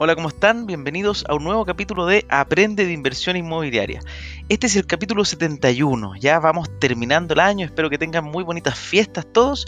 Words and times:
Hola, 0.00 0.14
¿cómo 0.14 0.28
están? 0.28 0.64
Bienvenidos 0.64 1.24
a 1.28 1.34
un 1.34 1.42
nuevo 1.42 1.64
capítulo 1.64 2.06
de 2.06 2.24
Aprende 2.28 2.86
de 2.86 2.92
Inversión 2.92 3.34
Inmobiliaria. 3.34 4.00
Este 4.48 4.68
es 4.68 4.76
el 4.76 4.86
capítulo 4.86 5.24
71, 5.24 6.14
ya 6.20 6.38
vamos 6.38 6.70
terminando 6.78 7.34
el 7.34 7.40
año, 7.40 7.66
espero 7.66 7.90
que 7.90 7.98
tengan 7.98 8.24
muy 8.24 8.44
bonitas 8.44 8.78
fiestas 8.78 9.26
todos 9.32 9.66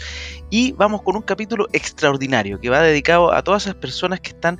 y 0.49 0.71
vamos 0.71 1.01
con 1.01 1.17
un 1.17 1.21
capítulo 1.21 1.67
extraordinario 1.73 2.61
que 2.61 2.69
va 2.69 2.79
dedicado 2.79 3.33
a 3.33 3.43
todas 3.43 3.63
esas 3.63 3.75
personas 3.75 4.21
que 4.21 4.29
están 4.29 4.57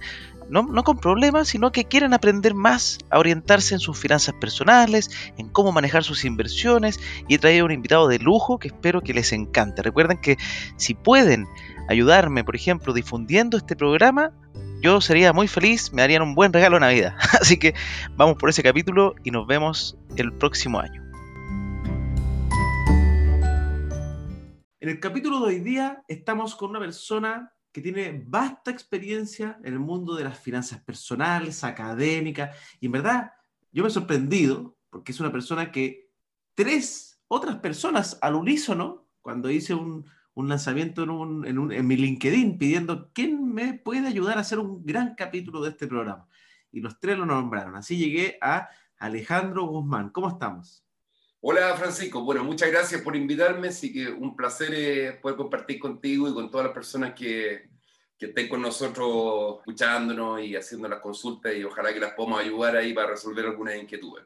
no, 0.50 0.64
no, 0.64 0.84
con 0.84 0.98
problemas, 0.98 1.48
sino 1.48 1.72
que 1.72 1.86
quieren 1.86 2.14
aprender 2.14 2.54
más 2.54 2.98
a 3.10 3.20
orientarse 3.20 3.74
en 3.74 3.80
sus 3.80 3.98
finanzas 3.98 4.36
personales, 4.42 5.10
en 5.38 5.48
cómo 5.48 5.72
manejar 5.72 6.04
sus 6.04 6.26
inversiones 6.26 7.00
y 7.30 7.36
he 7.36 7.40
traído 7.40 7.64
un 7.64 7.72
invitado 7.72 8.10
de 8.10 8.20
lujo 8.20 8.60
que 8.60 8.68
espero 8.68 9.00
que 9.00 9.14
les 9.14 9.32
encante. 9.32 9.82
Recuerden 9.82 10.20
que 10.20 10.38
si 10.76 10.96
pueden 10.96 11.48
ayudarme, 11.88 12.44
por 12.44 12.58
ejemplo, 12.58 12.92
difundiendo 12.92 13.56
este 13.56 13.78
programa, 13.78 14.34
yo 14.82 15.00
sería 15.00 15.32
muy 15.32 15.48
feliz, 15.48 15.94
me 15.94 16.02
darían 16.02 16.24
un 16.24 16.34
buen 16.34 16.52
regalo 16.52 16.78
de 16.78 16.82
Navidad. 16.82 17.16
Así 17.40 17.58
que 17.58 17.76
vamos 18.16 18.38
por 18.38 18.50
ese 18.50 18.64
capítulo 18.64 19.16
y 19.24 19.32
nos 19.32 19.46
vemos 19.46 19.98
el 20.18 20.34
próximo 20.34 20.80
año. 20.80 21.02
En 24.80 24.90
el 24.90 25.00
capítulo 25.00 25.42
de 25.42 25.46
hoy 25.46 25.60
día 25.60 26.04
estamos 26.08 26.56
con 26.56 26.72
una 26.72 26.80
persona 26.80 27.54
que 27.72 27.82
tiene 27.82 28.24
vasta 28.26 28.72
experiencia 28.72 29.60
en 29.64 29.74
el 29.74 29.80
mundo 29.80 30.16
de 30.16 30.24
las 30.24 30.40
finanzas 30.40 30.82
personales, 30.82 31.64
académicas, 31.64 32.58
y 32.80 32.88
en 32.88 32.92
verdad 32.92 33.32
yo 33.72 33.84
me 33.84 33.90
he 33.90 33.92
sorprendido 33.92 34.76
porque 34.90 35.12
es 35.12 35.20
una 35.20 35.32
persona 35.32 35.72
que 35.72 36.10
tres 36.56 37.22
otras 37.28 37.58
personas 37.58 38.18
al 38.22 38.36
unísono, 38.36 39.08
cuando 39.22 39.50
hice 39.50 39.74
un, 39.76 40.06
un 40.34 40.50
lanzamiento 40.50 41.04
en, 41.04 41.72
en, 41.72 41.88
mi 41.88 41.98
LinkedIn 41.98 42.58
pidiendo 42.58 43.12
quién 43.14 43.54
me 43.54 43.74
puede 43.74 44.08
ayudar 44.08 44.38
a 44.38 44.42
hacer 44.42 44.60
un 44.60 44.86
gran 44.86 45.16
capítulo 45.16 45.62
de 45.62 45.70
este 45.70 45.88
programa. 45.88 46.28
Y 46.72 46.80
los 46.80 47.00
tres 47.00 47.18
lo 47.18 47.26
nombraron. 47.26 47.76
Así 47.76 47.98
llegué 47.98 48.38
a 48.42 48.70
Alejandro 48.98 49.66
Guzmán. 49.66 50.10
¿Cómo 50.10 50.30
estamos? 50.30 50.86
Hola 51.42 51.76
Francisco, 51.76 52.22
bueno, 52.24 52.44
muchas 52.44 52.70
gracias 52.70 53.02
por 53.02 53.16
invitarme, 53.16 53.70
así 53.70 53.92
que 53.92 54.10
un 54.10 54.36
placer 54.36 54.70
eh, 54.76 55.14
poder 55.14 55.36
compartir 55.36 55.80
contigo 55.80 56.30
y 56.30 56.34
con 56.36 56.52
todas 56.52 56.68
las 56.68 56.74
personas 56.74 57.16
que, 57.16 57.68
que 58.16 58.28
estén 58.28 58.48
con 58.48 58.62
nosotros 58.62 59.58
escuchándonos 59.58 60.44
y 60.44 60.56
haciendo 60.56 60.88
las 60.88 61.00
consultas 61.00 61.56
y 61.56 61.64
ojalá 61.64 61.92
que 61.92 62.00
las 62.00 62.14
podamos 62.14 62.42
ayudar 62.42 62.76
ahí 62.76 62.94
para 62.94 63.10
resolver 63.10 63.48
algunas 63.48 63.76
inquietudes. 63.76 64.24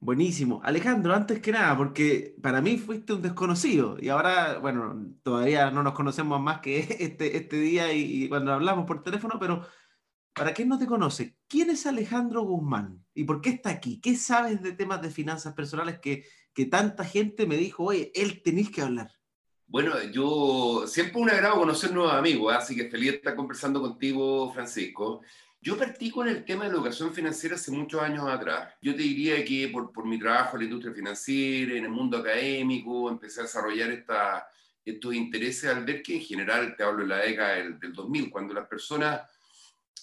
Buenísimo. 0.00 0.60
Alejandro, 0.62 1.12
antes 1.12 1.40
que 1.40 1.50
nada, 1.50 1.76
porque 1.76 2.36
para 2.40 2.60
mí 2.60 2.78
fuiste 2.78 3.14
un 3.14 3.22
desconocido 3.22 3.96
y 4.00 4.10
ahora, 4.10 4.58
bueno, 4.58 5.12
todavía 5.24 5.72
no 5.72 5.82
nos 5.82 5.92
conocemos 5.94 6.40
más 6.40 6.60
que 6.60 6.78
este, 7.00 7.36
este 7.36 7.56
día 7.58 7.92
y, 7.92 8.28
cuando 8.28 8.52
hablamos 8.52 8.86
por 8.86 9.02
teléfono, 9.02 9.38
pero 9.40 9.66
para 10.32 10.54
quien 10.54 10.68
no 10.68 10.78
te 10.78 10.86
conoce, 10.86 11.36
¿quién 11.48 11.70
es 11.70 11.84
Alejandro 11.84 12.42
Guzmán 12.42 13.04
y 13.12 13.24
por 13.24 13.40
qué 13.40 13.50
está 13.50 13.70
aquí? 13.70 14.00
¿Qué 14.00 14.14
sabes 14.14 14.62
de 14.62 14.72
temas 14.72 15.02
de 15.02 15.10
finanzas 15.10 15.52
personales 15.54 15.98
que, 15.98 16.24
que 16.54 16.66
tanta 16.66 17.04
gente 17.04 17.46
me 17.46 17.56
dijo, 17.56 17.82
oye, 17.84 18.12
él 18.14 18.40
tenéis 18.44 18.70
que 18.70 18.82
hablar? 18.82 19.10
Bueno, 19.66 19.92
yo 20.12 20.86
siempre 20.86 21.20
un 21.20 21.28
agrado 21.28 21.58
conocer 21.58 21.92
nuevos 21.92 22.14
amigos, 22.14 22.52
¿eh? 22.52 22.56
así 22.56 22.76
que 22.76 22.88
feliz 22.88 23.10
de 23.10 23.16
estar 23.16 23.34
conversando 23.34 23.80
contigo, 23.80 24.52
Francisco. 24.52 25.22
Yo 25.60 25.76
partí 25.76 26.10
con 26.10 26.28
el 26.28 26.44
tema 26.44 26.64
de 26.64 26.70
la 26.70 26.76
educación 26.76 27.12
financiera 27.12 27.56
hace 27.56 27.72
muchos 27.72 28.00
años 28.00 28.28
atrás. 28.28 28.74
Yo 28.80 28.94
te 28.94 29.02
diría 29.02 29.44
que 29.44 29.68
por, 29.68 29.92
por 29.92 30.06
mi 30.06 30.18
trabajo 30.18 30.56
en 30.56 30.60
la 30.60 30.64
industria 30.66 30.94
financiera, 30.94 31.76
en 31.76 31.84
el 31.84 31.90
mundo 31.90 32.18
académico, 32.18 33.10
empecé 33.10 33.40
a 33.40 33.42
desarrollar 33.44 33.90
esta, 33.90 34.46
estos 34.84 35.14
intereses 35.14 35.68
al 35.68 35.84
ver 35.84 36.02
que 36.02 36.16
en 36.16 36.22
general, 36.22 36.76
te 36.76 36.84
hablo 36.84 37.02
de 37.02 37.08
la 37.08 37.18
década 37.18 37.54
del, 37.56 37.78
del 37.78 37.92
2000, 37.92 38.30
cuando 38.30 38.54
las 38.54 38.68
personas 38.68 39.22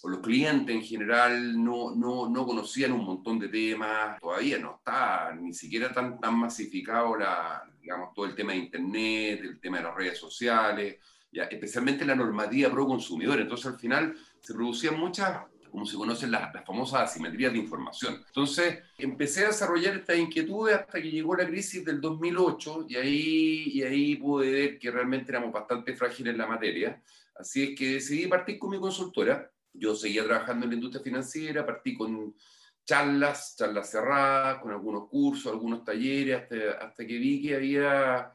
o 0.01 0.09
los 0.09 0.19
clientes 0.19 0.75
en 0.75 0.83
general 0.83 1.63
no, 1.63 1.95
no, 1.95 2.29
no, 2.29 2.45
conocían 2.45 2.91
un 2.91 3.05
montón 3.05 3.39
de 3.39 3.47
temas, 3.47 4.19
todavía 4.19 4.59
no 4.59 4.75
está 4.77 5.33
ni 5.33 5.53
siquiera 5.53 5.91
tan, 5.91 6.19
tan 6.19 6.37
masificado 6.37 7.15
la, 7.15 7.63
digamos, 7.81 8.13
todo 8.13 8.25
el 8.25 8.35
tema 8.35 8.51
de 8.51 8.59
Internet, 8.59 9.39
el 9.41 9.59
tema 9.59 9.77
de 9.77 9.83
las 9.83 9.95
redes 9.95 10.17
sociales, 10.19 10.97
ya, 11.31 11.43
especialmente 11.45 12.05
la 12.05 12.15
normativa 12.15 12.69
pro 12.69 12.85
consumidor. 12.85 13.39
Entonces 13.39 13.65
al 13.65 13.79
final 13.79 14.15
se 14.39 14.53
producían 14.53 14.99
muchas, 14.99 15.41
como 15.75 15.85
se 15.85 15.97
conocen 15.97 16.31
las, 16.31 16.53
famosas 16.65 17.01
asimetrías 17.01 17.51
de 17.51 17.59
información. 17.59 18.23
Entonces, 18.27 18.79
empecé 18.97 19.43
a 19.43 19.47
desarrollar 19.49 19.97
estas 19.97 20.17
inquietudes 20.17 20.73
hasta 20.73 21.01
que 21.01 21.11
llegó 21.11 21.35
la 21.35 21.45
crisis 21.45 21.83
del 21.83 21.99
2008 21.99 22.85
y 22.87 22.95
ahí, 22.95 23.63
y 23.73 23.83
ahí 23.83 24.15
pude 24.15 24.49
ver 24.49 24.79
que 24.79 24.89
realmente 24.89 25.33
éramos 25.33 25.51
bastante 25.51 25.93
frágiles 25.93 26.31
en 26.31 26.37
la 26.37 26.47
materia. 26.47 27.03
Así 27.35 27.63
es 27.63 27.77
que 27.77 27.95
decidí 27.95 28.25
partir 28.27 28.57
con 28.57 28.69
mi 28.69 28.79
consultora. 28.79 29.51
Yo 29.73 29.93
seguía 29.95 30.23
trabajando 30.23 30.63
en 30.63 30.69
la 30.69 30.75
industria 30.75 31.03
financiera, 31.03 31.65
partí 31.65 31.93
con 31.93 32.33
charlas, 32.85 33.57
charlas 33.57 33.91
cerradas, 33.91 34.61
con 34.61 34.71
algunos 34.71 35.09
cursos, 35.09 35.51
algunos 35.51 35.83
talleres, 35.83 36.43
hasta, 36.43 36.85
hasta 36.85 37.05
que 37.05 37.17
vi 37.17 37.41
que 37.41 37.53
había 37.53 38.31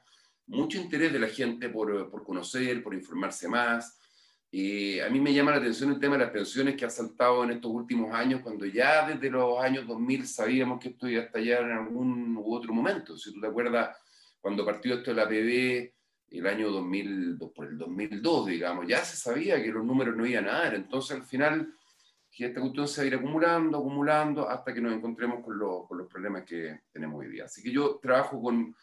mucho 0.49 0.77
interés 0.77 1.11
de 1.11 1.19
la 1.19 1.29
gente 1.29 1.71
por, 1.71 2.11
por 2.11 2.23
conocer, 2.23 2.83
por 2.83 2.93
informarse 2.93 3.49
más 3.49 3.97
a 4.53 5.09
mí 5.11 5.21
me 5.21 5.33
llama 5.33 5.53
la 5.53 5.59
atención 5.59 5.93
el 5.93 6.00
tema 6.00 6.16
de 6.16 6.25
las 6.25 6.33
pensiones 6.33 6.75
que 6.75 6.84
ha 6.84 6.91
saltado 6.91 7.44
en 7.44 7.53
estos 7.53 7.71
últimos 7.71 8.12
años, 8.12 8.41
cuando 8.41 8.66
ya 8.66 9.06
desde 9.06 9.31
los 9.31 9.61
años 9.61 9.87
2000 9.87 10.27
sabíamos 10.27 10.81
que 10.81 10.88
esto 10.88 11.09
iba 11.09 11.22
a 11.22 11.27
estallar 11.27 11.62
en 11.62 11.72
algún 11.72 12.37
u 12.37 12.55
otro 12.55 12.75
momento. 12.75 13.16
Si 13.16 13.33
tú 13.33 13.41
te 13.41 13.47
acuerdas, 13.47 13.97
cuando 14.41 14.65
partió 14.65 14.94
esto 14.94 15.15
de 15.15 15.16
la 15.16 15.28
PB, 15.28 15.93
el 16.31 16.47
año 16.47 16.71
2000, 16.71 17.38
por 17.55 17.66
el 17.66 17.78
2002, 17.78 18.47
digamos, 18.47 18.88
ya 18.88 19.05
se 19.05 19.16
sabía 19.16 19.62
que 19.62 19.71
los 19.71 19.84
números 19.84 20.16
no 20.16 20.27
iban 20.27 20.49
a 20.49 20.59
dar. 20.59 20.75
Entonces, 20.75 21.17
al 21.17 21.25
final, 21.25 21.72
que 22.31 22.47
esta 22.47 22.61
cuestión 22.61 22.88
se 22.88 23.00
va 23.00 23.05
a 23.05 23.06
ir 23.06 23.15
acumulando, 23.15 23.78
acumulando, 23.78 24.49
hasta 24.49 24.75
que 24.75 24.81
nos 24.81 24.94
encontremos 24.94 25.44
con, 25.44 25.59
con 25.87 25.99
los 25.99 26.09
problemas 26.09 26.44
que 26.44 26.81
tenemos 26.93 27.21
hoy 27.21 27.28
día. 27.28 27.44
Así 27.44 27.62
que 27.62 27.71
yo 27.71 28.00
trabajo 28.03 28.41
con 28.43 28.75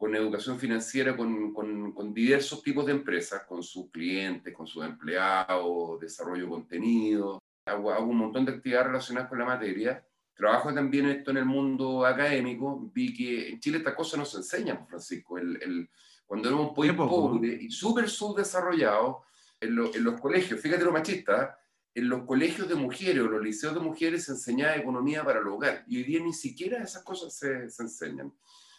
con 0.00 0.16
educación 0.16 0.58
financiera 0.58 1.14
con, 1.14 1.52
con, 1.52 2.14
diversos 2.14 2.62
tipos 2.62 2.86
de 2.86 2.92
empresas, 2.92 3.44
con 3.46 3.62
sus 3.62 3.90
clientes, 3.90 4.54
con 4.54 4.66
sus 4.66 4.82
empleados, 4.82 6.00
desarrollo 6.00 6.44
de 6.44 6.48
contenido. 6.48 7.38
Hago, 7.66 8.00
un 8.00 8.16
montón 8.16 8.46
de 8.46 8.52
actividades 8.52 8.86
relacionadas 8.86 9.28
con 9.28 9.38
la 9.38 9.44
materia. 9.44 10.02
Trabajo 10.34 10.72
también 10.72 11.04
esto 11.04 11.32
en 11.32 11.36
el 11.36 11.44
mundo 11.44 12.06
académico. 12.06 12.90
Vi 12.94 13.12
que 13.12 13.50
en 13.50 13.60
Chile 13.60 13.76
estas 13.76 13.94
cosas 13.94 14.18
no 14.18 14.24
se 14.24 14.38
enseñan, 14.38 14.78
pues, 14.78 14.88
Francisco. 14.88 15.36
El, 15.36 15.62
el, 15.62 15.90
cuando 16.24 16.48
éramos 16.48 16.70
un 16.70 16.74
país 16.74 16.94
pobre 16.94 17.58
y 17.60 17.70
súper 17.70 18.08
subdesarrollado, 18.08 19.24
en, 19.60 19.78
en, 19.78 20.02
los 20.02 20.18
colegios, 20.18 20.58
fíjate 20.60 20.82
lo 20.82 20.92
machista, 20.92 21.58
en 21.94 22.08
los 22.08 22.22
colegios 22.22 22.66
de 22.70 22.74
mujeres 22.74 23.22
o 23.22 23.28
los 23.28 23.42
liceos 23.42 23.74
de 23.74 23.80
mujeres 23.80 24.24
se 24.24 24.32
enseñaba 24.32 24.76
economía 24.76 25.22
para 25.22 25.40
el 25.40 25.46
hogar. 25.46 25.84
Y 25.86 25.98
hoy 25.98 26.04
día 26.04 26.20
ni 26.22 26.32
siquiera 26.32 26.82
esas 26.82 27.04
cosas 27.04 27.34
se, 27.34 27.68
se 27.68 27.82
enseñan 27.82 28.32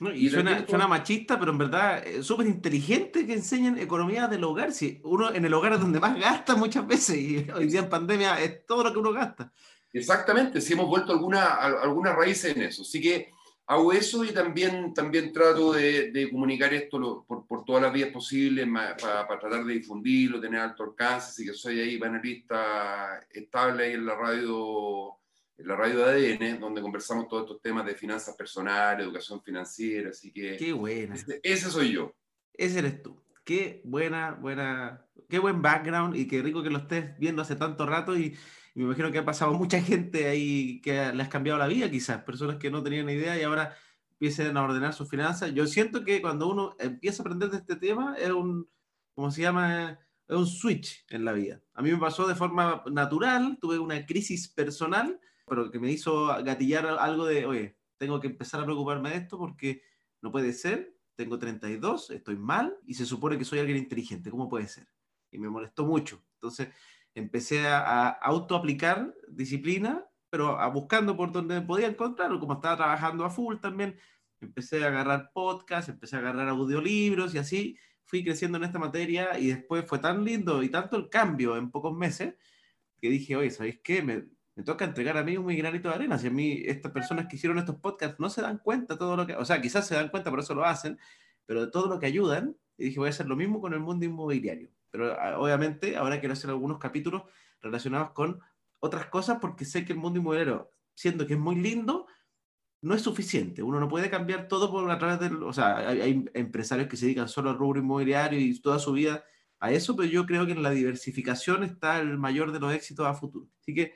y 0.09 0.29
suena, 0.29 0.87
machista, 0.87 1.39
pero 1.39 1.51
en 1.51 1.59
verdad 1.59 2.05
es 2.05 2.25
súper 2.25 2.47
inteligente 2.47 3.25
que 3.27 3.33
enseñen 3.33 3.77
economía 3.77 4.27
del 4.27 4.43
hogar. 4.43 4.71
Si 4.71 4.99
uno 5.03 5.31
en 5.33 5.45
el 5.45 5.53
hogar 5.53 5.73
es 5.73 5.79
donde 5.79 5.99
más 5.99 6.19
gasta 6.19 6.55
muchas 6.55 6.87
veces 6.87 7.17
y 7.17 7.47
hoy 7.55 7.67
día 7.67 7.81
en 7.81 7.89
pandemia 7.89 8.41
es 8.41 8.65
todo 8.65 8.83
lo 8.83 8.91
que 8.91 8.99
uno 8.99 9.13
gasta. 9.13 9.51
Exactamente, 9.93 10.61
si 10.61 10.73
hemos 10.73 10.87
vuelto 10.87 11.11
alguna, 11.11 11.53
algunas 11.53 12.15
raíces 12.15 12.55
en 12.55 12.63
eso. 12.63 12.81
Así 12.81 12.99
que 12.99 13.29
hago 13.67 13.93
eso 13.93 14.23
y 14.23 14.31
también, 14.31 14.93
también 14.93 15.31
trato 15.31 15.73
de, 15.73 16.11
de 16.11 16.31
comunicar 16.31 16.73
esto 16.73 17.23
por, 17.27 17.45
por, 17.45 17.63
todas 17.63 17.83
las 17.83 17.93
vías 17.93 18.09
posibles 18.09 18.67
para, 18.67 19.27
para, 19.27 19.39
tratar 19.39 19.65
de 19.65 19.73
difundirlo, 19.73 20.41
tener 20.41 20.61
alto 20.61 20.83
alcance. 20.83 21.27
Así 21.29 21.45
que 21.45 21.53
soy 21.53 21.79
ahí 21.79 21.97
panelista 21.97 23.19
estable 23.29 23.85
ahí 23.85 23.93
en 23.93 24.05
la 24.05 24.15
radio 24.15 25.20
en 25.61 25.67
la 25.67 25.75
radio 25.75 26.05
de 26.05 26.35
ADN, 26.35 26.59
donde 26.59 26.81
conversamos 26.81 27.27
todos 27.27 27.43
estos 27.43 27.61
temas 27.61 27.85
de 27.85 27.95
finanzas 27.95 28.35
personales, 28.35 29.05
educación 29.05 29.41
financiera, 29.41 30.09
así 30.09 30.31
que... 30.31 30.57
Qué 30.57 30.73
buena. 30.73 31.15
Ese, 31.43 31.69
soy 31.69 31.93
yo. 31.93 32.15
Ese 32.53 32.79
eres 32.79 33.01
tú. 33.03 33.21
Qué 33.43 33.81
buena, 33.85 34.31
buena, 34.31 35.05
qué 35.29 35.39
buen 35.39 35.61
background 35.61 36.15
y 36.15 36.27
qué 36.27 36.41
rico 36.41 36.63
que 36.63 36.69
lo 36.69 36.79
estés 36.79 37.17
viendo 37.17 37.41
hace 37.41 37.55
tanto 37.55 37.85
rato 37.85 38.17
y, 38.17 38.35
me 38.73 38.83
imagino 38.83 39.11
que 39.11 39.17
ha 39.17 39.25
pasado 39.25 39.51
mucha 39.53 39.81
gente 39.81 40.29
ahí 40.29 40.79
que 40.79 41.11
le 41.13 41.21
has 41.21 41.27
cambiado 41.27 41.59
la 41.59 41.67
vida 41.67 41.91
quizás, 41.91 42.23
personas 42.23 42.55
que 42.55 42.71
no 42.71 42.81
tenían 42.81 43.09
idea 43.09 43.37
y 43.37 43.43
ahora 43.43 43.75
empiezan 44.11 44.55
a 44.55 44.63
ordenar 44.63 44.93
sus 44.93 45.09
finanzas. 45.09 45.53
Yo 45.53 45.67
siento 45.67 46.05
que 46.05 46.21
cuando 46.21 46.47
uno 46.47 46.75
empieza 46.79 47.21
a 47.21 47.23
aprender 47.23 47.49
de 47.49 47.57
este 47.57 47.75
tema 47.75 48.15
es 48.17 48.29
un, 48.29 48.69
¿cómo 49.13 49.29
se 49.29 49.41
llama? 49.41 49.99
Es 50.25 50.37
un 50.37 50.47
switch 50.47 51.05
en 51.09 51.25
la 51.25 51.33
vida. 51.33 51.61
A 51.73 51.81
mí 51.81 51.91
me 51.91 51.97
pasó 51.97 52.25
de 52.25 52.35
forma 52.35 52.81
natural, 52.89 53.57
tuve 53.59 53.77
una 53.77 54.05
crisis 54.05 54.47
personal 54.47 55.19
pero 55.51 55.69
que 55.69 55.79
me 55.79 55.91
hizo 55.91 56.27
gatillar 56.45 56.85
algo 56.85 57.25
de, 57.25 57.45
oye, 57.45 57.77
tengo 57.97 58.21
que 58.21 58.27
empezar 58.27 58.61
a 58.61 58.63
preocuparme 58.63 59.09
de 59.09 59.17
esto 59.17 59.37
porque 59.37 59.81
no 60.21 60.31
puede 60.31 60.53
ser, 60.53 60.95
tengo 61.13 61.37
32, 61.37 62.11
estoy 62.11 62.37
mal 62.37 62.77
y 62.85 62.93
se 62.93 63.05
supone 63.05 63.37
que 63.37 63.43
soy 63.43 63.59
alguien 63.59 63.77
inteligente, 63.77 64.31
¿cómo 64.31 64.47
puede 64.47 64.69
ser? 64.69 64.87
Y 65.29 65.37
me 65.39 65.49
molestó 65.49 65.85
mucho. 65.85 66.23
Entonces 66.35 66.69
empecé 67.13 67.67
a, 67.67 67.81
a 67.81 68.09
autoaplicar 68.11 69.13
disciplina, 69.27 70.05
pero 70.29 70.57
a 70.57 70.69
buscando 70.69 71.17
por 71.17 71.33
donde 71.33 71.59
podía 71.59 71.87
encontrarlo, 71.87 72.39
como 72.39 72.53
estaba 72.53 72.77
trabajando 72.77 73.25
a 73.25 73.29
full 73.29 73.57
también, 73.57 73.99
empecé 74.39 74.85
a 74.85 74.87
agarrar 74.87 75.31
podcasts, 75.33 75.89
empecé 75.89 76.15
a 76.15 76.19
agarrar 76.19 76.47
audiolibros 76.47 77.35
y 77.35 77.39
así 77.39 77.77
fui 78.05 78.23
creciendo 78.23 78.57
en 78.57 78.63
esta 78.63 78.79
materia 78.79 79.37
y 79.37 79.47
después 79.47 79.83
fue 79.85 79.99
tan 79.99 80.23
lindo 80.23 80.63
y 80.63 80.69
tanto 80.69 80.95
el 80.95 81.09
cambio 81.09 81.57
en 81.57 81.71
pocos 81.71 81.93
meses 81.93 82.35
que 83.01 83.09
dije, 83.09 83.35
oye, 83.35 83.51
¿sabéis 83.51 83.81
qué? 83.83 84.01
Me, 84.01 84.27
me 84.55 84.63
toca 84.63 84.85
entregar 84.85 85.17
a 85.17 85.23
mí 85.23 85.37
un 85.37 85.47
granito 85.55 85.89
de 85.89 85.95
arena. 85.95 86.17
Si 86.17 86.27
a 86.27 86.31
mí 86.31 86.63
estas 86.65 86.91
personas 86.91 87.27
que 87.27 87.35
hicieron 87.35 87.57
estos 87.57 87.77
podcasts 87.77 88.19
no 88.19 88.29
se 88.29 88.41
dan 88.41 88.57
cuenta 88.57 88.97
todo 88.97 89.15
lo 89.15 89.25
que, 89.25 89.35
o 89.35 89.45
sea, 89.45 89.61
quizás 89.61 89.87
se 89.87 89.95
dan 89.95 90.09
cuenta, 90.09 90.29
por 90.29 90.39
eso 90.39 90.53
lo 90.53 90.65
hacen, 90.65 90.99
pero 91.45 91.65
de 91.65 91.71
todo 91.71 91.87
lo 91.87 91.99
que 91.99 92.05
ayudan, 92.05 92.57
y 92.77 92.85
dije, 92.85 92.99
voy 92.99 93.07
a 93.07 93.09
hacer 93.11 93.27
lo 93.27 93.35
mismo 93.35 93.61
con 93.61 93.73
el 93.73 93.79
mundo 93.79 94.05
inmobiliario. 94.05 94.69
Pero 94.89 95.13
ah, 95.19 95.39
obviamente 95.39 95.95
ahora 95.97 96.19
quiero 96.19 96.33
hacer 96.33 96.49
algunos 96.49 96.79
capítulos 96.79 97.23
relacionados 97.61 98.11
con 98.11 98.39
otras 98.79 99.05
cosas 99.07 99.37
porque 99.39 99.65
sé 99.65 99.85
que 99.85 99.93
el 99.93 99.99
mundo 99.99 100.19
inmobiliario, 100.19 100.71
siendo 100.95 101.25
que 101.25 101.33
es 101.33 101.39
muy 101.39 101.55
lindo, 101.55 102.07
no 102.81 102.95
es 102.95 103.01
suficiente. 103.01 103.61
Uno 103.63 103.79
no 103.79 103.87
puede 103.87 104.09
cambiar 104.09 104.47
todo 104.47 104.71
por 104.71 104.89
a 104.89 104.97
través 104.97 105.19
del... 105.19 105.43
O 105.43 105.53
sea, 105.53 105.77
hay, 105.87 106.25
empresarios 106.33 106.87
que 106.87 106.97
se 106.97 107.05
dedican 107.05 107.29
solo 107.29 107.51
al 107.51 107.57
rubro 107.57 107.79
inmobiliario 107.79 108.39
y 108.39 108.59
toda 108.59 108.79
su 108.79 108.91
vida 108.91 109.23
a 109.59 109.71
eso, 109.71 109.95
pero 109.95 110.09
yo 110.09 110.25
creo 110.25 110.45
que 110.47 110.53
en 110.53 110.63
la 110.63 110.71
diversificación 110.71 111.63
está 111.63 111.99
el 111.99 112.17
mayor 112.17 112.51
de 112.51 112.59
los 112.59 112.73
éxitos 112.73 113.05
a 113.05 113.13
futuro. 113.13 113.47
Así 113.59 113.75
que, 113.75 113.93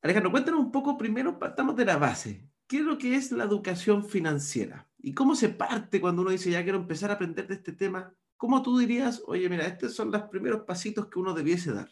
Alejandro, 0.00 0.30
cuéntanos 0.30 0.60
un 0.60 0.70
poco 0.70 0.96
primero, 0.96 1.38
partamos 1.38 1.74
de 1.76 1.84
la 1.84 1.96
base. 1.96 2.48
¿Qué 2.66 2.78
es 2.78 2.82
lo 2.82 2.98
que 2.98 3.16
es 3.16 3.32
la 3.32 3.44
educación 3.44 4.04
financiera? 4.04 4.88
¿Y 4.98 5.14
cómo 5.14 5.34
se 5.34 5.48
parte 5.48 6.00
cuando 6.00 6.22
uno 6.22 6.30
dice, 6.30 6.50
ya 6.50 6.62
quiero 6.62 6.78
empezar 6.78 7.10
a 7.10 7.14
aprender 7.14 7.48
de 7.48 7.54
este 7.54 7.72
tema? 7.72 8.14
¿Cómo 8.36 8.62
tú 8.62 8.78
dirías, 8.78 9.22
oye, 9.26 9.48
mira, 9.48 9.66
estos 9.66 9.94
son 9.94 10.12
los 10.12 10.22
primeros 10.22 10.62
pasitos 10.62 11.06
que 11.06 11.18
uno 11.18 11.34
debiese 11.34 11.72
dar? 11.72 11.90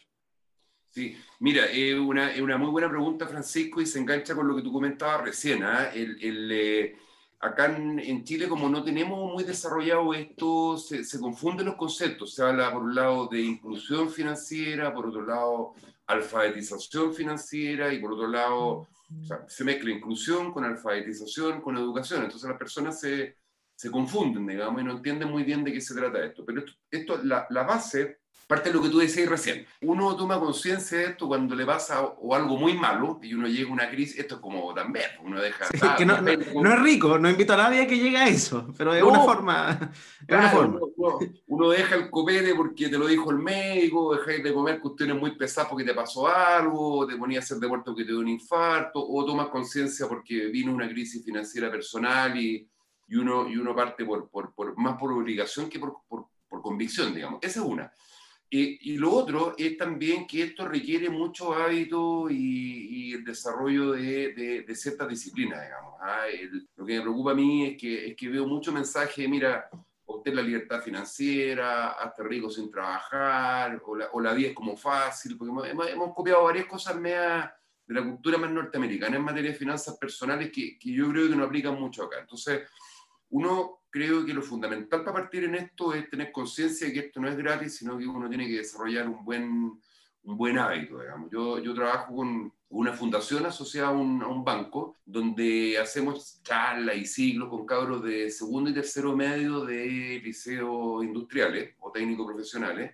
Sí, 0.91 1.17
mira, 1.39 1.65
es 1.65 1.99
una, 1.99 2.31
una, 2.41 2.57
muy 2.57 2.69
buena 2.69 2.89
pregunta, 2.89 3.27
Francisco, 3.27 3.81
y 3.81 3.85
se 3.85 3.99
engancha 3.99 4.33
con 4.35 4.47
lo 4.47 4.55
que 4.55 4.61
tú 4.61 4.71
comentabas 4.71 5.25
recién. 5.25 5.63
¿ah? 5.63 5.89
Eh, 5.93 6.95
acá 7.39 7.65
en, 7.75 8.23
Chile, 8.23 8.47
como 8.47 8.69
no 8.69 8.83
tenemos 8.83 9.31
muy 9.31 9.43
desarrollado 9.43 10.13
esto, 10.13 10.77
se, 10.77 11.19
confunden 11.19 11.65
los 11.65 11.75
conceptos. 11.75 12.33
Se 12.33 12.43
habla 12.43 12.71
por 12.71 12.83
un 12.83 12.95
lado 12.95 13.27
de 13.27 13.41
inclusión 13.41 14.09
financiera, 14.09 14.93
por 14.93 15.07
otro 15.07 15.25
lado 15.25 15.73
alfabetización 16.07 17.13
financiera 17.13 17.93
y 17.93 17.99
por 17.99 18.13
otro 18.13 18.27
lado 18.27 18.87
se 19.47 19.63
mezcla 19.63 19.91
inclusión 19.91 20.51
con 20.51 20.65
alfabetización, 20.65 21.61
con 21.61 21.77
educación. 21.77 22.23
Entonces 22.23 22.49
las 22.49 22.57
personas 22.57 22.99
se, 22.99 23.37
se, 23.75 23.91
confunden, 23.91 24.45
digamos, 24.47 24.81
y 24.81 24.85
no 24.85 24.91
entienden 24.91 25.29
muy 25.29 25.43
bien 25.43 25.63
de 25.63 25.71
qué 25.73 25.81
se 25.81 25.95
trata 25.95 26.25
esto. 26.25 26.45
Pero 26.45 26.59
esto, 26.59 26.73
esto 26.89 27.23
la, 27.23 27.47
la 27.49 27.63
base 27.63 28.19
parte 28.47 28.69
de 28.69 28.75
lo 28.75 28.81
que 28.81 28.89
tú 28.89 28.99
decías 28.99 29.27
recién. 29.29 29.67
Uno 29.81 30.15
toma 30.15 30.39
conciencia 30.39 30.97
de 30.99 31.05
esto 31.07 31.27
cuando 31.27 31.53
le 31.53 31.65
pasa 31.65 32.01
o 32.01 32.33
algo 32.33 32.57
muy 32.57 32.73
malo 32.73 33.19
y 33.21 33.33
uno 33.33 33.47
llega 33.47 33.69
a 33.69 33.73
una 33.73 33.89
crisis. 33.89 34.17
Esto 34.17 34.35
es 34.35 34.41
como 34.41 34.73
también, 34.73 35.07
uno 35.21 35.41
deja. 35.41 35.65
no, 36.05 36.73
es 36.73 36.79
rico, 36.81 37.19
no 37.19 37.29
invito 37.29 37.53
a 37.53 37.57
nadie 37.57 37.81
a 37.81 37.87
que 37.87 37.99
llegue 37.99 38.17
a 38.17 38.29
eso, 38.29 38.73
pero 38.77 38.93
de 38.93 39.03
una 39.03 39.19
forma. 39.19 39.91
Uno, 41.47 41.69
deja 41.69 41.95
el 41.95 42.09
copete 42.09 42.55
porque 42.55 42.87
te 42.87 42.97
lo 42.97 43.07
dijo 43.07 43.31
el 43.31 43.39
médico, 43.39 44.15
dejáis 44.15 44.43
de 44.43 44.53
comer 44.53 44.79
cuestiones 44.79 45.17
muy 45.17 45.31
pesadas 45.35 45.69
porque 45.69 45.83
te 45.83 45.93
pasó 45.93 46.27
algo, 46.27 47.05
te 47.05 47.17
ponías 47.17 47.43
a 47.43 47.45
hacer 47.45 47.57
deporte 47.57 47.91
porque 47.91 48.05
te 48.05 48.11
dio 48.11 48.19
un 48.19 48.29
infarto, 48.29 49.05
o 49.05 49.25
tomas 49.25 49.47
conciencia 49.47 50.07
porque 50.07 50.47
vino 50.47 50.73
una 50.73 50.87
crisis 50.87 51.23
financiera 51.23 51.69
personal 51.69 52.37
y, 52.37 52.67
y, 53.07 53.15
uno, 53.15 53.49
y 53.49 53.57
uno 53.57 53.75
parte 53.75 54.05
por, 54.05 54.29
por, 54.29 54.53
por 54.53 54.77
más 54.77 54.97
por 54.97 55.11
obligación 55.11 55.69
que 55.69 55.79
por, 55.79 55.97
por, 56.07 56.27
por 56.47 56.61
convicción, 56.61 57.13
digamos. 57.13 57.39
Esa 57.41 57.59
es 57.59 57.65
una. 57.65 57.91
Y, 58.49 58.97
lo 58.97 59.11
otro 59.11 59.55
es 59.57 59.77
también 59.77 60.25
que 60.25 60.43
esto 60.43 60.67
requiere 60.67 61.09
mucho 61.09 61.53
hábito 61.53 62.29
y, 62.29 63.13
el 63.13 63.23
desarrollo 63.23 63.91
de, 63.91 64.63
de, 64.65 64.75
ciertas 64.75 65.07
disciplinas, 65.09 65.63
digamos. 65.63 65.95
¿ah? 66.01 66.25
lo 66.75 66.85
que 66.85 66.95
me 66.95 67.01
preocupa 67.01 67.31
a 67.31 67.35
mí 67.35 67.65
es 67.67 67.77
que, 67.77 68.07
es 68.07 68.15
que 68.15 68.29
veo 68.29 68.45
mucho 68.45 68.71
mensaje, 68.71 69.27
mira, 69.27 69.69
obtener 70.05 70.37
la 70.37 70.43
libertad 70.43 70.81
financiera, 70.81 71.91
hasta 71.91 72.23
rico 72.23 72.49
sin 72.49 72.71
trabajar, 72.71 73.81
o 73.85 73.95
la, 73.95 74.09
o 74.13 74.21
la 74.21 74.33
vida 74.33 74.49
es 74.49 74.55
como 74.55 74.77
fácil, 74.77 75.37
porque 75.37 75.69
hemos, 75.69 75.89
hemos 75.89 76.13
copiado 76.13 76.43
varias 76.43 76.65
cosas 76.65 77.01
de 77.01 77.93
la 77.93 78.03
cultura 78.03 78.37
más 78.37 78.51
norteamericana 78.51 79.17
en 79.17 79.23
materia 79.23 79.51
de 79.51 79.57
finanzas 79.57 79.97
personales 79.97 80.51
que, 80.51 80.77
que 80.77 80.91
yo 80.91 81.09
creo 81.09 81.29
que 81.29 81.35
no 81.35 81.43
aplican 81.43 81.79
mucho 81.79 82.03
acá. 82.03 82.19
Entonces, 82.19 82.61
uno 83.29 83.76
creo 83.89 84.25
que 84.25 84.33
lo 84.33 84.41
fundamental 84.41 85.03
para 85.03 85.21
partir 85.21 85.45
en 85.45 85.55
esto 85.55 85.93
es 85.93 86.09
tener 86.09 86.31
conciencia 86.31 86.87
de 86.87 86.93
que 86.93 86.99
esto 86.99 87.19
no 87.19 87.29
es 87.29 87.37
gratis, 87.37 87.77
sino 87.77 87.97
que 87.97 88.05
uno 88.05 88.29
tiene 88.29 88.47
que 88.47 88.57
desarrollar 88.57 89.07
un 89.07 89.23
buen, 89.23 89.79
un 90.23 90.37
buen 90.37 90.57
hábito, 90.57 90.99
digamos. 90.99 91.29
Yo, 91.31 91.59
yo 91.59 91.73
trabajo 91.73 92.15
con 92.15 92.53
una 92.69 92.93
fundación 92.93 93.45
asociada 93.45 93.89
a 93.89 93.91
un, 93.91 94.21
a 94.21 94.27
un, 94.27 94.43
banco, 94.43 94.97
donde 95.05 95.77
hacemos 95.77 96.41
charlas 96.43 96.97
y 96.97 97.05
siglos 97.05 97.49
con 97.49 97.65
cabros 97.65 98.03
de 98.03 98.29
segundo 98.29 98.69
y 98.69 98.73
tercero 98.73 99.15
medio 99.15 99.63
de 99.63 100.21
liceos 100.23 101.03
industriales 101.03 101.75
o 101.79 101.91
técnicos 101.91 102.27
profesionales. 102.27 102.93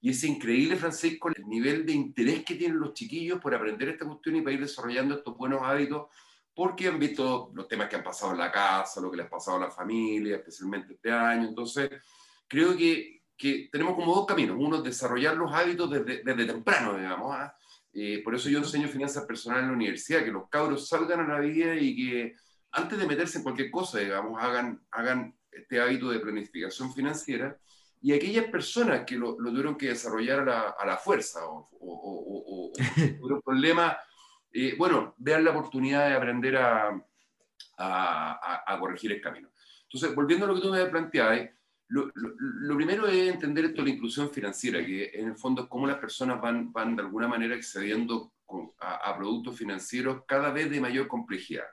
Y 0.00 0.10
es 0.10 0.24
increíble, 0.24 0.76
Francisco, 0.76 1.28
el 1.28 1.46
nivel 1.46 1.84
de 1.84 1.92
interés 1.92 2.42
que 2.42 2.54
tienen 2.54 2.80
los 2.80 2.94
chiquillos 2.94 3.38
por 3.38 3.54
aprender 3.54 3.90
esta 3.90 4.06
cuestión 4.06 4.36
y 4.36 4.40
para 4.40 4.54
ir 4.54 4.60
desarrollando 4.60 5.16
estos 5.16 5.36
buenos 5.36 5.60
hábitos 5.62 6.06
porque 6.60 6.88
han 6.88 6.98
visto 6.98 7.50
los 7.54 7.66
temas 7.66 7.88
que 7.88 7.96
han 7.96 8.02
pasado 8.02 8.32
en 8.32 8.38
la 8.38 8.52
casa, 8.52 9.00
lo 9.00 9.10
que 9.10 9.16
les 9.16 9.24
ha 9.24 9.30
pasado 9.30 9.56
a 9.56 9.60
la 9.60 9.70
familia, 9.70 10.36
especialmente 10.36 10.92
este 10.92 11.10
año. 11.10 11.48
Entonces, 11.48 11.88
creo 12.46 12.76
que, 12.76 13.22
que 13.34 13.70
tenemos 13.72 13.94
como 13.94 14.14
dos 14.14 14.26
caminos. 14.26 14.58
Uno, 14.60 14.76
es 14.76 14.82
desarrollar 14.82 15.38
los 15.38 15.50
hábitos 15.54 15.90
desde, 15.90 16.22
desde 16.22 16.44
temprano, 16.44 16.98
digamos. 16.98 17.34
¿ah? 17.34 17.56
Eh, 17.94 18.20
por 18.22 18.34
eso 18.34 18.50
yo 18.50 18.58
enseño 18.58 18.88
finanzas 18.88 19.24
personales 19.24 19.62
en 19.62 19.68
la 19.70 19.74
universidad, 19.74 20.22
que 20.22 20.30
los 20.30 20.50
cabros 20.50 20.86
salgan 20.86 21.20
a 21.20 21.32
la 21.32 21.40
vida 21.40 21.74
y 21.76 21.96
que 21.96 22.36
antes 22.72 22.98
de 22.98 23.06
meterse 23.06 23.38
en 23.38 23.44
cualquier 23.44 23.70
cosa, 23.70 23.98
digamos, 24.00 24.38
hagan, 24.38 24.84
hagan 24.90 25.34
este 25.50 25.80
hábito 25.80 26.10
de 26.10 26.20
planificación 26.20 26.92
financiera. 26.92 27.56
Y 28.02 28.12
aquellas 28.12 28.50
personas 28.50 29.06
que 29.06 29.16
lo, 29.16 29.40
lo 29.40 29.48
tuvieron 29.48 29.78
que 29.78 29.88
desarrollar 29.88 30.40
a 30.40 30.44
la, 30.44 30.60
a 30.78 30.84
la 30.84 30.98
fuerza 30.98 31.42
o, 31.46 31.70
o, 31.80 31.90
o, 31.90 32.66
o 32.66 32.72
tuvieron 33.18 33.40
problemas 33.40 33.96
eh, 34.52 34.74
bueno, 34.76 35.14
vean 35.18 35.44
la 35.44 35.50
oportunidad 35.50 36.08
de 36.08 36.14
aprender 36.14 36.56
a, 36.56 37.02
a, 37.78 38.76
corregir 38.78 39.12
el 39.12 39.20
camino. 39.20 39.50
Entonces, 39.84 40.14
volviendo 40.14 40.44
a 40.44 40.48
lo 40.48 40.54
que 40.54 40.60
tú 40.60 40.70
me 40.70 40.84
planteabas, 40.86 41.48
lo, 41.88 42.10
lo, 42.14 42.76
primero 42.76 43.06
es 43.08 43.32
entender 43.32 43.64
esto 43.64 43.82
de 43.82 43.88
la 43.88 43.94
inclusión 43.94 44.30
financiera, 44.30 44.84
que 44.84 45.10
en 45.12 45.28
el 45.28 45.36
fondo 45.36 45.62
es 45.62 45.68
cómo 45.68 45.86
las 45.86 45.98
personas 45.98 46.40
van, 46.40 46.72
van 46.72 46.94
de 46.94 47.02
alguna 47.02 47.26
manera 47.26 47.56
accediendo 47.56 48.32
a, 48.78 49.16
productos 49.16 49.56
financieros 49.56 50.22
cada 50.26 50.50
vez 50.52 50.70
de 50.70 50.80
mayor 50.80 51.08
complejidad. 51.08 51.64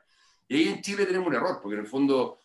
Y 0.47 0.55
ahí 0.55 0.67
en 0.69 0.81
Chile 0.81 1.05
tenemos 1.05 1.27
un 1.27 1.35
error, 1.35 1.59
porque 1.61 1.75
en 1.75 1.81
el 1.81 1.87
fondo 1.87 2.39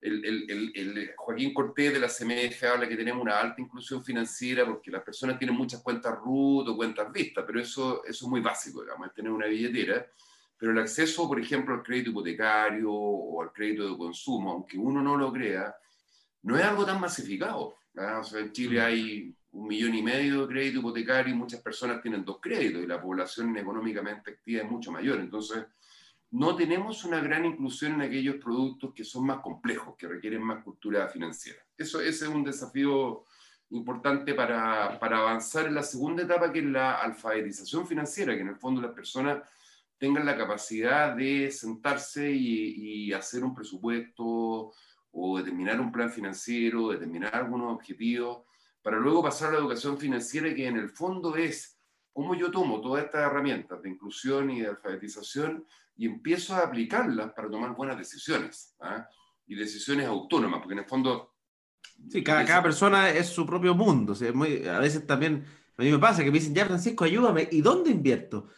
el, 0.00 0.24
el, 0.24 0.72
el, 0.74 1.10
Joaquín 1.16 1.52
Cortés 1.52 1.92
de 1.92 1.98
la 1.98 2.08
CMF 2.08 2.62
habla 2.64 2.88
que 2.88 2.96
tenemos 2.96 3.22
una 3.22 3.38
alta 3.38 3.60
inclusión 3.60 4.04
financiera 4.04 4.64
porque 4.64 4.90
las 4.90 5.02
personas 5.02 5.38
tienen 5.38 5.56
muchas 5.56 5.82
cuentas 5.82 6.16
RUT 6.16 6.68
o 6.68 6.76
cuentas 6.76 7.12
vistas, 7.12 7.44
pero 7.46 7.60
eso, 7.60 8.04
eso 8.04 8.24
es 8.24 8.30
muy 8.30 8.40
básico, 8.40 8.82
digamos, 8.82 9.12
tener 9.12 9.32
una 9.32 9.46
billetera. 9.46 10.06
Pero 10.56 10.72
el 10.72 10.78
acceso, 10.78 11.28
por 11.28 11.40
ejemplo, 11.40 11.74
al 11.74 11.82
crédito 11.82 12.10
hipotecario 12.10 12.92
o 12.92 13.42
al 13.42 13.52
crédito 13.52 13.90
de 13.90 13.96
consumo, 13.96 14.52
aunque 14.52 14.76
uno 14.76 15.02
no 15.02 15.16
lo 15.16 15.32
crea, 15.32 15.74
no 16.42 16.56
es 16.56 16.64
algo 16.64 16.84
tan 16.84 17.00
masificado. 17.00 17.76
O 17.94 18.24
sea, 18.24 18.40
en 18.40 18.52
Chile 18.52 18.80
mm. 18.80 18.84
hay 18.84 19.34
un 19.52 19.66
millón 19.66 19.94
y 19.94 20.02
medio 20.02 20.42
de 20.42 20.48
crédito 20.48 20.78
hipotecario 20.80 21.34
y 21.34 21.36
muchas 21.36 21.60
personas 21.60 22.00
tienen 22.02 22.24
dos 22.24 22.38
créditos 22.40 22.82
y 22.82 22.86
la 22.86 23.00
población 23.00 23.56
económicamente 23.56 24.32
activa 24.32 24.62
es 24.62 24.70
mucho 24.70 24.92
mayor. 24.92 25.20
Entonces, 25.20 25.64
no 26.30 26.54
tenemos 26.54 27.04
una 27.04 27.20
gran 27.20 27.44
inclusión 27.44 27.94
en 27.94 28.02
aquellos 28.02 28.36
productos 28.36 28.92
que 28.94 29.04
son 29.04 29.26
más 29.26 29.40
complejos, 29.40 29.96
que 29.96 30.08
requieren 30.08 30.42
más 30.42 30.62
cultura 30.62 31.08
financiera. 31.08 31.60
Eso, 31.76 32.00
ese 32.00 32.26
es 32.26 32.30
un 32.30 32.44
desafío 32.44 33.24
importante 33.70 34.34
para, 34.34 34.98
para, 34.98 35.18
avanzar 35.18 35.66
en 35.66 35.74
la 35.74 35.82
segunda 35.82 36.22
etapa, 36.22 36.52
que 36.52 36.60
es 36.60 36.64
la 36.64 36.96
alfabetización 36.96 37.86
financiera, 37.86 38.34
que 38.34 38.42
en 38.42 38.48
el 38.48 38.56
fondo 38.56 38.80
las 38.80 38.92
personas 38.92 39.42
tengan 39.98 40.26
la 40.26 40.36
capacidad 40.36 41.16
de 41.16 41.50
sentarse 41.50 42.30
y, 42.30 43.06
y 43.08 43.12
hacer 43.12 43.42
un 43.42 43.54
presupuesto 43.54 44.72
o 45.10 45.38
determinar 45.38 45.80
un 45.80 45.90
plan 45.90 46.10
financiero, 46.10 46.90
determinar 46.90 47.34
algunos 47.34 47.72
objetivos, 47.74 48.44
para 48.82 48.98
luego 48.98 49.22
pasar 49.22 49.48
a 49.48 49.52
la 49.52 49.58
educación 49.58 49.98
financiera, 49.98 50.54
que 50.54 50.66
en 50.66 50.76
el 50.76 50.90
fondo 50.90 51.34
es 51.36 51.78
cómo 52.12 52.34
yo 52.34 52.50
tomo 52.50 52.80
todas 52.80 53.04
estas 53.04 53.26
herramientas 53.26 53.82
de 53.82 53.90
inclusión 53.90 54.50
y 54.50 54.60
de 54.60 54.68
alfabetización 54.68 55.66
y 55.98 56.06
empiezo 56.06 56.54
a 56.54 56.60
aplicarlas 56.60 57.32
para 57.32 57.50
tomar 57.50 57.74
buenas 57.74 57.98
decisiones 57.98 58.76
¿ah? 58.80 59.06
y 59.46 59.56
decisiones 59.56 60.06
autónomas, 60.06 60.60
porque 60.60 60.74
en 60.74 60.78
el 60.78 60.86
fondo... 60.86 61.34
Sí, 62.08 62.22
cada, 62.22 62.44
cada 62.44 62.62
persona 62.62 63.10
es 63.10 63.26
su 63.26 63.44
propio 63.44 63.74
mundo. 63.74 64.12
O 64.12 64.14
sea, 64.14 64.32
muy, 64.32 64.66
a 64.66 64.78
veces 64.78 65.04
también, 65.06 65.44
a 65.76 65.82
mí 65.82 65.90
me 65.90 65.98
pasa 65.98 66.22
que 66.22 66.30
me 66.30 66.38
dicen, 66.38 66.54
ya 66.54 66.66
Francisco, 66.66 67.04
ayúdame, 67.04 67.48
¿y 67.50 67.60
dónde 67.60 67.90
invierto? 67.90 68.48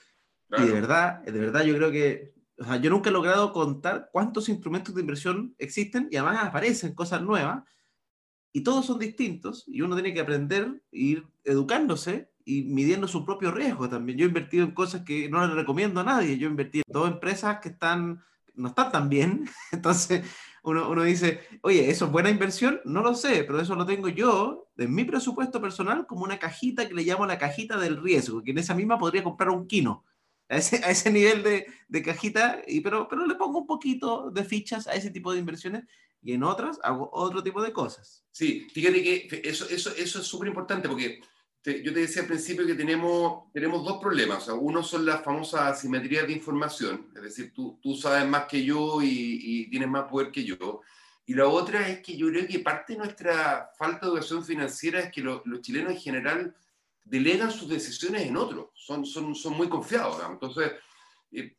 Y 0.59 0.62
de 0.62 0.73
verdad, 0.73 1.23
de 1.23 1.38
verdad 1.38 1.64
yo 1.64 1.75
creo 1.76 1.90
que, 1.90 2.35
o 2.59 2.64
sea, 2.64 2.76
yo 2.76 2.90
nunca 2.90 3.09
he 3.09 3.12
logrado 3.12 3.52
contar 3.52 4.11
cuántos 4.12 4.49
instrumentos 4.49 4.94
de 4.94 5.00
inversión 5.00 5.54
existen 5.59 6.09
y 6.11 6.16
además 6.16 6.44
aparecen 6.44 6.94
cosas 6.94 7.23
nuevas 7.23 7.64
y 8.52 8.62
todos 8.62 8.85
son 8.85 8.99
distintos 8.99 9.64
y 9.66 9.80
uno 9.80 9.94
tiene 9.94 10.12
que 10.12 10.20
aprender, 10.20 10.82
ir 10.90 11.26
educándose 11.44 12.29
y 12.44 12.62
midiendo 12.62 13.09
su 13.09 13.25
propio 13.25 13.50
riesgo 13.50 13.88
también. 13.88 14.18
Yo 14.18 14.25
he 14.25 14.28
invertido 14.28 14.64
en 14.64 14.73
cosas 14.73 15.02
que 15.02 15.28
no 15.28 15.47
le 15.47 15.54
recomiendo 15.54 16.00
a 16.00 16.04
nadie. 16.04 16.38
Yo 16.38 16.49
he 16.49 16.50
invertido 16.50 16.85
en 16.87 16.92
dos 16.92 17.09
empresas 17.09 17.61
que 17.61 17.70
están, 17.70 18.23
no 18.54 18.68
están 18.68 18.92
tan 18.92 19.09
bien. 19.09 19.49
Entonces, 19.73 20.25
uno, 20.62 20.88
uno, 20.90 21.02
dice, 21.02 21.40
oye, 21.62 21.90
¿eso 21.90 22.06
es 22.06 22.12
buena 22.12 22.30
inversión? 22.30 22.80
No 22.85 23.02
lo 23.02 23.14
sé, 23.14 23.44
pero 23.44 23.61
eso 23.61 23.75
lo 23.75 23.87
tengo 23.87 24.09
yo 24.09 24.70
en 24.76 24.94
mi 24.94 25.04
presupuesto 25.04 25.61
personal 25.61 26.06
como 26.06 26.25
una 26.25 26.38
cajita 26.38 26.88
que 26.88 26.94
le 26.94 27.02
llamo 27.02 27.26
la 27.26 27.38
cajita 27.38 27.78
del 27.78 28.02
riesgo, 28.02 28.42
que 28.42 28.50
en 28.50 28.59
esa 28.59 28.75
misma 28.75 28.99
podría 28.99 29.25
comprar 29.25 29.50
un 29.50 29.66
kino. 29.66 30.04
A 30.49 30.56
ese, 30.56 30.85
a 30.85 30.90
ese 30.90 31.12
nivel 31.12 31.44
de, 31.44 31.66
de, 31.88 32.02
cajita, 32.02 32.61
y, 32.66 32.80
pero, 32.80 33.06
pero 33.06 33.25
le 33.25 33.37
pongo 33.37 33.61
un 33.61 33.66
poquito 33.66 34.32
de 34.32 34.42
fichas 34.42 34.88
a 34.88 34.94
ese 34.94 35.11
tipo 35.11 35.32
de 35.32 35.38
inversiones 35.38 35.85
y 36.23 36.32
en 36.32 36.42
otras 36.42 36.78
hago 36.82 37.09
otro 37.12 37.42
tipo 37.42 37.62
de 37.62 37.73
cosas. 37.73 38.25
Sí, 38.32 38.66
fíjate 38.73 39.02
que 39.02 39.42
eso, 39.44 39.68
eso, 39.68 39.90
eso 39.97 40.20
es 40.20 40.26
súper 40.26 40.49
importante 40.49 40.88
porque 40.88 41.20
yo 41.64 41.92
te 41.92 42.00
decía 42.00 42.22
al 42.22 42.28
principio 42.28 42.66
que 42.66 42.74
tenemos, 42.74 43.52
tenemos 43.52 43.84
dos 43.84 44.00
problemas. 44.00 44.48
uno 44.48 44.82
son 44.82 45.04
las 45.04 45.22
famosas 45.22 45.62
asimetrías 45.62 46.26
de 46.26 46.32
información, 46.32 47.10
es 47.14 47.22
decir, 47.22 47.52
tú, 47.52 47.78
tú 47.82 47.94
sabes 47.94 48.26
más 48.26 48.46
que 48.46 48.64
yo 48.64 49.02
y, 49.02 49.06
y, 49.42 49.70
tienes 49.70 49.88
más 49.88 50.04
poder 50.04 50.30
que 50.30 50.44
yo. 50.44 50.80
Y 51.26 51.34
la 51.34 51.46
otra 51.46 51.88
es 51.88 52.00
que 52.00 52.16
yo 52.16 52.28
creo 52.28 52.46
que 52.46 52.58
parte 52.60 52.94
de 52.94 53.00
nuestra 53.00 53.70
falta 53.78 54.06
de 54.06 54.12
educación 54.12 54.44
financiera 54.44 55.00
es 55.00 55.12
que 55.12 55.20
los 55.20 55.42
chilenos 55.60 55.92
en 55.92 56.00
general 56.00 56.56
delegan 57.04 57.50
sus 57.50 57.68
decisiones 57.68 58.22
en 58.22 58.36
otros, 58.36 58.70
son, 58.74 59.04
son, 59.04 59.34
son 59.34 59.54
muy 59.54 59.68
confiados. 59.68 60.22
Entonces, 60.28 60.72
eh, 61.32 61.56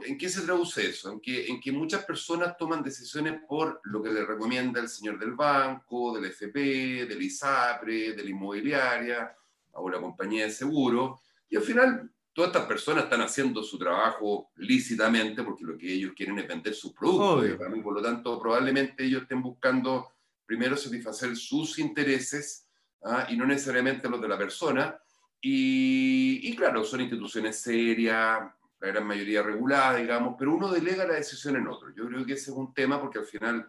¿en 0.00 0.18
qué 0.18 0.28
se 0.28 0.42
traduce 0.42 0.88
eso? 0.88 1.12
En 1.12 1.20
que, 1.20 1.46
en 1.46 1.60
que 1.60 1.72
muchas 1.72 2.04
personas 2.04 2.56
toman 2.56 2.82
decisiones 2.82 3.40
por 3.48 3.80
lo 3.84 4.02
que 4.02 4.12
le 4.12 4.24
recomienda 4.24 4.80
el 4.80 4.88
señor 4.88 5.18
del 5.18 5.32
banco, 5.32 6.14
del 6.14 6.26
FP, 6.26 7.06
del 7.06 7.22
ISAPRE, 7.22 8.14
de 8.14 8.24
la 8.24 8.30
inmobiliaria 8.30 9.36
o 9.72 9.88
la 9.88 10.00
compañía 10.00 10.44
de 10.44 10.50
seguro, 10.50 11.20
y 11.48 11.56
al 11.56 11.62
final 11.62 12.10
todas 12.32 12.48
estas 12.48 12.66
personas 12.66 13.04
están 13.04 13.20
haciendo 13.20 13.62
su 13.62 13.78
trabajo 13.78 14.50
lícitamente 14.56 15.42
porque 15.42 15.64
lo 15.64 15.78
que 15.78 15.92
ellos 15.92 16.12
quieren 16.16 16.38
es 16.38 16.48
vender 16.48 16.74
sus 16.74 16.92
productos. 16.92 17.46
Y 17.46 17.80
por 17.80 17.94
lo 17.94 18.02
tanto, 18.02 18.40
probablemente 18.40 19.04
ellos 19.04 19.22
estén 19.22 19.40
buscando 19.40 20.10
primero 20.44 20.76
satisfacer 20.76 21.36
sus 21.36 21.78
intereses 21.78 22.66
¿ah? 23.04 23.26
y 23.30 23.36
no 23.36 23.46
necesariamente 23.46 24.08
los 24.08 24.20
de 24.20 24.28
la 24.28 24.36
persona. 24.36 24.98
Y, 25.40 26.40
y, 26.42 26.56
claro, 26.56 26.84
son 26.84 27.02
instituciones 27.02 27.60
serias, 27.60 28.40
la 28.84 28.92
gran 28.92 29.06
mayoría 29.06 29.42
regulada, 29.42 29.96
digamos, 29.96 30.34
pero 30.38 30.54
uno 30.54 30.68
delega 30.68 31.06
la 31.06 31.14
decisión 31.14 31.56
en 31.56 31.68
otro. 31.68 31.88
Yo 31.94 32.06
creo 32.06 32.26
que 32.26 32.34
ese 32.34 32.50
es 32.50 32.56
un 32.56 32.74
tema 32.74 33.00
porque 33.00 33.18
al 33.18 33.24
final, 33.24 33.66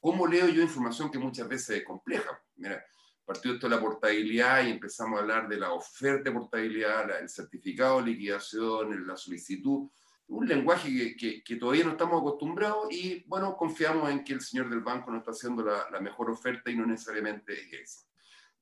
¿cómo 0.00 0.26
leo 0.26 0.48
yo 0.48 0.62
información 0.62 1.10
que 1.10 1.18
muchas 1.18 1.46
veces 1.46 1.78
es 1.78 1.84
compleja? 1.84 2.42
Mira, 2.56 2.82
partió 3.26 3.52
esto 3.52 3.68
de 3.68 3.76
la 3.76 3.80
portabilidad 3.80 4.64
y 4.64 4.70
empezamos 4.70 5.18
a 5.18 5.22
hablar 5.22 5.48
de 5.48 5.58
la 5.58 5.72
oferta 5.72 6.30
de 6.30 6.38
portabilidad, 6.38 7.20
el 7.20 7.28
certificado 7.28 7.98
de 7.98 8.12
liquidación, 8.12 9.06
la 9.06 9.18
solicitud, 9.18 9.90
un 10.28 10.48
lenguaje 10.48 11.14
que, 11.16 11.42
que, 11.44 11.56
todavía 11.56 11.84
no 11.84 11.90
estamos 11.90 12.22
acostumbrados 12.22 12.90
y 12.90 13.22
bueno, 13.26 13.54
confiamos 13.58 14.10
en 14.10 14.24
que 14.24 14.32
el 14.32 14.40
señor 14.40 14.70
del 14.70 14.80
banco 14.80 15.10
nos 15.10 15.20
está 15.20 15.32
haciendo 15.32 15.62
la, 15.62 15.90
la 15.92 16.00
mejor 16.00 16.30
oferta 16.30 16.70
y 16.70 16.76
no 16.76 16.86
necesariamente 16.86 17.52
es 17.52 17.72
esa. 17.72 18.06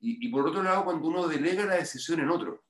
Y, 0.00 0.26
y, 0.26 0.30
por 0.30 0.48
otro 0.48 0.64
lado, 0.64 0.84
cuando 0.84 1.06
uno 1.06 1.28
delega 1.28 1.64
la 1.64 1.76
decisión 1.76 2.18
en 2.18 2.30
otro, 2.30 2.64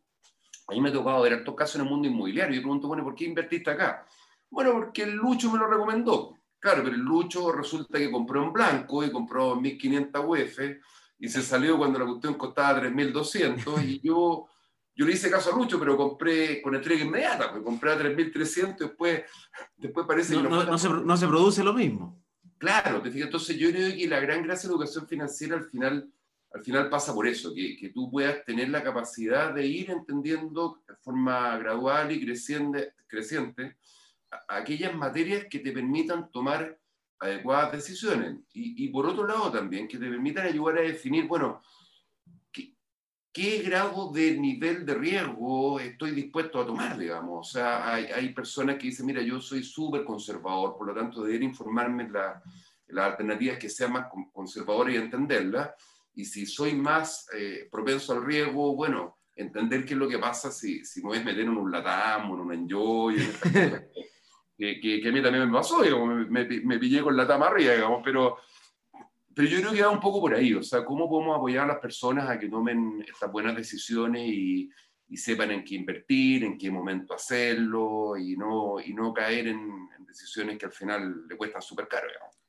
a 0.72 0.74
mí 0.74 0.80
me 0.80 0.88
ha 0.88 0.92
tocado 0.92 1.22
ver 1.22 1.34
estos 1.34 1.54
casos 1.54 1.76
en 1.76 1.82
el 1.82 1.88
mundo 1.88 2.08
inmobiliario. 2.08 2.56
Y 2.56 2.60
pregunto, 2.60 2.88
bueno, 2.88 3.04
¿por 3.04 3.14
qué 3.14 3.24
invertiste 3.24 3.70
acá? 3.70 4.06
Bueno, 4.50 4.72
porque 4.72 5.02
el 5.02 5.12
Lucho 5.12 5.50
me 5.50 5.58
lo 5.58 5.66
recomendó. 5.66 6.36
Claro, 6.58 6.82
pero 6.84 6.94
el 6.94 7.02
Lucho 7.02 7.52
resulta 7.52 7.98
que 7.98 8.10
compró 8.10 8.42
en 8.44 8.52
blanco 8.52 9.04
y 9.04 9.10
compró 9.10 9.56
1.500 9.56 10.24
UF 10.26 10.58
y 11.18 11.28
se 11.28 11.42
salió 11.42 11.76
cuando 11.78 11.98
la 11.98 12.06
cuestión 12.06 12.34
costaba 12.34 12.80
3.200 12.82 13.84
y 13.84 14.00
yo, 14.00 14.46
yo 14.94 15.06
le 15.06 15.12
hice 15.12 15.30
caso 15.30 15.52
a 15.52 15.56
Lucho, 15.56 15.78
pero 15.78 15.96
compré 15.96 16.62
con 16.62 16.74
entrega 16.74 17.04
inmediata, 17.04 17.50
pues 17.50 17.62
compré 17.62 17.92
a 17.92 17.98
3.300 17.98 18.76
y 18.76 18.84
después, 18.84 19.22
después 19.76 20.06
parece 20.06 20.36
que... 20.36 20.42
No, 20.42 20.64
no, 20.64 20.78
se, 20.78 20.88
no 20.88 21.16
se 21.16 21.26
produce 21.26 21.64
lo 21.64 21.72
mismo. 21.72 22.22
Claro, 22.58 23.02
te 23.02 23.10
fijas, 23.10 23.26
entonces 23.26 23.56
yo 23.56 23.70
creo 23.70 23.96
que 23.96 24.06
la 24.06 24.20
gran 24.20 24.42
gracia 24.44 24.68
de 24.68 24.74
la 24.74 24.76
educación 24.76 25.08
financiera 25.08 25.56
al 25.56 25.64
final 25.64 26.12
al 26.54 26.62
final 26.62 26.88
pasa 26.90 27.14
por 27.14 27.26
eso, 27.26 27.52
que, 27.54 27.90
tú 27.94 28.10
puedas 28.10 28.44
tener 28.44 28.68
la 28.68 28.82
capacidad 28.82 29.54
de 29.54 29.66
ir 29.66 29.90
entendiendo 29.90 30.82
de 30.86 30.94
forma 30.96 31.56
gradual 31.58 32.12
y 32.12 32.24
creciente, 32.24 32.94
creciente 33.06 33.76
aquellas 34.48 34.94
materias 34.94 35.46
que 35.50 35.58
te 35.58 35.72
permitan 35.72 36.30
tomar 36.30 36.78
adecuadas 37.18 37.72
decisiones. 37.72 38.38
Y, 38.52 38.88
por 38.88 39.06
otro 39.06 39.26
lado 39.26 39.50
también, 39.50 39.88
que 39.88 39.98
te 39.98 40.08
permitan 40.08 40.46
ayudar 40.46 40.78
a 40.78 40.82
definir, 40.82 41.26
bueno, 41.26 41.62
qué, 42.50 43.62
grado 43.62 44.12
de 44.12 44.36
nivel 44.36 44.84
de 44.84 44.94
riesgo 44.94 45.80
estoy 45.80 46.10
dispuesto 46.12 46.60
a 46.60 46.66
tomar, 46.66 46.98
digamos. 46.98 47.48
O 47.48 47.50
sea, 47.50 47.94
hay, 47.94 48.32
personas 48.34 48.76
que 48.76 48.88
dicen, 48.88 49.06
mira, 49.06 49.22
yo 49.22 49.40
soy 49.40 49.62
súper 49.62 50.04
conservador, 50.04 50.76
por 50.76 50.86
lo 50.86 50.94
tanto, 50.94 51.22
debería 51.22 51.48
informarme 51.48 52.08
las 52.08 52.42
la 52.88 53.06
alternativas 53.06 53.58
que 53.58 53.70
sean 53.70 53.92
más 53.92 54.06
conservadoras 54.32 54.94
y 54.94 54.98
entenderlas 54.98 55.70
y 56.14 56.24
si 56.24 56.46
soy 56.46 56.74
más 56.74 57.26
eh, 57.34 57.68
propenso 57.70 58.12
al 58.12 58.24
riesgo, 58.24 58.74
bueno, 58.74 59.18
entender 59.34 59.84
qué 59.84 59.94
es 59.94 59.98
lo 59.98 60.08
que 60.08 60.18
pasa 60.18 60.50
si, 60.50 60.84
si 60.84 61.00
me 61.00 61.08
voy 61.08 61.18
a 61.18 61.24
meter 61.24 61.40
en 61.40 61.56
un 61.56 61.70
Latam 61.70 62.30
o 62.30 62.34
en 62.34 62.40
un 62.40 62.52
Enjoy, 62.52 63.16
que, 64.58 64.80
que, 64.80 65.00
que, 65.00 65.08
a 65.08 65.12
mí 65.12 65.22
también 65.22 65.46
me 65.46 65.52
pasó, 65.52 65.78
me, 65.78 66.26
me, 66.26 66.60
me, 66.60 66.78
pillé 66.78 67.02
con 67.02 67.16
Latam 67.16 67.42
arriba, 67.42 67.74
digamos, 67.74 68.02
pero, 68.04 68.38
pero 69.34 69.48
yo 69.48 69.60
creo 69.60 69.72
que 69.72 69.82
va 69.82 69.90
un 69.90 70.00
poco 70.00 70.20
por 70.20 70.34
ahí, 70.34 70.52
o 70.54 70.62
sea, 70.62 70.84
cómo 70.84 71.08
podemos 71.08 71.36
apoyar 71.36 71.64
a 71.64 71.74
las 71.74 71.80
personas 71.80 72.28
a 72.28 72.38
que 72.38 72.48
tomen 72.48 73.04
estas 73.08 73.32
buenas 73.32 73.56
decisiones 73.56 74.22
y, 74.26 74.70
y 75.08 75.16
sepan 75.16 75.50
en 75.50 75.64
qué 75.64 75.76
invertir, 75.76 76.44
en 76.44 76.58
qué 76.58 76.70
momento 76.70 77.14
hacerlo 77.14 78.16
y 78.18 78.36
no, 78.36 78.80
y 78.80 78.92
no 78.92 79.14
caer 79.14 79.48
en, 79.48 79.88
en 79.98 80.04
decisiones 80.06 80.58
que 80.58 80.66
al 80.66 80.72
final 80.72 81.26
le 81.26 81.36
cuestan 81.36 81.62
súper 81.62 81.88
caro, 81.88 82.06
digamos. 82.08 82.41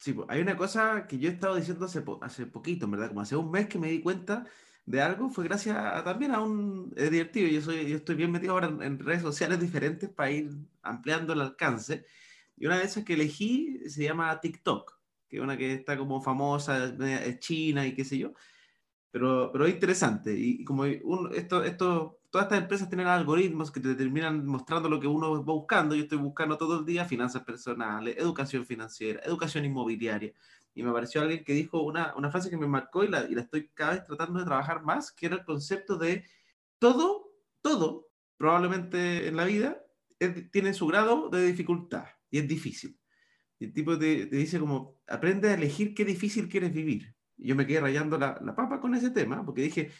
Sí, 0.00 0.16
hay 0.28 0.40
una 0.40 0.56
cosa 0.56 1.06
que 1.06 1.18
yo 1.18 1.28
he 1.28 1.32
estado 1.32 1.56
diciendo 1.56 1.84
hace, 1.84 2.02
hace 2.22 2.46
poquito, 2.46 2.88
¿verdad? 2.88 3.08
Como 3.08 3.20
hace 3.20 3.36
un 3.36 3.50
mes 3.50 3.68
que 3.68 3.78
me 3.78 3.90
di 3.90 4.00
cuenta 4.00 4.46
de 4.86 5.02
algo, 5.02 5.28
fue 5.28 5.44
gracias 5.44 5.76
también 6.04 6.32
a 6.32 6.40
un... 6.40 6.90
Es 6.96 7.10
divertido, 7.10 7.48
yo, 7.48 7.60
soy, 7.60 7.86
yo 7.86 7.96
estoy 7.98 8.14
bien 8.16 8.32
metido 8.32 8.54
ahora 8.54 8.68
en, 8.68 8.98
redes 8.98 9.20
sociales 9.20 9.60
diferentes 9.60 10.08
para 10.08 10.30
ir 10.30 10.50
ampliando 10.82 11.34
el 11.34 11.42
alcance. 11.42 12.06
Y 12.56 12.64
una 12.66 12.78
de 12.78 12.84
esas 12.84 13.04
que 13.04 13.12
elegí 13.12 13.78
se 13.90 14.04
llama 14.04 14.40
TikTok, 14.40 14.98
que 15.28 15.36
es 15.36 15.42
una 15.42 15.58
que 15.58 15.74
está 15.74 15.98
como 15.98 16.22
famosa, 16.22 16.86
es 16.86 17.38
china 17.40 17.86
y 17.86 17.94
qué 17.94 18.04
sé 18.04 18.16
yo. 18.16 18.32
Pero, 19.10 19.50
pero 19.52 19.66
es 19.66 19.74
interesante. 19.74 20.34
Y, 20.38 20.64
como 20.64 20.84
un, 20.84 21.30
esto, 21.34 21.62
esto 21.64 22.20
todas 22.30 22.46
estas 22.46 22.60
empresas 22.60 22.88
tienen 22.88 23.08
algoritmos 23.08 23.70
que 23.70 23.80
te 23.80 23.94
terminan 23.94 24.46
mostrando 24.46 24.88
lo 24.88 25.00
que 25.00 25.06
uno 25.06 25.32
va 25.32 25.52
buscando. 25.52 25.94
Yo 25.94 26.04
estoy 26.04 26.18
buscando 26.18 26.56
todo 26.56 26.80
el 26.80 26.86
día 26.86 27.04
finanzas 27.04 27.42
personales, 27.42 28.16
educación 28.16 28.64
financiera, 28.64 29.20
educación 29.24 29.64
inmobiliaria. 29.64 30.32
Y 30.74 30.82
me 30.82 30.90
apareció 30.90 31.20
alguien 31.20 31.44
que 31.44 31.52
dijo 31.52 31.82
una, 31.82 32.14
una 32.16 32.30
frase 32.30 32.48
que 32.48 32.56
me 32.56 32.68
marcó 32.68 33.02
y 33.02 33.08
la, 33.08 33.24
y 33.24 33.34
la 33.34 33.42
estoy 33.42 33.68
cada 33.74 33.92
vez 33.92 34.04
tratando 34.04 34.38
de 34.38 34.44
trabajar 34.44 34.82
más, 34.82 35.10
que 35.10 35.26
era 35.26 35.36
el 35.36 35.44
concepto 35.44 35.96
de 35.96 36.24
todo, 36.78 37.32
todo, 37.60 38.08
probablemente 38.36 39.26
en 39.26 39.36
la 39.36 39.44
vida, 39.44 39.82
tiene 40.52 40.72
su 40.74 40.86
grado 40.86 41.28
de 41.30 41.44
dificultad 41.46 42.04
y 42.30 42.38
es 42.38 42.46
difícil. 42.46 42.96
Y 43.58 43.66
el 43.66 43.72
tipo 43.72 43.98
te, 43.98 44.26
te, 44.26 44.36
dice 44.36 44.60
como, 44.60 45.00
aprende 45.08 45.48
a 45.48 45.54
elegir 45.54 45.94
qué 45.94 46.04
difícil 46.04 46.48
quieres 46.48 46.72
vivir. 46.72 47.14
Yo 47.42 47.56
me 47.56 47.66
quedé 47.66 47.80
rayando 47.80 48.18
la, 48.18 48.34
papa 48.54 48.80
con 48.80 48.94
ese 48.94 49.10
tema, 49.10 49.44
porque 49.44 49.62
dije, 49.62 49.90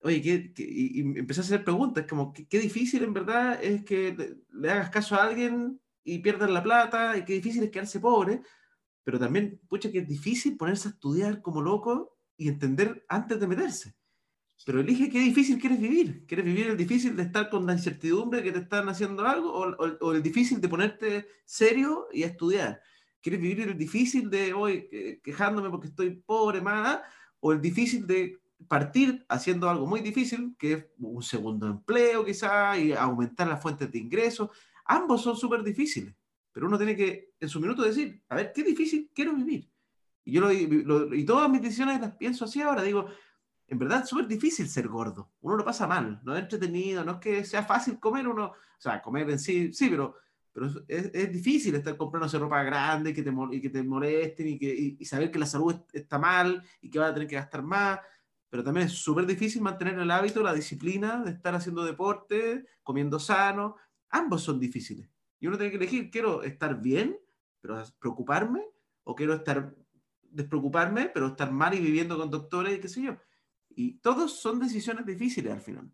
oye, 0.00 0.22
¿qué, 0.22 0.52
y, 0.56 1.00
empecé 1.18 1.40
a 1.40 1.44
hacer 1.44 1.64
preguntas, 1.64 2.06
como, 2.08 2.32
¿qué, 2.32 2.46
qué, 2.46 2.58
difícil 2.58 3.02
en 3.02 3.12
verdad 3.12 3.62
es 3.62 3.84
que 3.84 4.36
le, 4.52 4.70
hagas 4.70 4.90
caso 4.90 5.14
a 5.14 5.24
alguien 5.24 5.80
y 6.04 6.18
pierdas 6.18 6.50
la 6.50 6.62
plata, 6.62 7.16
y 7.16 7.24
qué 7.24 7.34
difícil 7.34 7.62
es 7.64 7.70
quedarse 7.70 8.00
pobre, 8.00 8.42
pero 9.02 9.18
también, 9.18 9.60
pucha, 9.68 9.90
que 9.90 9.98
es 9.98 10.08
difícil 10.08 10.56
ponerse 10.56 10.88
a 10.88 10.92
estudiar 10.92 11.42
como 11.42 11.60
loco 11.60 12.16
y 12.36 12.48
entender 12.48 13.04
antes 13.08 13.38
de 13.38 13.46
meterse. 13.46 13.94
Pero 14.64 14.80
elige 14.80 15.10
qué 15.10 15.18
difícil 15.18 15.58
quieres 15.58 15.80
vivir. 15.80 16.24
¿Quieres 16.26 16.46
vivir 16.46 16.68
el 16.68 16.76
difícil 16.76 17.16
de 17.16 17.24
estar 17.24 17.50
con 17.50 17.66
la 17.66 17.74
incertidumbre 17.74 18.42
que 18.42 18.52
te 18.52 18.60
están 18.60 18.88
haciendo 18.88 19.26
algo 19.26 19.52
o, 19.52 19.68
o, 19.68 19.96
o 20.00 20.12
el 20.12 20.22
difícil 20.22 20.60
de 20.60 20.68
ponerte 20.68 21.26
serio 21.44 22.06
y 22.12 22.22
a 22.22 22.28
estudiar? 22.28 22.80
¿Quieres 23.24 23.40
vivir 23.40 23.66
el 23.66 23.78
difícil 23.78 24.28
de 24.28 24.52
hoy 24.52 25.18
quejándome 25.22 25.70
porque 25.70 25.86
estoy 25.86 26.10
pobre, 26.10 26.60
más? 26.60 27.00
¿O 27.40 27.52
el 27.52 27.60
difícil 27.62 28.06
de 28.06 28.38
partir 28.68 29.24
haciendo 29.30 29.70
algo 29.70 29.86
muy 29.86 30.00
difícil, 30.00 30.54
que 30.58 30.72
es 30.74 30.86
un 30.98 31.22
segundo 31.22 31.66
empleo 31.66 32.22
quizá, 32.22 32.76
y 32.76 32.92
aumentar 32.92 33.48
las 33.48 33.62
fuentes 33.62 33.90
de 33.90 33.98
ingresos. 33.98 34.50
Ambos 34.84 35.22
son 35.22 35.38
súper 35.38 35.62
difíciles, 35.62 36.14
pero 36.52 36.66
uno 36.66 36.76
tiene 36.76 36.94
que 36.94 37.32
en 37.40 37.48
su 37.48 37.60
minuto 37.60 37.80
decir, 37.80 38.22
a 38.28 38.36
ver, 38.36 38.52
qué 38.54 38.62
difícil 38.62 39.10
quiero 39.14 39.32
vivir. 39.34 39.70
Y 40.22 40.32
yo 40.32 40.42
lo, 40.42 40.52
lo, 40.52 41.14
y 41.14 41.24
todas 41.24 41.48
mis 41.48 41.62
decisiones 41.62 42.02
las 42.02 42.16
pienso 42.16 42.44
así 42.44 42.60
ahora, 42.60 42.82
digo, 42.82 43.06
en 43.66 43.78
verdad 43.78 44.02
es 44.02 44.08
súper 44.10 44.26
difícil 44.26 44.68
ser 44.68 44.86
gordo, 44.86 45.32
uno 45.40 45.56
lo 45.56 45.64
pasa 45.64 45.86
mal, 45.86 46.20
no 46.24 46.36
es 46.36 46.42
entretenido, 46.42 47.04
no 47.04 47.12
es 47.12 47.18
que 47.20 47.44
sea 47.46 47.64
fácil 47.64 47.98
comer, 47.98 48.28
uno, 48.28 48.48
o 48.48 48.54
sea, 48.76 49.00
comer 49.00 49.30
en 49.30 49.38
sí, 49.38 49.72
sí, 49.72 49.88
pero, 49.88 50.16
pero 50.54 50.68
es, 50.88 51.10
es 51.12 51.32
difícil 51.32 51.74
estar 51.74 51.96
comprándose 51.98 52.38
ropa 52.38 52.62
grande 52.62 53.12
que 53.12 53.22
te, 53.22 53.34
y 53.50 53.60
que 53.60 53.68
te 53.68 53.82
molesten 53.82 54.48
y, 54.48 54.58
que, 54.58 54.72
y, 54.74 54.96
y 54.98 55.04
saber 55.04 55.30
que 55.30 55.38
la 55.38 55.46
salud 55.46 55.74
está 55.92 56.18
mal 56.18 56.62
y 56.80 56.88
que 56.88 56.98
vas 56.98 57.10
a 57.10 57.14
tener 57.14 57.28
que 57.28 57.34
gastar 57.34 57.62
más 57.62 57.98
pero 58.54 58.62
también 58.62 58.86
es 58.86 58.92
súper 58.92 59.26
difícil 59.26 59.62
mantener 59.62 59.98
el 59.98 60.08
hábito, 60.12 60.40
la 60.40 60.54
disciplina 60.54 61.24
de 61.24 61.32
estar 61.32 61.56
haciendo 61.56 61.84
deporte, 61.84 62.64
comiendo 62.84 63.18
sano. 63.18 63.74
Ambos 64.10 64.44
son 64.44 64.60
difíciles. 64.60 65.10
Y 65.40 65.48
uno 65.48 65.58
tiene 65.58 65.72
que 65.72 65.78
elegir, 65.78 66.08
quiero 66.08 66.44
estar 66.44 66.80
bien, 66.80 67.18
pero 67.60 67.82
preocuparme, 67.98 68.64
o 69.02 69.16
quiero 69.16 69.34
estar, 69.34 69.74
despreocuparme, 70.22 71.10
pero 71.12 71.26
estar 71.26 71.50
mal 71.50 71.74
y 71.74 71.80
viviendo 71.80 72.16
con 72.16 72.30
doctores 72.30 72.78
y 72.78 72.80
qué 72.80 72.86
sé 72.86 73.02
yo. 73.02 73.16
Y 73.70 73.94
todos 73.94 74.38
son 74.38 74.60
decisiones 74.60 75.04
difíciles 75.04 75.52
al 75.52 75.60
final. 75.60 75.90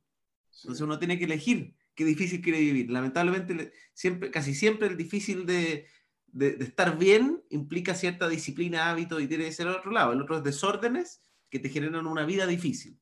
Entonces 0.60 0.82
uno 0.82 0.98
tiene 0.98 1.18
que 1.18 1.24
elegir 1.24 1.74
qué 2.00 2.06
difícil 2.06 2.40
quiere 2.40 2.60
vivir. 2.60 2.90
Lamentablemente, 2.90 3.74
siempre, 3.92 4.30
casi 4.30 4.54
siempre 4.54 4.88
el 4.88 4.96
difícil 4.96 5.44
de, 5.44 5.86
de, 6.28 6.56
estar 6.60 6.96
bien 6.96 7.42
implica 7.50 7.94
cierta 7.94 8.26
disciplina, 8.26 8.90
hábito 8.90 9.20
y 9.20 9.26
tiene 9.26 9.44
que 9.44 9.52
ser 9.52 9.66
el 9.66 9.74
otro 9.74 9.90
lado. 9.90 10.14
El 10.14 10.22
otro 10.22 10.38
es 10.38 10.42
desórdenes 10.42 11.20
que 11.50 11.58
te 11.58 11.68
generan 11.68 12.06
una 12.06 12.24
vida 12.24 12.46
difícil. 12.46 12.98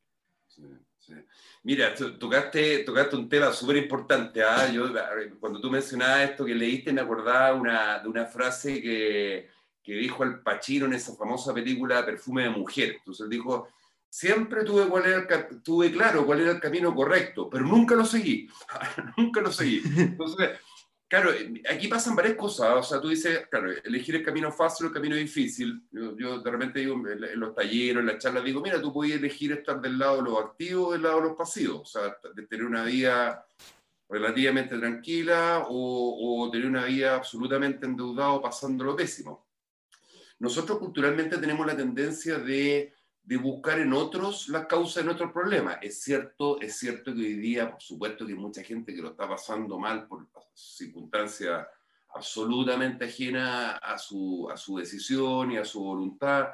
Mira, 1.63 1.95
tocaste, 1.95 2.81
tocaste 2.81 3.15
un 3.15 3.29
tema 3.29 3.53
súper 3.53 3.77
importante. 3.77 4.43
¿ah? 4.43 4.69
Yo, 4.73 4.93
cuando 5.39 5.61
tú 5.61 5.71
mencionabas 5.71 6.31
esto 6.31 6.45
que 6.45 6.57
leíste, 6.57 6.93
me 6.93 7.01
acordaba 7.01 7.55
una, 7.55 8.01
de 8.01 8.09
una 8.09 8.27
frase 8.27 8.83
que, 8.83 9.49
que 9.81 9.93
dijo 9.95 10.25
el 10.25 10.41
Pacino 10.41 10.87
en 10.87 10.95
esa 10.95 11.15
famosa 11.15 11.55
película 11.55 12.05
Perfume 12.05 12.43
de 12.43 12.51
Mujer. 12.51 12.97
Entonces 12.99 13.23
él 13.23 13.31
dijo, 13.31 13.69
siempre 14.09 14.65
tuve, 14.65 14.89
cuál 14.89 15.07
era 15.07 15.27
tuve 15.63 15.91
claro 15.93 16.25
cuál 16.25 16.41
era 16.41 16.53
el 16.53 16.61
camino 16.61 16.95
correcto, 16.95 17.49
pero 17.51 17.65
nunca 17.65 17.95
lo 17.95 18.05
seguí. 18.05 18.49
nunca 19.17 19.41
lo 19.41 19.53
seguí. 19.53 19.83
Entonces, 19.97 20.51
Claro, 21.09 21.31
aquí 21.71 21.89
pasan 21.89 22.15
varias 22.15 22.37
cosas. 22.37 22.69
O 22.77 22.83
sea, 22.83 23.01
tú 23.01 23.09
dices, 23.09 23.49
claro, 23.51 23.71
elegir 23.83 24.17
el 24.17 24.23
camino 24.23 24.53
fácil 24.53 24.85
o 24.85 24.89
el 24.89 24.95
camino 24.95 25.17
difícil. 25.17 25.83
Yo, 25.91 26.41
de 26.41 26.51
repente 26.51 26.81
digo, 26.81 26.97
en 27.09 27.41
los 27.41 27.55
talleres, 27.55 27.97
en 27.97 28.07
las 28.07 28.19
charlas, 28.19 28.45
digo, 28.45 28.61
mira, 28.61 28.81
tú 28.81 28.93
puedes 28.93 29.17
elegir 29.17 29.53
estar 29.53 29.81
del 29.81 29.99
lado 29.99 30.19
de 30.19 30.23
los 30.25 30.39
activos 30.39 30.89
o 30.89 30.93
del 30.93 31.03
lado 31.03 31.17
de 31.17 31.29
los 31.29 31.37
pasivos. 31.37 31.81
O 31.81 31.87
sea, 31.87 32.15
de 32.35 32.47
tener 32.47 32.67
una 32.67 32.85
vida 32.85 33.47
relativamente 34.07 34.79
tranquila 34.79 35.65
o, 35.71 36.45
o 36.45 36.51
tener 36.51 36.67
una 36.67 36.85
vida 36.85 37.15
absolutamente 37.15 37.87
endeudado 37.87 38.43
pasando 38.43 38.85
lo 38.85 38.95
pésimo. 38.95 39.49
Nosotros 40.41 40.79
culturalmente 40.79 41.39
tenemos 41.39 41.67
la 41.67 41.77
tendencia 41.77 42.39
de 42.39 42.93
de 43.29 43.37
buscar 43.37 43.79
en 43.79 43.93
otros 43.93 44.49
las 44.49 44.65
causas 44.65 45.03
de 45.03 45.05
nuestros 45.05 45.33
problemas. 45.33 45.77
Es 45.83 46.01
cierto, 46.01 46.59
es 46.63 46.79
cierto 46.79 47.15
que 47.15 47.21
hoy 47.21 47.35
día, 47.35 47.71
por 47.71 47.83
supuesto, 47.83 48.25
que 48.25 48.33
hay 48.33 48.39
mucha 48.39 48.63
gente 48.63 48.95
que 48.95 49.03
lo 49.03 49.11
está 49.11 49.29
pasando 49.29 49.79
mal 49.79 50.09
por 50.09 50.27
circunstancias 50.55 51.67
absolutamente 52.15 53.05
ajenas 53.05 53.79
a 53.83 53.99
su, 53.99 54.49
a 54.51 54.57
su 54.57 54.79
decisión 54.79 55.53
y 55.53 55.59
a 55.59 55.65
su 55.67 55.79
voluntad, 55.79 56.47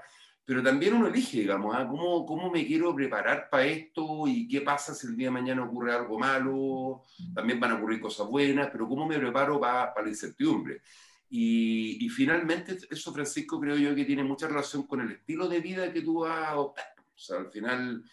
pero 0.45 0.65
también 0.65 0.95
uno 0.95 1.07
elige, 1.07 1.43
digamos, 1.43 1.77
¿ah? 1.77 1.87
¿Cómo, 1.89 2.27
¿cómo, 2.27 2.51
me 2.51 2.67
quiero 2.67 2.93
preparar 2.93 3.49
para 3.49 3.67
esto 3.67 4.27
y 4.27 4.49
qué 4.49 4.61
pasa 4.63 4.95
si 4.95 5.07
el 5.07 5.17
día 5.17 5.29
de 5.29 5.31
mañana 5.31 5.65
ocurre 5.65 5.95
algo 5.95 6.19
malo, 6.19 7.03
también 7.33 7.61
van 7.61 7.71
a 7.71 7.75
ocurrir 7.77 8.01
cosas 8.01 8.27
buenas, 8.27 8.69
pero 8.73 8.89
cómo 8.89 9.07
me 9.07 9.17
preparo 9.17 9.61
para, 9.61 9.95
para 9.95 10.07
la 10.07 10.11
incertidumbre. 10.11 10.83
Y, 11.31 12.09
finalmente 12.11 12.79
eso, 12.91 13.13
Francisco, 13.13 13.61
creo 13.61 13.77
yo 13.77 13.95
que 13.95 14.05
tiene 14.05 14.23
mucha 14.23 14.47
relación 14.47 14.85
con 14.85 15.01
el 15.01 15.11
estilo 15.13 15.49
de 15.49 15.61
vida 15.61 15.93
que 15.93 16.03
tú 16.03 16.21
vas 16.21 16.39
a 16.39 16.51
adoptar. 16.51 16.95
O 16.99 17.19
sea, 17.19 17.39
al 17.39 17.51
final 17.51 18.05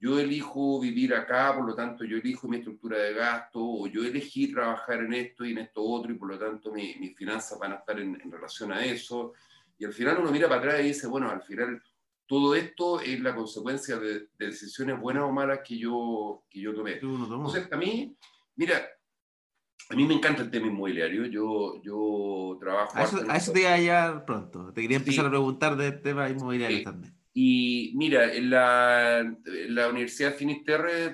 yo 0.00 0.18
elijo 0.18 0.80
vivir 0.80 1.14
acá, 1.14 1.54
por 1.54 1.66
lo 1.66 1.74
tanto 1.74 2.04
yo 2.04 2.16
elijo 2.16 2.48
mi 2.48 2.58
estructura 2.58 2.98
de 2.98 3.14
gasto, 3.14 3.60
o 3.60 3.86
yo 3.86 4.04
elegí 4.04 4.52
trabajar 4.52 5.00
en 5.00 5.14
esto 5.14 5.44
y 5.44 5.52
en 5.52 5.58
esto 5.58 5.82
otro, 5.82 6.12
y 6.12 6.16
por 6.16 6.28
lo 6.28 6.38
tanto 6.38 6.72
mis 6.72 7.16
finanzas 7.16 7.58
van 7.58 7.72
a 7.72 7.76
estar 7.76 7.98
en, 7.98 8.30
relación 8.30 8.72
a 8.72 8.84
eso. 8.84 9.32
Y 9.78 9.84
al 9.84 9.92
final 9.92 10.18
uno 10.20 10.30
mira 10.30 10.48
para 10.48 10.60
atrás 10.60 10.80
y 10.80 10.88
dice, 10.88 11.06
bueno, 11.06 11.30
al 11.30 11.42
final 11.42 11.82
todo 12.26 12.54
esto 12.54 13.00
es 13.00 13.20
la 13.20 13.34
consecuencia 13.34 13.98
de, 13.98 14.28
decisiones 14.38 14.98
buenas 15.00 15.24
o 15.24 15.32
malas 15.32 15.60
que 15.64 15.78
yo, 15.78 16.44
que 16.50 16.60
yo 16.60 16.74
tomé. 16.74 16.94
Entonces, 16.94 17.68
a 17.70 17.76
mí, 17.76 18.16
mira, 18.56 18.86
a 19.90 19.96
mí 19.96 20.04
me 20.04 20.14
encanta 20.14 20.42
el 20.42 20.50
tema 20.50 20.66
inmobiliario. 20.66 21.26
Yo, 21.26 21.80
yo 21.82 22.56
trabajo. 22.60 22.96
A 22.96 23.02
eso, 23.04 23.24
a 23.28 23.36
eso 23.36 23.52
te 23.52 23.60
iba 23.60 23.74
a 23.74 23.78
llegar 23.78 24.24
pronto. 24.24 24.72
Te 24.72 24.82
quería 24.82 24.96
empezar 24.96 25.26
a 25.26 25.30
preguntar 25.30 25.76
del 25.76 26.00
tema 26.00 26.28
inmobiliario 26.28 26.82
también. 26.82 27.14
Y 27.36 27.92
mira, 27.96 28.32
en 28.32 28.50
la, 28.50 29.18
en 29.20 29.74
la 29.74 29.88
Universidad 29.88 30.34
Finisterre 30.34 31.12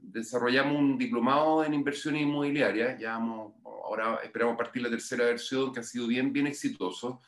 desarrollamos 0.00 0.78
un 0.78 0.96
diplomado 0.96 1.64
en 1.64 1.74
inversiones 1.74 2.22
inmobiliarias. 2.22 2.98
Ya 2.98 3.14
ahora 3.14 4.20
esperamos 4.24 4.56
partir 4.56 4.82
la 4.82 4.90
tercera 4.90 5.26
versión, 5.26 5.72
que 5.72 5.80
ha 5.80 5.82
sido 5.82 6.06
bien, 6.06 6.32
bien 6.32 6.46
exitoso 6.46 7.20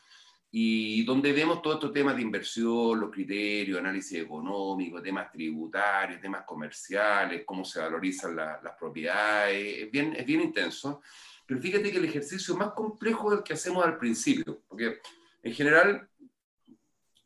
y 0.58 1.04
donde 1.04 1.34
vemos 1.34 1.60
todo 1.60 1.74
estos 1.74 1.92
temas 1.92 2.16
de 2.16 2.22
inversión, 2.22 2.98
los 2.98 3.10
criterios, 3.10 3.78
análisis 3.78 4.22
económico, 4.22 5.02
temas 5.02 5.30
tributarios, 5.30 6.18
temas 6.18 6.46
comerciales, 6.46 7.42
cómo 7.44 7.62
se 7.62 7.78
valorizan 7.78 8.34
las 8.34 8.72
propiedades, 8.80 9.82
es 9.82 9.90
bien, 9.90 10.16
es 10.16 10.24
bien 10.24 10.40
intenso. 10.40 11.02
Pero 11.44 11.60
fíjate 11.60 11.92
que 11.92 11.98
el 11.98 12.06
ejercicio 12.06 12.56
más 12.56 12.70
complejo 12.70 13.30
es 13.30 13.38
el 13.38 13.44
que 13.44 13.52
hacemos 13.52 13.84
al 13.84 13.98
principio, 13.98 14.62
porque 14.66 15.00
en 15.42 15.52
general 15.52 16.08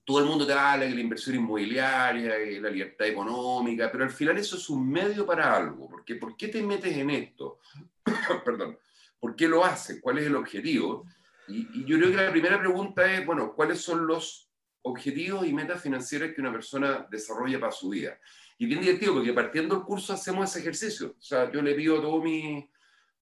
todo 0.03 0.19
el 0.19 0.25
mundo 0.25 0.45
te 0.45 0.53
habla 0.53 0.87
de 0.87 0.95
la 0.97 1.01
inversión 1.01 1.37
inmobiliaria, 1.37 2.35
la 2.61 2.69
libertad 2.69 3.07
económica, 3.07 3.93
pero 3.93 4.03
al 4.03 4.11
final 4.11 4.39
eso 4.39 4.57
es 4.57 4.69
un 4.69 4.91
medio 4.91 5.25
para 5.25 5.55
algo, 5.55 5.89
porque 5.89 6.17
¿por 6.17 6.37
qué 6.37 6.49
te 6.49 6.61
metes 6.65 6.97
en 6.97 7.11
esto? 7.11 7.61
Perdón, 8.45 8.77
¿por 9.21 9.37
qué 9.37 9.47
lo 9.47 9.65
haces? 9.65 10.01
¿Cuál 10.01 10.19
es 10.19 10.27
el 10.27 10.35
objetivo? 10.35 11.07
Y, 11.51 11.85
yo 11.85 11.99
creo 11.99 12.11
que 12.11 12.17
la 12.17 12.31
primera 12.31 12.59
pregunta 12.59 13.13
es, 13.13 13.25
bueno, 13.27 13.55
¿cuáles 13.55 13.81
son 13.81 14.07
los 14.07 14.51
objetivos 14.83 15.47
y 15.47 15.53
metas 15.53 15.83
financieras 15.83 16.33
que 16.35 16.41
una 16.41 16.53
persona 16.53 17.07
desarrolla 17.11 17.59
para 17.59 17.73
su 17.73 17.91
vida? 17.91 18.19
Y 18.59 18.67
bien 18.67 18.81
divertido, 18.81 19.15
porque 19.15 19.33
partiendo 19.33 19.75
del 19.75 19.85
curso 19.85 20.13
hacemos 20.13 20.51
ese 20.51 20.61
ejercicio. 20.61 21.17
O 21.19 21.23
sea, 21.23 21.51
yo 21.51 21.63
le 21.63 21.75
pido 21.75 21.99
a, 21.99 22.03
todo 22.03 22.23
mi, 22.23 22.69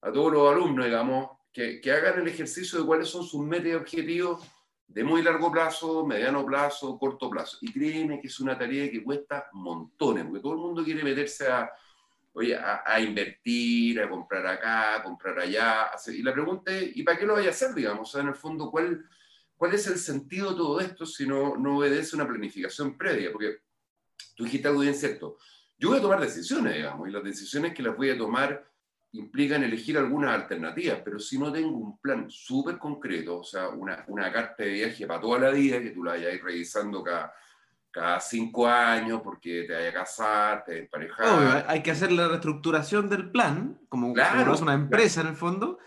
a 0.03 0.13
todos 0.13 0.33
los 0.33 0.53
alumnos, 0.53 0.85
digamos, 0.85 1.31
que, 1.53 1.81
que 1.81 1.93
hagan 1.93 2.21
el 2.21 2.29
ejercicio 2.29 2.81
de 2.81 2.87
cuáles 2.87 3.09
son 3.09 3.25
sus 3.25 3.45
metas 3.45 3.69
y 3.69 3.75
objetivos 3.75 4.43
de 4.89 5.05
muy 5.05 5.23
largo 5.23 5.53
plazo, 5.53 6.07
mediano 6.07 6.45
plazo, 6.45 6.99
corto 6.99 7.29
plazo. 7.29 7.59
Y 7.61 7.73
créeme 7.73 8.21
que 8.21 8.27
es 8.29 8.41
una 8.41 8.59
tarea 8.59 8.91
que 8.91 9.05
cuesta 9.05 9.49
montones, 9.53 10.25
porque 10.25 10.41
todo 10.41 10.53
el 10.53 10.59
mundo 10.59 10.83
quiere 10.83 11.05
meterse 11.05 11.47
a 11.47 11.71
oye, 12.33 12.57
a, 12.57 13.01
invertir, 13.01 14.01
a 14.01 14.09
comprar 14.09 14.47
acá, 14.47 14.97
a 14.97 15.03
comprar 15.03 15.39
allá. 15.39 15.91
y 16.07 16.23
la 16.23 16.33
pregunta 16.33 16.73
es, 16.73 16.97
¿y 16.97 17.03
para 17.03 17.19
qué 17.19 17.27
lo 17.27 17.35
vaya 17.35 17.49
a 17.49 17.53
hacer, 17.53 17.75
digamos? 17.75 18.09
O 18.09 18.13
sea, 18.13 18.23
en 18.23 18.29
el 18.29 18.35
fondo, 18.35 18.71
¿cuál, 18.71 19.05
cuál 19.57 19.75
es 19.75 19.87
el 19.87 19.99
sentido 19.99 20.51
de 20.51 20.57
todo 20.57 20.81
esto 20.81 21.07
si 21.07 21.27
no, 21.27 21.57
no 21.57 21.79
obedece 21.79 22.15
una 22.15 22.29
planificación 22.29 22.97
previa? 22.97 23.33
Porque 23.33 23.59
tú 24.37 24.45
dijiste 24.45 24.69
algo 24.69 24.81
bien 24.81 24.95
cierto. 24.95 25.37
Yo 25.77 25.91
voy 25.91 25.99
a 25.99 26.03
tomar 26.03 26.21
decisiones, 26.21 26.75
digamos, 26.75 27.09
y 27.09 27.13
las 27.13 27.25
decisiones 27.25 27.75
que 27.75 27.83
las 27.83 27.97
voy 27.97 28.11
a 28.11 28.19
tomar 28.19 28.65
implican 29.13 29.65
elegir 29.65 29.97
algunas 29.97 30.35
alternativas, 30.35 31.01
pero 31.05 31.19
si 31.19 31.39
no 31.39 31.51
tengo 31.51 31.77
un 31.77 31.99
plan 31.99 32.31
súper 32.31 32.79
concreto, 32.79 33.39
o 33.39 33.45
sea, 33.45 33.69
una, 33.71 34.05
una 34.09 34.31
carta 34.31 34.65
de 34.65 34.71
viaje 34.71 35.07
para 35.07 35.21
toda 35.21 35.39
la 35.39 35.51
vida, 35.51 35.81
que 35.81 35.91
tú 35.91 36.05
la 36.05 36.13
vayas 36.13 36.41
revisando 36.43 37.03
cada 37.03 37.33
cada 37.91 38.21
cinco 38.21 38.67
años 38.67 39.21
porque 39.23 39.65
te 39.65 39.73
vaya 39.73 39.89
a 39.91 39.93
casar, 39.93 40.65
te 40.65 40.81
emparejar. 40.81 41.65
hay 41.69 41.83
que 41.83 41.91
hacer 41.91 42.13
la 42.13 42.29
reestructuración 42.29 43.09
del 43.09 43.31
plan, 43.31 43.81
como, 43.89 44.13
claro, 44.13 44.55
es 44.55 44.61
una 44.61 44.75
empresa 44.75 45.21
en 45.23 45.29
el 45.29 45.37
fondo. 45.37 45.79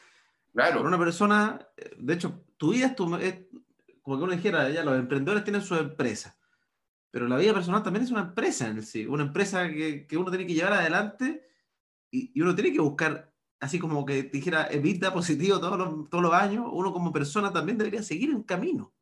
Claro. 0.53 0.81
una 0.81 0.99
persona, 0.99 1.65
de 1.97 2.13
hecho, 2.13 2.43
tu 2.57 2.73
vida 2.73 2.87
es, 2.87 2.95
tu, 2.95 3.05
como 4.01 4.17
que 4.17 4.23
uno 4.23 4.33
dijera, 4.33 4.69
ya 4.69 4.83
los 4.83 4.99
emprendedores 4.99 5.45
tienen 5.45 5.61
su 5.61 5.75
empresa, 5.75 6.37
pero 7.09 7.27
la 7.27 7.37
vida 7.37 7.53
personal 7.53 7.83
también 7.83 8.03
es 8.03 8.11
una 8.11 8.21
empresa 8.21 8.67
en 8.67 8.83
sí, 8.83 9.05
una 9.05 9.23
empresa 9.23 9.69
que, 9.69 10.05
que 10.05 10.17
uno 10.17 10.29
tiene 10.29 10.45
que 10.45 10.53
llevar 10.53 10.73
adelante 10.73 11.47
y, 12.09 12.31
y, 12.33 12.41
uno 12.41 12.53
tiene 12.53 12.73
que 12.73 12.81
buscar, 12.81 13.31
así 13.61 13.79
como 13.79 14.05
que 14.05 14.23
dijera, 14.23 14.67
evita 14.69 15.13
positivo 15.13 15.59
todos 15.59 15.77
los, 15.77 16.09
todos 16.09 16.21
los 16.21 16.33
años, 16.33 16.67
uno 16.69 16.91
como 16.91 17.13
persona 17.13 17.53
también 17.53 17.77
debería 17.77 18.03
seguir 18.03 18.35
un 18.35 18.43
camino. 18.43 18.93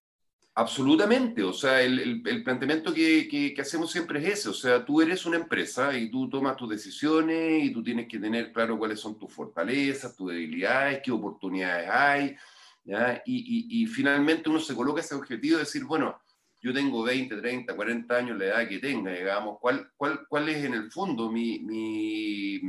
Absolutamente, 0.60 1.42
o 1.42 1.54
sea, 1.54 1.82
el, 1.82 2.22
el, 2.28 2.44
planteamiento 2.44 2.94
que, 2.94 3.30
que, 3.30 3.62
hacemos 3.62 3.90
siempre 3.94 4.20
es 4.20 4.40
ese, 4.40 4.50
o 4.50 4.54
sea, 4.54 4.84
tú 4.84 5.00
eres 5.00 5.26
una 5.26 5.38
empresa 5.38 5.98
y 5.98 6.12
tú 6.12 6.30
tomas 6.30 6.58
tus 6.58 6.70
decisiones 6.70 7.64
y 7.64 7.72
tú 7.72 7.82
tienes 7.82 8.10
que 8.10 8.20
tener 8.20 8.52
claro 8.52 8.78
cuáles 8.78 9.00
son 9.00 9.18
tus 9.18 9.32
fortalezas, 9.32 10.18
tus 10.18 10.32
debilidades, 10.32 11.00
qué 11.02 11.12
oportunidades 11.14 11.90
hay, 11.90 12.36
¿ya? 12.84 13.24
Y, 13.26 13.84
y, 13.84 13.88
finalmente 13.88 14.50
uno 14.50 14.60
se 14.60 14.76
coloca 14.76 15.00
ese 15.00 15.16
objetivo 15.16 15.56
de 15.56 15.64
decir, 15.64 15.86
bueno, 15.86 16.20
yo 16.60 16.74
tengo 16.74 17.04
20, 17.04 17.38
30, 17.38 17.74
40 17.74 18.18
años, 18.18 18.38
la 18.38 18.46
edad 18.46 18.68
que 18.68 18.80
tenga, 18.80 19.14
digamos, 19.14 19.60
¿cuál, 19.62 19.90
cuál, 19.96 20.28
cuál 20.28 20.50
es 20.50 20.66
en 20.66 20.74
el 20.74 20.92
fondo 20.92 21.32
mi, 21.32 21.60
mi 21.60 22.62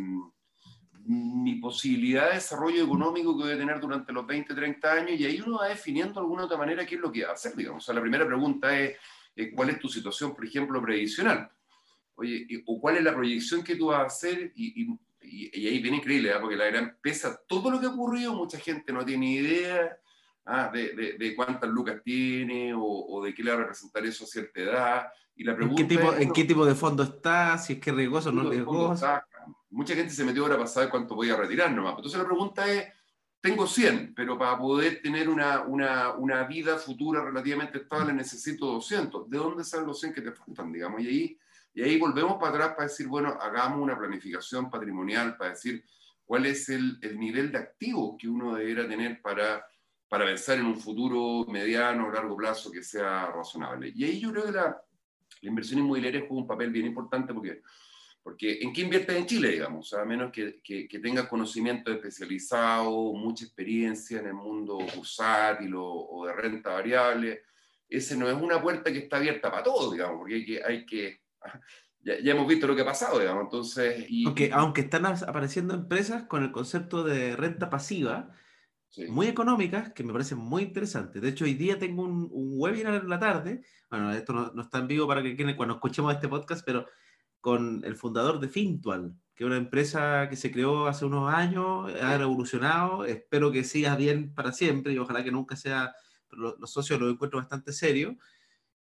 mi 1.07 1.57
posibilidad 1.57 2.29
de 2.29 2.35
desarrollo 2.35 2.85
económico 2.85 3.37
que 3.37 3.45
voy 3.45 3.53
a 3.53 3.59
tener 3.59 3.81
durante 3.81 4.13
los 4.13 4.27
20, 4.27 4.55
30 4.55 4.93
años, 4.93 5.21
y 5.21 5.25
ahí 5.25 5.41
uno 5.41 5.59
va 5.59 5.69
definiendo 5.69 6.15
de 6.15 6.21
alguna 6.21 6.45
otra 6.45 6.59
manera 6.59 6.85
qué 6.85 6.97
es 6.97 7.01
lo 7.01 7.11
que 7.11 7.25
va 7.25 7.31
a 7.31 7.35
hacer, 7.35 7.55
digamos. 7.57 7.83
O 7.83 7.87
sea, 7.87 7.95
la 7.95 8.01
primera 8.01 8.27
pregunta 8.27 8.79
es, 8.79 8.97
¿cuál 9.55 9.71
es 9.71 9.79
tu 9.79 9.89
situación, 9.89 10.35
por 10.35 10.45
ejemplo, 10.45 10.83
previsional? 10.83 11.51
Oye, 12.17 12.47
o 12.67 12.81
cuál 12.81 12.99
es 12.99 13.05
la 13.05 13.15
proyección 13.15 13.65
que 13.65 13.77
tú 13.77 13.87
vas 13.87 14.01
a 14.01 14.07
hacer, 14.07 14.53
y, 14.55 14.83
y, 14.83 14.99
y, 15.23 15.69
ahí 15.69 15.79
viene 15.81 15.99
increíble, 15.99 16.31
¿eh? 16.31 16.39
porque 16.41 16.57
la 16.57 16.67
gran 16.67 16.97
pesa 17.01 17.41
todo 17.47 17.71
lo 17.71 17.81
que 17.81 17.87
ha 17.87 17.91
ocurrido, 17.91 18.35
mucha 18.35 18.59
gente 18.59 18.93
no 18.93 19.05
tiene 19.05 19.33
idea 19.33 19.97
ah, 20.45 20.71
de, 20.73 20.95
de, 20.95 21.13
de, 21.19 21.35
cuántas 21.35 21.71
lucas 21.71 22.03
tiene 22.05 22.75
o, 22.75 22.83
o, 22.83 23.25
de 23.25 23.35
qué 23.35 23.43
le 23.43 23.51
va 23.51 23.57
a 23.57 23.61
representar 23.61 24.05
eso 24.05 24.25
a 24.25 24.27
cierta 24.27 24.61
edad. 24.61 25.07
Y 25.35 25.45
la 25.45 25.57
pregunta 25.57 25.81
¿En, 25.81 25.89
qué 25.89 25.97
tipo, 25.97 26.15
¿En 26.15 26.33
qué 26.33 26.45
tipo 26.45 26.67
de 26.67 26.75
fondo 26.75 27.03
está? 27.03 27.57
Si 27.57 27.75
es 27.75 27.79
que 27.79 27.91
es 27.91 27.97
riesgoso 27.97 28.29
o 28.29 28.33
no 28.33 28.51
riesgoso 28.51 29.07
mucha 29.71 29.95
gente 29.95 30.13
se 30.13 30.25
metió 30.25 30.43
ahora 30.43 30.57
para 30.57 30.69
saber 30.69 30.91
cuánto 30.91 31.15
voy 31.15 31.31
a 31.31 31.37
retirar 31.37 31.71
nomás. 31.73 31.95
Entonces 31.97 32.19
la 32.19 32.27
pregunta 32.27 32.71
es, 32.71 32.89
tengo 33.41 33.67
100, 33.67 34.15
pero 34.15 34.39
para 34.39 34.59
poder 34.59 35.01
tener 35.01 35.29
una, 35.29 35.63
una, 35.63 36.13
una, 36.13 36.45
vida 36.45 36.77
futura 36.77 37.25
relativamente 37.25 37.79
estable 37.79 38.13
necesito 38.13 38.67
200. 38.67 39.31
¿De 39.31 39.39
dónde 39.39 39.65
salen 39.65 39.87
los 39.87 39.99
100 39.99 40.13
que 40.13 40.21
te 40.21 40.33
faltan, 40.33 40.71
digamos? 40.71 41.01
Y 41.01 41.09
ahí, 41.09 41.39
y 41.73 41.83
ahí 41.83 41.99
volvemos 41.99 42.35
para 42.35 42.51
atrás 42.51 42.69
para 42.71 42.89
decir, 42.89 43.07
bueno, 43.07 43.39
hagamos 43.41 43.81
una 43.81 43.97
planificación 43.97 44.69
patrimonial, 44.69 45.37
para 45.39 45.51
decir 45.51 45.83
cuál 46.25 46.47
es 46.47 46.69
el, 46.69 46.99
el 47.01 47.19
nivel 47.19 47.51
de 47.51 47.59
activo 47.59 48.17
que 48.19 48.29
uno 48.29 48.55
debería 48.55 48.87
tener 48.87 49.23
para, 49.23 49.65
para 50.07 50.27
pensar 50.27 50.59
en 50.59 50.67
un 50.67 50.79
futuro 50.79 51.51
mediano 51.51 52.09
o 52.09 52.13
largo 52.13 52.37
plazo 52.37 52.71
que 52.71 52.83
sea 52.83 53.27
razonable. 53.27 53.91
Y 53.95 54.05
ahí 54.05 54.21
yo 54.21 54.33
creo 54.33 54.45
que 54.45 54.53
la, 54.53 54.83
la 55.43 55.49
inversión 55.49 55.81
inmobiliaria 55.81 56.21
juega 56.21 56.43
un 56.43 56.47
papel 56.47 56.71
bien 56.71 56.87
importante 56.87 57.33
porque 57.33 57.63
porque 58.23 58.59
¿en 58.61 58.73
qué 58.73 58.83
inviertes 58.83 59.17
en 59.17 59.27
Chile, 59.27 59.51
digamos? 59.51 59.93
A 59.95 60.05
menos 60.05 60.31
que, 60.31 60.61
que, 60.63 60.99
tengas 60.99 61.27
conocimiento 61.27 61.91
especializado, 61.91 63.13
mucha 63.15 63.45
experiencia 63.45 64.21
en 64.21 64.27
el 64.27 64.35
mundo 64.35 64.79
bursátil 64.95 65.73
o, 65.77 66.25
de 66.27 66.33
renta 66.35 66.71
variable. 66.71 67.43
Ese 67.89 68.17
no 68.17 68.29
es 68.29 68.35
una 68.35 68.61
puerta 68.61 68.93
que 68.93 68.99
está 68.99 69.17
abierta 69.17 69.51
para 69.51 69.63
todos, 69.63 69.93
digamos, 69.93 70.19
porque 70.19 70.35
hay 70.35 70.45
que... 70.45 70.65
Hay 70.65 70.87
que 70.87 71.21
ya, 72.03 72.33
hemos 72.33 72.47
visto 72.47 72.67
lo 72.67 72.77
que 72.77 72.83
ha 72.83 72.87
pasado, 72.87 73.19
digamos, 73.19 73.45
entonces... 73.45 74.05
Y, 74.09 74.27
aunque, 74.27 74.51
aunque 74.53 74.83
están 74.83 75.07
apareciendo 75.07 75.75
empresas 75.75 76.25
con 76.25 76.43
el 76.43 76.53
concepto 76.53 77.03
de 77.03 77.37
renta 77.37 77.71
pasiva, 77.71 78.31
muy 79.09 79.29
económicas, 79.29 79.93
que 79.93 80.03
me 80.03 80.13
parecen 80.13 80.39
muy 80.39 80.63
interesantes. 80.65 81.23
De 81.23 81.29
hecho, 81.29 81.45
hoy 81.45 81.55
día 81.55 81.79
tengo 81.79 82.03
un, 82.03 82.29
un 82.31 82.55
webinar 82.57 82.95
en 82.95 83.09
la 83.09 83.19
tarde, 83.19 83.63
bueno, 83.89 84.13
esto 84.13 84.33
no, 84.33 84.53
no, 84.53 84.63
está 84.63 84.79
en 84.79 84.89
vivo 84.89 85.07
para 85.07 85.23
que 85.23 85.57
cuando 85.57 85.75
escuchemos 85.75 86.13
este 86.13 86.29
podcast, 86.29 86.65
pero 86.65 86.87
con 87.41 87.83
el 87.85 87.97
fundador 87.97 88.41
de 88.41 88.49
Fintual, 88.49 89.15
que 89.35 89.45
es 89.45 89.47
una 89.47 89.57
empresa 89.57 90.29
que 90.29 90.37
se 90.37 90.51
creó 90.51 90.87
hace 90.87 91.05
unos 91.05 91.33
años, 91.33 91.93
ha 91.95 92.15
evolucionado, 92.15 93.05
espero 93.05 93.51
que 93.51 93.65
siga 93.65 93.97
bien 93.97 94.35
para 94.35 94.53
siempre 94.53 94.93
y 94.93 94.99
ojalá 94.99 95.25
que 95.25 95.33
nunca 95.33 95.57
sea, 95.57 95.95
los, 96.31 96.71
socios 96.71 97.01
lo 97.01 97.09
encuentro 97.09 97.39
bastante 97.39 97.73
serio, 97.73 98.17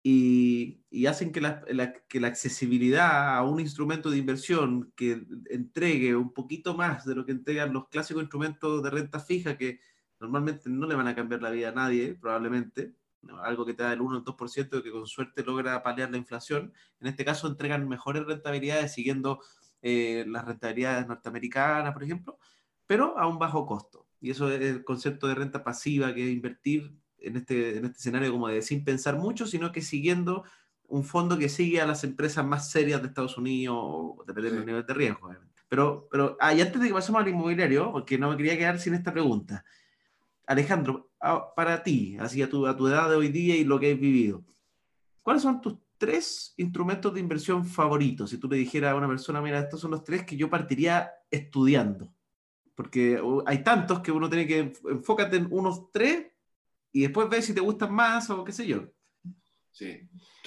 y, 0.04 0.80
hacen 1.06 1.30
que 1.30 1.40
la, 1.40 1.62
que 2.08 2.20
la 2.20 2.26
accesibilidad 2.28 3.36
a 3.36 3.44
un 3.44 3.60
instrumento 3.60 4.10
de 4.10 4.18
inversión 4.18 4.92
que 4.96 5.24
entregue 5.48 6.16
un 6.16 6.32
poquito 6.32 6.74
más 6.74 7.04
de 7.04 7.14
lo 7.14 7.24
que 7.24 7.32
entregan 7.32 7.72
los 7.72 7.88
clásicos 7.88 8.22
instrumentos 8.22 8.82
de 8.82 8.90
renta 8.90 9.20
fija, 9.20 9.56
que 9.56 9.78
normalmente 10.18 10.68
no 10.70 10.86
le 10.86 10.96
van 10.96 11.06
a 11.06 11.14
cambiar 11.14 11.42
la 11.42 11.50
vida 11.50 11.68
a 11.68 11.72
nadie, 11.72 12.14
probablemente, 12.14 12.94
algo 13.42 13.64
que 13.64 13.74
te 13.74 13.82
da 13.82 13.92
el 13.92 14.00
1 14.00 14.16
o 14.16 14.18
el 14.18 14.24
2% 14.24 14.82
que 14.82 14.90
con 14.90 15.06
suerte 15.06 15.44
logra 15.44 15.82
paliar 15.82 16.10
la 16.10 16.16
inflación. 16.16 16.72
En 17.00 17.06
este 17.06 17.24
caso 17.24 17.46
entregan 17.46 17.88
mejores 17.88 18.24
rentabilidades 18.24 18.92
siguiendo 18.92 19.40
eh, 19.82 20.24
las 20.28 20.44
rentabilidades 20.44 21.06
norteamericanas, 21.06 21.92
por 21.92 22.04
ejemplo, 22.04 22.38
pero 22.86 23.18
a 23.18 23.26
un 23.26 23.38
bajo 23.38 23.66
costo. 23.66 24.06
Y 24.20 24.30
eso 24.30 24.50
es 24.50 24.60
el 24.60 24.84
concepto 24.84 25.26
de 25.26 25.34
renta 25.34 25.64
pasiva, 25.64 26.14
que 26.14 26.24
es 26.24 26.32
invertir 26.32 26.92
en 27.18 27.36
este, 27.36 27.78
en 27.78 27.86
este 27.86 27.98
escenario 27.98 28.32
como 28.32 28.48
de 28.48 28.62
sin 28.62 28.84
pensar 28.84 29.16
mucho, 29.16 29.46
sino 29.46 29.72
que 29.72 29.82
siguiendo 29.82 30.44
un 30.88 31.04
fondo 31.04 31.38
que 31.38 31.48
sigue 31.48 31.80
a 31.80 31.86
las 31.86 32.04
empresas 32.04 32.44
más 32.44 32.70
serias 32.70 33.00
de 33.00 33.08
Estados 33.08 33.38
Unidos, 33.38 34.14
dependiendo 34.26 34.60
del 34.60 34.66
nivel 34.66 34.86
de 34.86 34.94
riesgo. 34.94 35.30
Pero, 35.68 36.06
pero 36.10 36.36
ah, 36.38 36.52
y 36.52 36.60
antes 36.60 36.80
de 36.80 36.88
que 36.88 36.94
pasemos 36.94 37.22
al 37.22 37.28
inmobiliario, 37.28 37.90
porque 37.92 38.18
no 38.18 38.30
me 38.30 38.36
quería 38.36 38.58
quedar 38.58 38.78
sin 38.78 38.94
esta 38.94 39.12
pregunta. 39.12 39.64
Alejandro, 40.46 41.10
para 41.54 41.82
ti, 41.82 42.16
así 42.18 42.42
a 42.42 42.48
tu, 42.48 42.66
a 42.66 42.76
tu 42.76 42.88
edad 42.88 43.08
de 43.08 43.16
hoy 43.16 43.28
día 43.28 43.56
y 43.56 43.64
lo 43.64 43.78
que 43.78 43.92
has 43.92 43.98
vivido, 43.98 44.44
¿cuáles 45.22 45.42
son 45.42 45.60
tus 45.60 45.78
tres 45.98 46.54
instrumentos 46.56 47.14
de 47.14 47.20
inversión 47.20 47.64
favoritos? 47.64 48.30
Si 48.30 48.38
tú 48.38 48.48
le 48.48 48.56
dijeras 48.56 48.92
a 48.92 48.96
una 48.96 49.08
persona, 49.08 49.40
mira, 49.40 49.60
estos 49.60 49.80
son 49.80 49.92
los 49.92 50.02
tres 50.02 50.24
que 50.24 50.36
yo 50.36 50.50
partiría 50.50 51.12
estudiando. 51.30 52.12
Porque 52.74 53.20
uh, 53.20 53.42
hay 53.46 53.62
tantos 53.62 54.00
que 54.00 54.10
uno 54.10 54.28
tiene 54.28 54.46
que 54.46 54.72
enfócate 54.90 55.36
en 55.36 55.48
unos 55.50 55.90
tres 55.92 56.26
y 56.92 57.02
después 57.02 57.28
ves 57.28 57.44
si 57.44 57.54
te 57.54 57.60
gustan 57.60 57.94
más 57.94 58.28
o 58.30 58.42
qué 58.44 58.52
sé 58.52 58.66
yo. 58.66 58.88
Sí. 59.72 60.00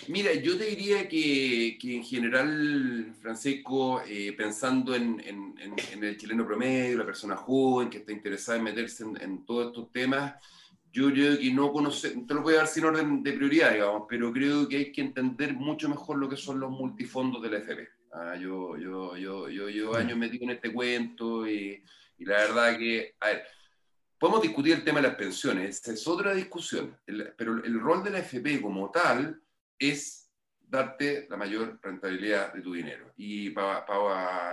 Mira, 0.07 0.33
yo 0.35 0.55
te 0.57 0.65
diría 0.65 1.09
que, 1.09 1.77
que 1.81 1.95
en 1.95 2.03
general, 2.03 3.15
Francisco, 3.19 4.01
eh, 4.07 4.33
pensando 4.37 4.93
en, 4.93 5.19
en, 5.25 6.03
el 6.03 6.17
chileno 6.17 6.45
promedio, 6.45 6.99
la 6.99 7.05
persona 7.05 7.35
joven 7.35 7.89
que 7.89 7.97
está 7.97 8.11
interesada 8.11 8.59
en 8.59 8.65
meterse 8.65 9.03
en, 9.03 9.43
todos 9.45 9.67
estos 9.67 9.91
temas, 9.91 10.35
yo 10.91 11.11
creo 11.11 11.39
que 11.39 11.51
no 11.51 11.71
conoce, 11.71 12.11
te 12.27 12.33
lo 12.33 12.43
voy 12.43 12.53
a 12.53 12.57
dar 12.57 12.67
sin 12.67 12.85
orden 12.85 13.23
de 13.23 13.33
prioridad, 13.33 13.73
digamos, 13.73 14.03
pero 14.07 14.31
creo 14.31 14.69
que 14.69 14.77
hay 14.77 14.91
que 14.91 15.01
entender 15.01 15.53
mucho 15.53 15.89
mejor 15.89 16.17
lo 16.17 16.29
que 16.29 16.37
son 16.37 16.59
los 16.59 16.69
multifondos 16.69 17.41
del 17.41 17.55
FP. 17.55 17.87
Ah, 18.13 18.35
yo, 18.35 18.77
yo, 18.77 19.17
yo, 19.17 19.49
yo, 19.49 19.69
yo 19.69 19.95
años 19.95 20.17
metido 20.17 20.43
en 20.43 20.51
este 20.51 20.71
cuento 20.71 21.47
y, 21.47 21.83
y 22.17 22.25
la 22.25 22.37
verdad 22.37 22.77
que, 22.77 23.15
a 23.19 23.27
ver, 23.27 23.43
Podemos 24.25 24.41
discutir 24.41 24.73
el 24.73 24.83
tema 24.83 25.01
de 25.01 25.09
las 25.09 25.17
pensiones, 25.17 25.81
esa 25.81 25.93
es 25.93 26.07
otra 26.07 26.33
discusión, 26.33 26.97
pero 27.37 27.63
el 27.63 27.79
rol 27.79 28.03
de 28.03 28.09
la 28.09 28.17
FP 28.17 28.59
como 28.59 28.89
tal 28.89 29.39
es 29.77 30.31
darte 30.59 31.27
la 31.29 31.37
mayor 31.37 31.79
rentabilidad 31.79 32.51
de 32.51 32.61
tu 32.61 32.73
dinero. 32.73 33.13
Y 33.17 33.51
para, 33.51 33.85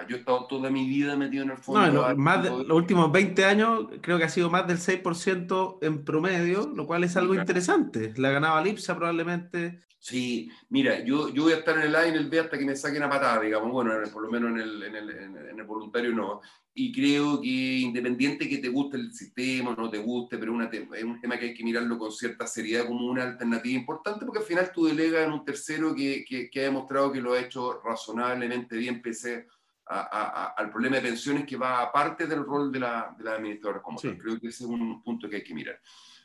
yo 0.07 0.17
he 0.17 0.19
estado 0.19 0.47
toda 0.47 0.69
mi 0.69 0.87
vida 0.87 1.17
metido 1.17 1.45
en 1.45 1.53
el 1.53 1.57
fondo. 1.57 2.15
más 2.17 2.43
de, 2.43 2.51
los 2.51 2.71
últimos 2.71 3.11
20 3.11 3.47
años 3.47 3.87
creo 4.03 4.19
que 4.19 4.25
ha 4.25 4.29
sido 4.29 4.51
más 4.51 4.67
del 4.67 4.77
6% 4.77 5.79
en 5.81 6.05
promedio, 6.05 6.71
lo 6.77 6.87
cual 6.87 7.05
es 7.05 7.17
algo 7.17 7.35
interesante. 7.35 8.13
La 8.19 8.29
ganaba 8.29 8.63
Lipsa 8.63 8.95
probablemente. 8.95 9.81
Sí, 9.99 10.51
mira, 10.69 11.03
yo, 11.03 11.31
yo 11.31 11.45
voy 11.45 11.55
a 11.55 11.57
estar 11.57 11.79
en 11.79 11.85
el 11.85 11.97
A 11.97 12.07
y 12.07 12.11
en 12.11 12.17
el 12.17 12.29
B 12.29 12.41
hasta 12.41 12.59
que 12.59 12.67
me 12.67 12.77
saquen 12.77 13.05
a 13.05 13.09
patada, 13.09 13.41
digamos, 13.41 13.73
bueno, 13.73 13.93
por 14.13 14.23
lo 14.23 14.31
menos 14.31 14.51
en 14.51 14.59
el, 14.59 14.83
en 14.83 14.97
el, 14.97 15.11
en 15.49 15.59
el 15.59 15.65
voluntario 15.65 16.13
no 16.13 16.43
y 16.75 16.91
creo 16.91 17.41
que 17.41 17.49
independiente 17.49 18.49
que 18.49 18.59
te 18.59 18.69
guste 18.69 18.97
el 18.97 19.13
sistema 19.13 19.71
o 19.71 19.77
no 19.77 19.91
te 19.91 19.99
guste, 19.99 20.39
pero 20.39 20.55
una 20.55 20.67
es 20.67 21.05
un 21.05 21.21
tema 21.21 21.39
que 21.39 21.47
hay 21.47 21.55
que 21.55 21.65
mirarlo 21.65 21.99
con 21.99 22.11
cierta 22.11 22.47
seriedad 22.47 22.87
como 22.87 23.07
una 23.07 23.25
alternativa 23.25 23.79
importante, 23.79 24.25
porque 24.25 24.39
al 24.39 24.47
final 24.47 24.73
tú 24.73 24.87
delegas 24.87 25.27
en 25.27 25.33
un 25.33 25.45
tercero 25.45 25.95
que, 25.95 26.25
que, 26.25 26.61
ha 26.61 26.65
demostrado 26.65 27.13
que 27.13 27.21
lo 27.21 27.35
ha 27.35 27.41
hecho 27.41 27.81
razonablemente 27.83 28.77
bien 28.79 29.03
pese 29.03 29.49
a, 29.85 30.55
al 30.57 30.71
problema 30.71 30.97
de 30.97 31.03
pensiones 31.03 31.45
que 31.45 31.57
va 31.57 31.83
aparte 31.83 32.27
del 32.27 32.43
rol 32.45 32.73
de 32.73 32.81
la, 32.81 33.15
de 33.19 33.25
la 33.25 33.35
administradora 33.35 33.83
como 33.83 34.01
tal. 34.01 34.17
Creo 34.17 34.41
que 34.41 34.47
ese 34.47 34.65
es 34.65 34.71
un 34.71 35.03
punto 35.03 35.29
que 35.29 35.37
hay 35.37 35.45
que 35.45 35.55
mirar. 35.55 35.79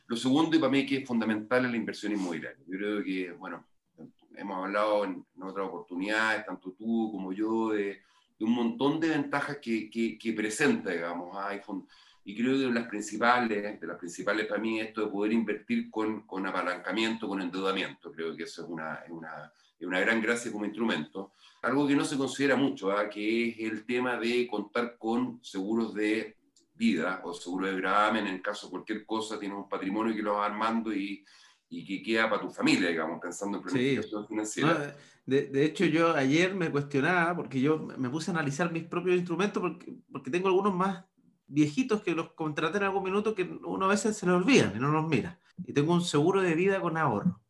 Lo 0.06 0.16
segundo, 0.16 0.56
y 0.56 0.60
para 0.60 0.72
mí 0.72 0.86
que 0.86 1.00
es 1.00 1.08
fundamental, 1.08 1.66
es 1.66 1.72
la 1.72 1.78
inversión 1.78 2.14
inmobiliaria. 2.14 2.64
Yo 2.66 2.78
creo 2.78 3.04
que, 3.04 3.32
bueno, 3.34 3.66
hemos 4.38 4.64
hablado 4.64 5.04
en, 5.04 5.26
en 5.36 5.44
otras 5.44 5.68
oportunidades, 5.68 6.46
tanto 6.46 6.72
tú 6.72 7.12
como 7.12 7.34
yo, 7.34 7.72
de 7.72 8.00
de 8.38 8.46
un 8.46 8.52
montón 8.52 9.00
de 9.00 9.10
ventajas 9.10 9.58
que, 9.58 9.90
que, 9.90 10.34
presenta, 10.34 10.92
digamos, 10.92 11.36
iPhone. 11.46 11.88
Y 12.24 12.36
creo 12.36 12.54
que 12.54 12.66
de 12.66 12.72
las 12.72 12.88
principales, 12.88 13.80
de 13.80 13.88
las 13.88 13.98
principales 13.98 14.46
para 14.48 14.60
mí, 14.60 14.80
esto 14.80 15.02
de 15.02 15.12
poder 15.12 15.32
invertir 15.32 15.90
con, 15.90 16.22
con 16.28 16.46
apalancamiento, 16.46 17.28
con 17.28 17.42
endeudamiento. 17.42 18.12
Creo 18.12 18.36
que 18.36 18.44
eso 18.44 18.64
es 18.64 18.70
una, 18.70 19.04
una, 19.10 19.52
una 19.82 20.00
gran 20.00 20.22
gracia 20.22 20.52
como 20.52 20.66
instrumento. 20.66 21.32
Algo 21.62 21.88
que 21.88 21.96
no 21.96 22.06
se 22.06 22.18
considera 22.18 22.56
mucho, 22.56 22.92
¿ah? 22.92 23.10
que 23.10 23.50
es 23.50 23.60
el 23.60 23.86
tema 23.86 24.18
de 24.18 24.48
contar 24.48 24.98
con 24.98 25.40
seguros 25.44 25.94
de 25.94 26.36
vida 26.76 27.22
o 27.24 27.34
seguros 27.34 27.72
de 27.72 27.78
gravamen 27.78 28.28
en 28.28 28.40
caso 28.40 28.68
de 28.68 28.72
cualquier 28.72 29.06
cosa, 29.06 29.40
tienes 29.40 29.58
un 29.58 29.68
patrimonio 29.68 30.16
que 30.16 30.22
lo 30.22 30.36
vas 30.36 30.50
armando 30.50 30.94
y, 30.94 31.26
y 31.70 31.84
que 31.86 32.02
queda 32.02 32.30
para 32.30 32.42
tu 32.42 32.50
familia, 32.50 32.90
digamos, 32.90 33.20
pensando 33.22 33.58
en 33.58 33.64
planificación 33.64 34.28
financiera. 34.28 34.96
de, 35.26 35.48
de, 35.48 35.66
hecho, 35.66 35.86
yo 35.86 36.16
ayer 36.16 36.56
me 36.56 36.72
cuestionaba, 36.72 37.36
porque 37.36 37.60
yo 37.60 37.78
me 37.98 38.10
puse 38.10 38.32
a 38.32 38.34
analizar 38.34 38.72
mis 38.72 38.84
propios 38.84 39.18
instrumentos, 39.18 39.62
porque, 39.62 39.94
porque 40.12 40.32
tengo 40.32 40.48
algunos 40.48 40.74
más 40.74 41.04
viejitos 41.48 42.02
que 42.04 42.14
los 42.14 42.34
contraté 42.34 42.78
en 42.78 42.84
algún 42.84 43.04
minuto 43.04 43.34
que 43.34 43.44
uno 43.44 43.86
a 43.86 43.90
veces 43.90 44.18
se 44.18 44.26
los 44.26 44.42
olvida 44.42 44.72
y 44.76 44.80
no 44.80 44.92
los 44.92 45.08
mira. 45.08 45.40
Y 45.66 45.74
tengo 45.74 45.94
un 45.94 46.02
seguro 46.02 46.42
de 46.42 46.56
vida 46.56 46.80
con 46.80 46.98
ahorro. 46.98 47.42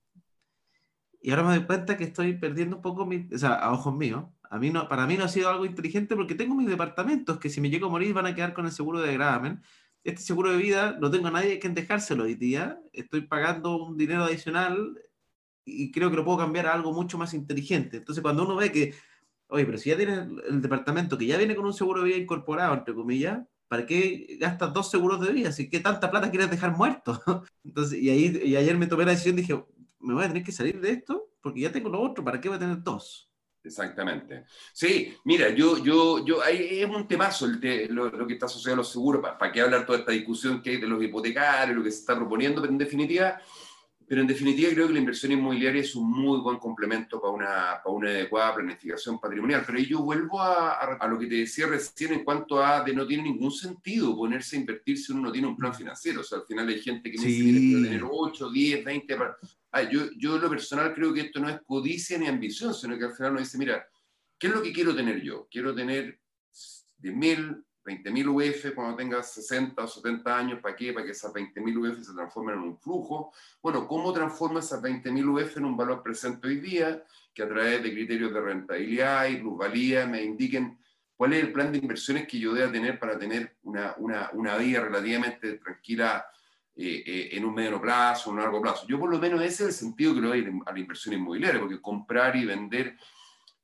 Y 1.21 1.31
ahora 1.31 1.43
me 1.43 1.55
doy 1.57 1.65
cuenta 1.65 1.97
que 1.97 2.05
estoy 2.05 2.33
perdiendo 2.37 2.77
un 2.77 2.81
poco, 2.81 3.05
mi, 3.05 3.27
o 3.33 3.37
sea, 3.37 3.55
a 3.55 3.73
ojos 3.73 3.95
míos. 3.95 4.25
A 4.49 4.59
mí 4.59 4.69
no, 4.69 4.87
para 4.87 5.05
mí 5.05 5.17
no 5.17 5.25
ha 5.25 5.27
sido 5.27 5.49
algo 5.49 5.65
inteligente 5.65 6.15
porque 6.15 6.35
tengo 6.35 6.55
mis 6.55 6.69
departamentos 6.69 7.37
que 7.37 7.49
si 7.49 7.59
me 7.59 7.69
llego 7.69 7.87
a 7.87 7.89
morir 7.89 8.13
van 8.13 8.27
a 8.27 8.35
quedar 8.35 8.53
con 8.53 8.65
el 8.65 8.71
seguro 8.71 9.01
de 9.01 9.13
gravamen 9.13 9.61
este 10.09 10.21
seguro 10.21 10.51
de 10.51 10.57
vida 10.57 10.97
no 11.01 11.11
tengo 11.11 11.27
a 11.27 11.31
nadie 11.31 11.59
que 11.59 11.67
dejárselo 11.69 12.23
hoy 12.23 12.35
día, 12.35 12.79
estoy 12.93 13.21
pagando 13.21 13.75
un 13.85 13.97
dinero 13.97 14.23
adicional 14.23 14.97
y 15.65 15.91
creo 15.91 16.09
que 16.09 16.15
lo 16.15 16.23
puedo 16.23 16.37
cambiar 16.37 16.67
a 16.67 16.73
algo 16.73 16.93
mucho 16.93 17.17
más 17.17 17.33
inteligente. 17.33 17.97
Entonces, 17.97 18.21
cuando 18.21 18.45
uno 18.45 18.55
ve 18.55 18.71
que, 18.71 18.93
oye, 19.47 19.65
pero 19.65 19.77
si 19.77 19.89
ya 19.89 19.97
tienes 19.97 20.19
el 20.49 20.61
departamento 20.61 21.17
que 21.17 21.25
ya 21.25 21.37
viene 21.37 21.55
con 21.55 21.65
un 21.65 21.73
seguro 21.73 22.01
de 22.01 22.07
vida 22.07 22.17
incorporado, 22.17 22.73
entre 22.73 22.93
comillas, 22.93 23.45
¿para 23.67 23.85
qué 23.85 24.37
gastas 24.39 24.73
dos 24.73 24.89
seguros 24.89 25.19
de 25.19 25.33
vida? 25.33 25.51
Qué 25.69 25.79
tanta 25.81 26.09
plata 26.09 26.29
quieres 26.29 26.49
dejar 26.49 26.75
muerto. 26.77 27.21
Entonces, 27.65 27.99
y, 27.99 28.09
ahí, 28.09 28.41
y 28.45 28.55
ayer 28.55 28.77
me 28.77 28.87
tomé 28.87 29.03
la 29.03 29.11
decisión, 29.11 29.35
dije, 29.35 29.61
me 29.99 30.13
voy 30.13 30.23
a 30.23 30.27
tener 30.29 30.43
que 30.43 30.53
salir 30.53 30.79
de 30.79 30.91
esto 30.91 31.27
porque 31.41 31.61
ya 31.61 31.71
tengo 31.71 31.89
lo 31.89 32.01
otro, 32.01 32.23
¿para 32.23 32.39
qué 32.39 32.47
voy 32.47 32.55
a 32.55 32.59
tener 32.59 32.81
dos? 32.81 33.26
Exactamente. 33.67 34.45
Sí, 34.71 35.17
mira, 35.25 35.49
yo, 35.49 35.83
yo, 35.83 36.25
yo, 36.25 36.43
es 36.43 36.85
un 36.85 37.07
temazo 37.07 37.45
el 37.45 37.93
lo, 37.93 38.25
que 38.25 38.33
está 38.33 38.45
asociado 38.45 38.75
a 38.75 38.77
los 38.77 38.91
seguros, 38.91 39.21
¿para, 39.21 39.51
qué 39.51 39.61
hablar 39.61 39.85
toda 39.85 39.99
esta 39.99 40.11
discusión 40.11 40.61
que 40.61 40.71
hay 40.71 40.77
de 40.77 40.87
los 40.87 41.03
hipotecarios, 41.03 41.77
lo 41.77 41.83
que 41.83 41.91
se 41.91 41.99
está 41.99 42.15
proponiendo? 42.15 42.61
Pero 42.61 42.71
en 42.71 42.79
definitiva, 42.79 43.41
pero 44.07 44.21
en 44.21 44.27
definitiva 44.27 44.71
creo 44.71 44.87
que 44.87 44.93
la 44.93 44.99
inversión 44.99 45.33
inmobiliaria 45.33 45.81
es 45.81 45.93
un 45.93 46.09
muy 46.09 46.39
buen 46.39 46.57
complemento 46.59 47.19
para 47.19 47.33
una, 47.33 47.81
para 47.83 47.89
una 47.89 48.09
adecuada 48.09 48.55
planificación 48.55 49.19
patrimonial. 49.19 49.63
Pero 49.67 49.79
yo 49.79 49.99
vuelvo 50.01 50.41
a, 50.41 50.75
a, 50.75 51.07
lo 51.09 51.19
que 51.19 51.27
te 51.27 51.35
decía 51.35 51.67
recién 51.67 52.13
en 52.13 52.23
cuanto 52.23 52.63
a 52.63 52.85
de 52.85 52.93
no 52.93 53.05
tiene 53.05 53.23
ningún 53.23 53.51
sentido 53.51 54.15
ponerse 54.15 54.55
a 54.55 54.59
invertir 54.61 54.97
si 54.97 55.11
uno 55.11 55.23
no 55.23 55.31
tiene 55.31 55.49
un 55.49 55.57
plan 55.57 55.75
financiero. 55.75 56.21
O 56.21 56.23
sea, 56.23 56.37
al 56.37 56.45
final 56.45 56.69
hay 56.69 56.79
gente 56.79 57.11
que 57.11 57.17
necesita 57.17 57.83
tener 57.83 58.01
8, 58.09 58.49
10, 58.49 58.85
20... 58.85 59.17
yo, 59.91 60.01
yo 60.17 60.35
en 60.37 60.41
lo 60.41 60.49
personal 60.49 60.93
creo 60.93 61.13
que 61.13 61.21
esto 61.21 61.41
no 61.41 61.49
es 61.49 61.59
codicia 61.65 62.17
ni 62.17 62.27
ambición, 62.27 62.73
sino 62.73 62.97
que 62.97 63.03
al 63.03 63.13
final 63.13 63.33
uno 63.33 63.41
dice, 63.41 63.57
mira, 63.57 63.85
¿qué 64.39 64.47
es 64.47 64.53
lo 64.53 64.61
que 64.61 64.71
quiero 64.71 64.95
tener 64.95 65.21
yo? 65.21 65.49
Quiero 65.51 65.75
tener 65.75 66.17
10 66.99 67.13
mil, 67.13 67.63
20.000 67.87 68.27
UF 68.27 68.75
cuando 68.75 68.97
tengas 68.97 69.31
60 69.33 69.81
o 69.81 69.87
70 69.87 70.37
años, 70.37 70.59
¿para 70.61 70.75
qué? 70.75 70.91
Para 70.91 71.05
que 71.05 71.13
esas 71.13 71.33
20.000 71.33 71.77
UF 71.77 72.05
se 72.05 72.13
transformen 72.13 72.55
en 72.55 72.61
un 72.61 72.77
flujo. 72.77 73.31
Bueno, 73.61 73.87
¿cómo 73.87 74.11
transforma 74.11 74.59
esas 74.59 74.81
20.000 74.81 75.25
UF 75.25 75.57
en 75.57 75.65
un 75.65 75.77
valor 75.77 76.03
presente 76.03 76.49
hoy 76.49 76.59
día? 76.59 77.01
Que 77.33 77.43
a 77.43 77.47
través 77.47 77.81
de 77.81 77.93
criterios 77.93 78.33
de 78.33 78.41
rentabilidad 78.41 79.27
y 79.29 79.37
plusvalía 79.37 80.05
me 80.05 80.21
indiquen 80.21 80.77
cuál 81.15 81.33
es 81.33 81.43
el 81.43 81.53
plan 81.53 81.71
de 81.71 81.77
inversiones 81.77 82.27
que 82.27 82.37
yo 82.37 82.53
deba 82.53 82.71
tener 82.71 82.99
para 82.99 83.17
tener 83.17 83.55
una, 83.63 83.95
una, 83.97 84.29
una 84.33 84.57
vida 84.57 84.81
relativamente 84.81 85.53
tranquila 85.53 86.25
eh, 86.75 87.03
eh, 87.05 87.29
en 87.31 87.45
un 87.45 87.55
mediano 87.55 87.81
plazo, 87.81 88.31
un 88.31 88.37
largo 88.37 88.61
plazo. 88.61 88.85
Yo 88.85 88.99
por 88.99 89.09
lo 89.09 89.17
menos 89.17 89.41
ese 89.41 89.63
es 89.63 89.69
el 89.69 89.73
sentido 89.73 90.13
que 90.13 90.21
le 90.21 90.27
doy 90.27 90.61
a 90.65 90.73
la 90.73 90.79
inversión 90.79 91.15
inmobiliaria, 91.15 91.61
porque 91.61 91.81
comprar 91.81 92.35
y 92.35 92.45
vender 92.45 92.97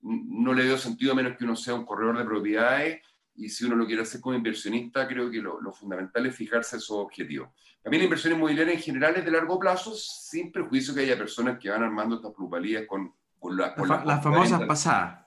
no 0.02 0.54
le 0.54 0.64
veo 0.64 0.78
sentido 0.78 1.14
a 1.14 1.16
menos 1.16 1.38
que 1.38 1.44
uno 1.46 1.56
sea 1.56 1.76
un 1.76 1.86
corredor 1.86 2.18
de 2.18 2.26
propiedades 2.26 3.02
y 3.36 3.50
si 3.50 3.66
uno 3.66 3.76
lo 3.76 3.86
quiere 3.86 4.04
hacer 4.04 4.22
como 4.22 4.36
inversionista, 4.36 5.08
creo 5.08 5.30
que 5.30 5.40
lo, 5.40 5.60
fundamental 5.72 6.26
es 6.26 6.36
fijarse 6.36 6.78
esos 6.78 6.98
objetivos. 6.98 7.50
Mí 7.86 7.98
la 7.98 8.04
inversión 8.06 8.34
inmobiliaria 8.34 8.74
en 8.74 8.80
general 8.80 9.16
es 9.18 9.26
de 9.26 9.32
largo 9.32 9.60
plazo, 9.60 9.94
sin 9.96 10.52
prejuicio 10.52 10.94
que 10.94 11.02
haya 11.02 11.18
personas 11.18 11.60
que 11.60 11.70
van 11.70 11.84
armando 11.84 12.16
estas 12.16 12.32
plusvalías 12.32 12.86
con, 12.88 13.14
con, 13.40 13.58
las 13.58 14.24
famosas 14.24 14.64
pasadas. 14.64 15.26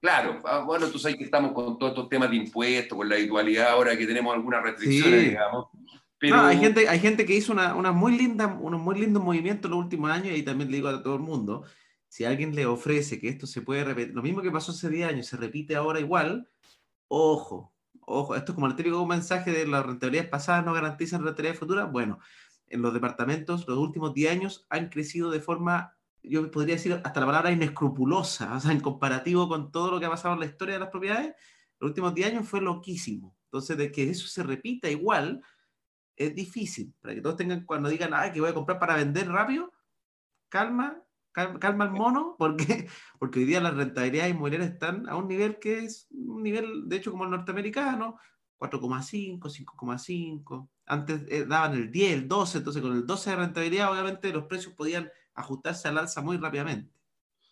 Claro, 0.00 0.40
ah, 0.44 0.60
bueno, 0.60 0.86
tú 0.88 0.98
sabes 0.98 1.16
que 1.16 1.24
estamos 1.24 1.52
con 1.52 1.76
todos 1.78 1.92
estos 1.92 2.08
temas 2.08 2.30
de 2.30 2.36
impuestos, 2.36 2.96
con 2.96 3.08
la 3.08 3.16
habitualidad 3.16 3.70
ahora 3.70 3.96
que 3.96 4.06
tenemos 4.06 4.32
algunas 4.32 4.62
restricciones, 4.62 5.30
digamos. 5.30 5.66
Pero... 6.18 6.36
No, 6.36 6.44
hay, 6.44 6.58
gente, 6.58 6.88
hay 6.88 7.00
gente 7.00 7.26
que 7.26 7.34
hizo 7.34 7.52
una, 7.52 7.74
una 7.74 7.92
muy 7.92 8.16
linda, 8.16 8.46
unos 8.46 8.80
muy 8.80 8.98
lindos 8.98 9.22
movimientos 9.22 9.68
en 9.68 9.76
los 9.76 9.84
últimos 9.84 10.10
años 10.10 10.36
y 10.36 10.42
también 10.42 10.70
le 10.70 10.76
digo 10.76 10.88
a 10.88 11.02
todo 11.02 11.14
el 11.14 11.20
mundo, 11.20 11.64
si 12.08 12.24
alguien 12.24 12.54
le 12.54 12.66
ofrece 12.66 13.20
que 13.20 13.28
esto 13.28 13.46
se 13.46 13.60
puede 13.60 13.84
repetir, 13.84 14.14
lo 14.14 14.22
mismo 14.22 14.40
que 14.40 14.50
pasó 14.50 14.72
hace 14.72 14.88
10 14.88 15.08
años, 15.08 15.26
se 15.26 15.36
repite 15.36 15.76
ahora 15.76 16.00
igual, 16.00 16.48
Ojo, 17.08 17.74
ojo, 18.02 18.36
esto 18.36 18.52
es 18.52 18.54
como 18.54 18.66
el 18.66 18.76
típico 18.76 19.04
mensaje 19.06 19.50
de 19.50 19.66
las 19.66 19.84
rentabilidades 19.84 20.30
pasadas 20.30 20.64
no 20.64 20.74
garantizan 20.74 21.24
rentabilidades 21.24 21.58
futuras. 21.58 21.90
Bueno, 21.90 22.18
en 22.66 22.82
los 22.82 22.92
departamentos 22.92 23.66
los 23.66 23.78
últimos 23.78 24.14
10 24.14 24.32
años 24.32 24.66
han 24.68 24.88
crecido 24.90 25.30
de 25.30 25.40
forma, 25.40 25.96
yo 26.22 26.50
podría 26.50 26.74
decir 26.74 27.00
hasta 27.02 27.20
la 27.20 27.26
palabra 27.26 27.50
inescrupulosa, 27.50 28.54
o 28.54 28.60
sea, 28.60 28.72
en 28.72 28.80
comparativo 28.80 29.48
con 29.48 29.72
todo 29.72 29.90
lo 29.90 30.00
que 30.00 30.06
ha 30.06 30.10
pasado 30.10 30.34
en 30.34 30.40
la 30.40 30.46
historia 30.46 30.74
de 30.74 30.80
las 30.80 30.90
propiedades, 30.90 31.34
los 31.80 31.90
últimos 31.90 32.14
10 32.14 32.32
años 32.32 32.48
fue 32.48 32.60
loquísimo. 32.60 33.36
Entonces, 33.44 33.78
de 33.78 33.90
que 33.90 34.10
eso 34.10 34.26
se 34.26 34.42
repita 34.42 34.90
igual, 34.90 35.42
es 36.16 36.34
difícil. 36.34 36.92
Para 37.00 37.14
que 37.14 37.22
todos 37.22 37.36
tengan, 37.36 37.64
cuando 37.64 37.88
digan, 37.88 38.12
ah, 38.12 38.30
que 38.30 38.40
voy 38.40 38.50
a 38.50 38.54
comprar 38.54 38.78
para 38.78 38.96
vender 38.96 39.28
rápido, 39.28 39.72
calma, 40.50 41.02
calma 41.58 41.84
el 41.84 41.90
mono, 41.90 42.36
porque, 42.38 42.88
porque 43.18 43.40
hoy 43.40 43.44
día 43.46 43.60
las 43.60 43.74
rentabilidades 43.74 44.32
inmobiliarias 44.32 44.72
están 44.72 45.08
a 45.08 45.16
un 45.16 45.28
nivel 45.28 45.58
que 45.58 45.80
es 45.80 46.06
un 46.10 46.42
nivel, 46.42 46.88
de 46.88 46.96
hecho, 46.96 47.10
como 47.10 47.24
el 47.24 47.30
norteamericano, 47.30 48.18
4,5, 48.58 49.38
5,5. 49.38 50.68
Antes 50.86 51.22
eh, 51.28 51.44
daban 51.46 51.74
el 51.74 51.90
10, 51.90 52.12
el 52.14 52.28
12, 52.28 52.58
entonces 52.58 52.82
con 52.82 52.92
el 52.92 53.06
12 53.06 53.30
de 53.30 53.36
rentabilidad, 53.36 53.92
obviamente 53.92 54.32
los 54.32 54.44
precios 54.44 54.74
podían 54.74 55.10
ajustarse 55.34 55.88
al 55.88 55.98
alza 55.98 56.20
muy 56.22 56.36
rápidamente. 56.36 56.92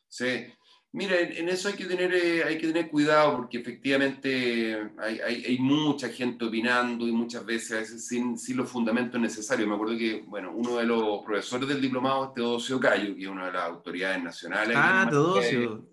Sí, 0.08 0.46
Mira, 0.92 1.20
en 1.20 1.48
eso 1.48 1.68
hay 1.68 1.74
que 1.74 1.84
tener, 1.84 2.14
eh, 2.14 2.42
hay 2.44 2.56
que 2.56 2.68
tener 2.68 2.88
cuidado 2.88 3.36
porque 3.36 3.58
efectivamente 3.58 4.90
hay, 4.98 5.20
hay, 5.20 5.58
mucha 5.58 6.08
gente 6.08 6.46
opinando 6.46 7.06
y 7.06 7.12
muchas 7.12 7.44
veces, 7.44 8.06
sin, 8.06 8.38
sin, 8.38 8.56
los 8.56 8.70
fundamentos 8.70 9.20
necesarios. 9.20 9.68
Me 9.68 9.74
acuerdo 9.74 9.98
que, 9.98 10.24
bueno, 10.26 10.52
uno 10.54 10.76
de 10.76 10.84
los 10.84 11.22
profesores 11.22 11.68
del 11.68 11.82
diplomado 11.82 12.26
es 12.26 12.34
Teodosio 12.34 12.80
Cayo, 12.80 13.14
que 13.14 13.22
es 13.22 13.28
una 13.28 13.46
de 13.46 13.52
las 13.52 13.64
autoridades 13.64 14.22
nacionales. 14.22 14.76
Ah, 14.78 15.06
Teodosio. 15.10 15.86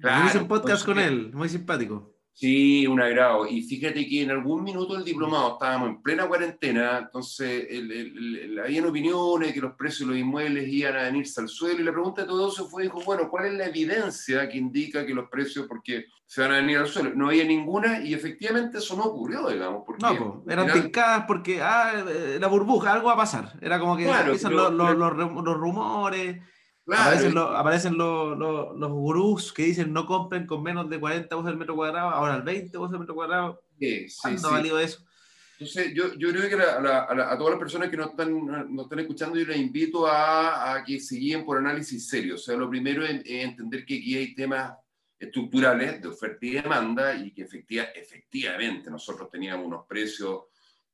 Claro, 0.00 0.26
hice 0.26 0.38
un 0.38 0.48
podcast 0.48 0.84
con 0.84 0.98
él, 0.98 1.30
muy 1.32 1.48
simpático. 1.48 2.17
Sí, 2.38 2.86
un 2.86 3.00
agrado. 3.00 3.48
Y 3.48 3.62
fíjate 3.62 4.06
que 4.06 4.22
en 4.22 4.30
algún 4.30 4.62
minuto 4.62 4.94
del 4.94 5.04
diplomado 5.04 5.54
estábamos 5.54 5.88
en 5.88 6.02
plena 6.02 6.28
cuarentena, 6.28 6.98
entonces 6.98 7.66
el, 7.68 7.90
el, 7.90 8.60
habían 8.60 8.86
opiniones 8.86 9.52
que 9.52 9.60
los 9.60 9.74
precios 9.74 10.08
de 10.08 10.14
los 10.14 10.22
inmuebles 10.22 10.68
iban 10.68 10.94
a 10.94 11.02
venirse 11.02 11.40
al 11.40 11.48
suelo 11.48 11.80
y 11.80 11.82
la 11.82 11.90
pregunta 11.90 12.22
de 12.22 12.28
todo 12.28 12.48
eso 12.48 12.68
fue, 12.68 12.84
dijo, 12.84 13.00
bueno, 13.04 13.28
¿cuál 13.28 13.46
es 13.46 13.54
la 13.54 13.66
evidencia 13.66 14.48
que 14.48 14.56
indica 14.56 15.04
que 15.04 15.14
los 15.14 15.28
precios, 15.28 15.66
porque 15.66 16.04
se 16.26 16.40
van 16.40 16.52
a 16.52 16.56
venir 16.58 16.78
al 16.78 16.86
suelo? 16.86 17.10
No 17.12 17.26
había 17.26 17.42
ninguna 17.42 18.04
y 18.04 18.14
efectivamente 18.14 18.78
eso 18.78 18.94
no 18.94 19.06
ocurrió, 19.06 19.48
digamos. 19.48 19.82
Porque 19.84 20.04
no, 20.04 20.44
eran 20.48 20.70
picadas 20.80 21.24
porque, 21.26 21.60
ah, 21.60 22.04
eh, 22.08 22.38
la 22.40 22.46
burbuja, 22.46 22.92
algo 22.92 23.08
va 23.08 23.14
a 23.14 23.16
pasar. 23.16 23.54
Era 23.60 23.80
como 23.80 23.96
que 23.96 24.08
empiezan 24.08 24.54
los, 24.54 24.72
los, 24.72 24.96
los 24.96 25.56
rumores 25.56 26.36
Aparecen, 26.90 27.98
los, 27.98 28.90
gurús 28.90 29.52
que 29.52 29.64
dicen 29.64 29.92
no 29.92 30.06
compren 30.06 30.46
con 30.46 30.62
menos 30.62 30.88
de 30.88 30.98
40 30.98 31.34
voces 31.34 31.50
al 31.50 31.58
metro 31.58 31.76
cuadrado, 31.76 32.08
ahora 32.10 32.34
al 32.34 32.42
20 32.42 32.76
voces 32.78 32.94
al 32.94 33.00
metro 33.00 33.14
cuadrado. 33.14 33.62
Sí, 33.78 34.08
sí, 34.08 34.18
¿Cuándo 34.22 34.48
ha 34.48 34.52
valido 34.52 34.80
eso? 34.80 35.04
Entonces, 35.58 35.92
yo, 35.92 36.14
yo 36.14 36.30
creo 36.30 36.48
que 36.48 36.54
a, 36.54 37.36
todas 37.36 37.50
las 37.50 37.58
personas 37.58 37.90
que 37.90 37.96
nos 37.96 38.10
están, 38.10 38.46
nos 38.74 38.84
están 38.84 39.00
escuchando, 39.00 39.36
yo 39.36 39.44
les 39.44 39.56
invito 39.56 40.06
a, 40.06 40.74
a 40.74 40.84
que 40.84 41.00
se 41.00 41.16
guíen 41.16 41.44
por 41.44 41.58
análisis 41.58 42.08
serio. 42.08 42.36
O 42.36 42.38
sea, 42.38 42.56
lo 42.56 42.70
primero 42.70 43.04
es, 43.04 43.22
entender 43.24 43.84
que 43.84 43.96
aquí 43.96 44.16
hay 44.16 44.34
temas 44.34 44.72
estructurales 45.18 46.00
de 46.00 46.08
oferta 46.08 46.46
y 46.46 46.50
demanda 46.50 47.14
y 47.16 47.32
que 47.32 47.42
efectiva, 47.42 47.84
efectivamente 47.94 48.88
nosotros 48.88 49.28
teníamos 49.28 49.66
unos 49.66 49.84
precios 49.86 50.44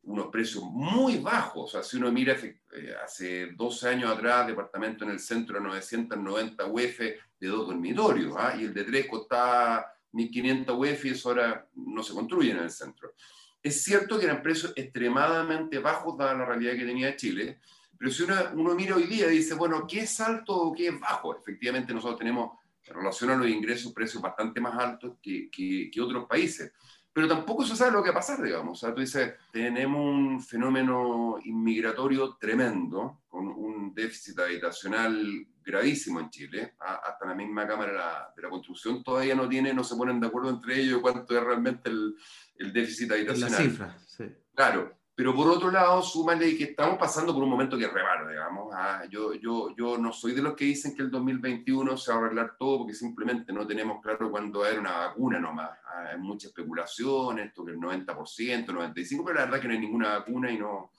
unos 0.07 0.29
precios 0.29 0.65
muy 0.65 1.19
bajos. 1.19 1.65
O 1.65 1.73
sea, 1.73 1.83
si 1.83 1.97
uno 1.97 2.11
mira 2.13 2.37
eh, 2.43 2.95
hace 3.03 3.47
12 3.53 3.89
años 3.89 4.11
atrás, 4.11 4.47
departamento 4.47 5.05
en 5.05 5.11
el 5.11 5.21
centro 5.21 5.57
de 5.57 5.65
990 5.65 6.67
UF 6.67 6.99
de 6.99 7.49
dos 7.49 7.67
dormitorios, 7.67 8.35
¿ah? 8.39 8.55
y 8.59 8.65
el 8.65 8.75
de 8.75 8.85
tres 8.85 9.07
costaba 9.07 9.87
1500 10.13 10.77
UF 10.77 11.05
y 11.05 11.09
eso 11.11 11.29
ahora 11.31 11.69
no 11.75 12.03
se 12.03 12.15
construye 12.15 12.51
en 12.51 12.59
el 12.59 12.71
centro. 12.71 13.15
Es 13.63 13.83
cierto 13.83 14.19
que 14.19 14.27
eran 14.27 14.43
precios 14.43 14.73
extremadamente 14.77 15.79
bajos 15.79 16.19
dada 16.19 16.35
la 16.35 16.45
realidad 16.45 16.75
que 16.75 16.85
tenía 16.85 17.17
Chile, 17.17 17.61
pero 17.99 18.11
si 18.11 18.25
uno, 18.25 18.75
mira 18.75 18.97
hoy 18.97 19.05
día 19.05 19.27
y 19.33 19.39
dice, 19.39 19.55
bueno, 19.55 19.87
¿qué 19.87 20.01
es 20.01 20.21
alto 20.21 20.55
o 20.55 20.75
qué 20.75 20.89
es 20.89 21.01
bajo? 21.01 21.35
Efectivamente 21.35 21.95
nosotros 21.95 22.19
tenemos, 22.19 22.59
en 22.85 22.95
relación 22.95 23.31
a 23.31 23.37
los 23.37 23.49
ingresos, 23.49 23.95
precios 23.95 24.23
bastante 24.23 24.61
más 24.61 24.79
altos 24.79 25.15
que, 25.23 25.49
que 25.51 26.01
otros 26.03 26.27
países 26.27 26.73
pero 27.15 27.29
tampoco 27.29 27.65
se 27.65 27.77
sabe 27.77 27.93
lo 27.93 28.03
que 28.03 28.11
va 28.11 28.17
a 28.17 28.21
pasar, 28.21 28.43
digamos. 28.43 28.83
O 28.83 28.87
sea, 28.87 28.93
tú 28.93 29.01
dices, 29.01 29.35
tenemos 29.53 30.01
un 30.01 30.43
fenómeno 30.43 31.39
inmigratorio 31.45 32.35
tremendo, 32.35 33.23
con 33.29 33.47
un 33.47 33.95
déficit 33.95 34.37
habitacional 34.41 35.47
gravísimo 35.65 36.19
en 36.19 36.31
Chile. 36.31 36.75
Hasta 36.81 37.25
la 37.25 37.35
misma 37.37 37.69
Cámara 37.69 38.33
de 38.35 38.43
la, 38.43 38.51
Construcción 38.51 39.05
todavía 39.05 39.37
no 39.37 39.49
tiene, 39.49 39.73
no 39.73 39.85
se 39.85 39.95
ponen 39.95 40.19
de 40.19 40.27
acuerdo 40.27 40.51
entre 40.51 40.81
ellos 40.81 41.01
cuánto 41.01 41.39
es 41.39 41.45
realmente 41.45 41.89
el, 41.89 42.17
el 42.59 42.73
déficit 42.73 43.13
habitacional. 43.13 43.53
La 43.53 43.59
cifra, 43.59 43.99
sí. 44.07 44.25
Claro. 44.53 45.04
Pero 45.17 45.33
por 45.33 45.49
otro 45.49 45.71
lado, 45.71 46.03
súmale 46.03 46.57
que 46.57 46.65
estamos 46.65 46.99
pasando 46.99 47.33
por 47.33 47.45
un 47.45 47.51
momento 47.51 47.79
que 47.79 47.85
es 47.85 47.93
digamos. 48.29 48.75
Ah, 48.75 49.05
yo, 49.09 49.33
yo, 49.35 49.75
yo 49.77 49.97
no 49.97 50.13
soy 50.13 50.33
de 50.33 50.43
los 50.43 50.55
que 50.55 50.65
dicen 50.65 50.95
que 50.95 51.03
el 51.03 51.11
2021 51.11 51.97
se 51.97 52.11
va 52.11 52.19
a 52.19 52.21
arreglar 52.25 52.57
todo 52.59 52.79
porque 52.79 52.95
simplemente 52.95 53.53
no 53.53 53.65
tenemos 53.65 54.03
claro 54.03 54.29
cuándo 54.29 54.61
va 54.61 54.67
a 54.67 54.69
haber 54.71 54.81
una 54.81 54.99
vacuna 55.07 55.39
nomás. 55.39 55.71
Ah, 55.87 56.11
hay 56.13 56.19
mucha 56.19 56.49
especulación, 56.49 57.39
esto 57.39 57.65
que 57.65 57.71
el 57.71 57.79
90%, 57.79 58.67
95%, 58.67 59.23
pero 59.25 59.35
la 59.35 59.45
verdad 59.45 59.57
es 59.57 59.63
que 59.63 59.69
no 59.69 59.75
hay 59.75 59.81
ninguna 59.81 60.19
vacuna 60.19 60.51
y 60.51 60.59
no, 60.59 60.91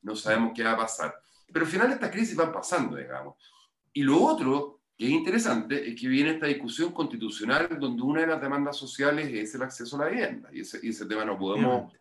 no 0.00 0.16
sabemos 0.16 0.52
qué 0.54 0.64
va 0.64 0.72
a 0.72 0.78
pasar. 0.78 1.14
Pero 1.52 1.66
al 1.66 1.70
final 1.70 1.92
estas 1.92 2.10
crisis 2.10 2.36
van 2.36 2.52
pasando, 2.52 2.96
digamos. 2.96 3.36
Y 3.92 4.02
lo 4.02 4.22
otro 4.22 4.80
que 4.96 5.04
es 5.04 5.10
interesante 5.10 5.90
es 5.90 6.00
que 6.00 6.08
viene 6.08 6.30
esta 6.30 6.46
discusión 6.46 6.92
constitucional 6.92 7.68
donde 7.78 8.02
una 8.02 8.22
de 8.22 8.28
las 8.28 8.40
demandas 8.40 8.78
sociales 8.78 9.28
es 9.30 9.54
el 9.54 9.62
acceso 9.62 9.96
a 9.96 10.06
la 10.06 10.10
vivienda. 10.10 10.48
Y 10.52 10.60
ese, 10.60 10.80
y 10.82 10.88
ese 10.88 11.04
tema 11.04 11.26
no 11.26 11.38
podemos 11.38 11.92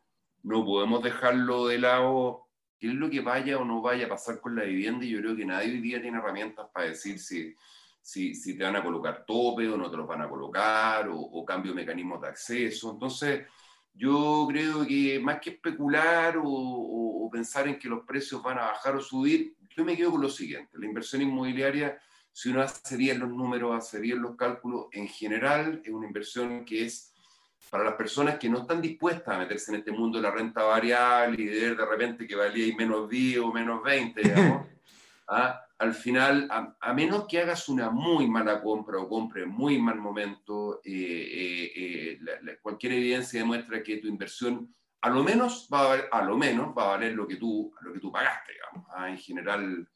no 0.48 0.66
podemos 0.66 1.04
dejarlo 1.04 1.68
de 1.68 1.78
lado, 1.78 2.48
qué 2.80 2.88
es 2.88 2.94
lo 2.94 3.10
que 3.10 3.20
vaya 3.20 3.58
o 3.58 3.66
no 3.66 3.82
vaya 3.82 4.06
a 4.06 4.10
pasar 4.10 4.40
con 4.40 4.56
la 4.56 4.64
vivienda, 4.64 5.06
y 5.06 5.10
yo 5.10 5.20
creo 5.20 5.36
que 5.36 5.46
nadie 5.46 5.72
hoy 5.72 5.82
día 5.82 6.02
tiene 6.02 6.18
herramientas 6.18 6.68
para 6.74 6.88
decir 6.88 7.20
si, 7.20 7.54
si, 8.02 8.34
si 8.34 8.58
te 8.58 8.64
van 8.64 8.78
a 8.78 8.84
colocar 8.84 9.26
tope 9.26 9.68
o 9.68 9.76
no 9.76 9.92
te 9.92 9.98
los 9.98 10.08
van 10.08 10.22
a 10.22 10.30
colocar, 10.30 11.10
o, 11.12 11.46
cambio 11.46 11.74
de 11.74 11.82
mecanismos 11.82 12.22
de 12.22 12.30
acceso. 12.30 12.92
Entonces, 12.92 13.46
yo 13.94 14.46
creo 14.50 14.86
que 14.88 15.20
más 15.20 15.42
que 15.42 15.50
especular 15.52 16.38
o, 16.38 16.44
o, 16.46 17.30
pensar 17.30 17.68
en 17.68 17.78
que 17.78 17.90
los 17.90 18.06
precios 18.06 18.42
van 18.42 18.58
a 18.58 18.68
bajar 18.68 18.96
o 18.96 19.02
subir, 19.02 19.54
yo 19.76 19.84
me 19.84 19.98
quedo 19.98 20.12
con 20.12 20.22
lo 20.22 20.30
siguiente, 20.30 20.78
la 20.78 20.86
inversión 20.86 21.22
inmobiliaria, 21.22 22.00
si 22.32 22.50
uno 22.50 22.62
hace 22.62 22.96
bien 22.96 23.20
los 23.20 23.30
números, 23.30 23.76
hace 23.76 24.00
bien 24.00 24.22
los 24.22 24.38
cálculos, 24.38 24.86
en 24.94 25.10
general 25.10 25.82
es 25.84 25.92
una 25.92 26.08
inversión 26.08 26.64
que 26.64 26.86
es 26.86 27.12
para 27.70 27.84
las 27.84 27.96
personas 27.96 28.38
que 28.38 28.50
no 28.50 28.60
están 28.60 28.82
dispuestas 28.82 29.36
a 29.36 29.40
meterse 29.40 29.72
en 29.72 29.80
este 29.80 29.92
mundo 29.92 30.18
de 30.18 30.24
la 30.24 30.32
renta 30.32 30.64
variable 30.64 31.42
y 31.42 31.46
de 31.46 31.60
ver 31.62 31.78
de 31.78 31.86
repente 31.86 32.28
que 32.28 32.36
valía 32.36 32.76
menos 32.76 33.10
10 33.10 33.40
o 33.40 33.52
menos 33.52 33.84
20, 33.84 34.22
digamos, 34.22 34.68
¿ah? 35.28 35.62
al 35.78 35.94
final, 35.94 36.48
a, 36.50 36.94
menos 36.94 37.28
que 37.28 37.40
hagas 37.40 37.70
una 37.70 37.90
muy 37.90 38.28
mala 38.28 38.62
compra 38.62 38.98
o 38.98 39.08
compre 39.08 39.44
en 39.44 39.50
muy 39.50 39.80
mal 39.80 39.98
momento, 39.98 40.82
eh, 40.84 42.20
eh, 42.20 42.58
cualquier 42.62 42.94
evidencia 42.94 43.40
demuestra 43.40 43.84
que 43.84 43.98
tu 43.98 44.08
inversión 44.08 44.74
a 45.02 45.10
lo 45.10 45.24
menos 45.24 45.70
va 45.72 45.82
a 45.82 45.88
valer, 45.88 46.10
a 46.12 46.22
lo 46.24 46.38
menos 46.38 46.76
va 46.76 46.84
a 46.84 46.88
valer 46.98 47.14
lo 47.14 47.28
que 47.28 47.36
tú, 47.36 47.72
lo 47.82 47.94
que 47.94 48.00
tú 48.00 48.12
pagaste, 48.12 48.54
digamos. 48.54 48.90
¿ah? 48.96 49.10
En 49.10 49.18
general, 49.18 49.88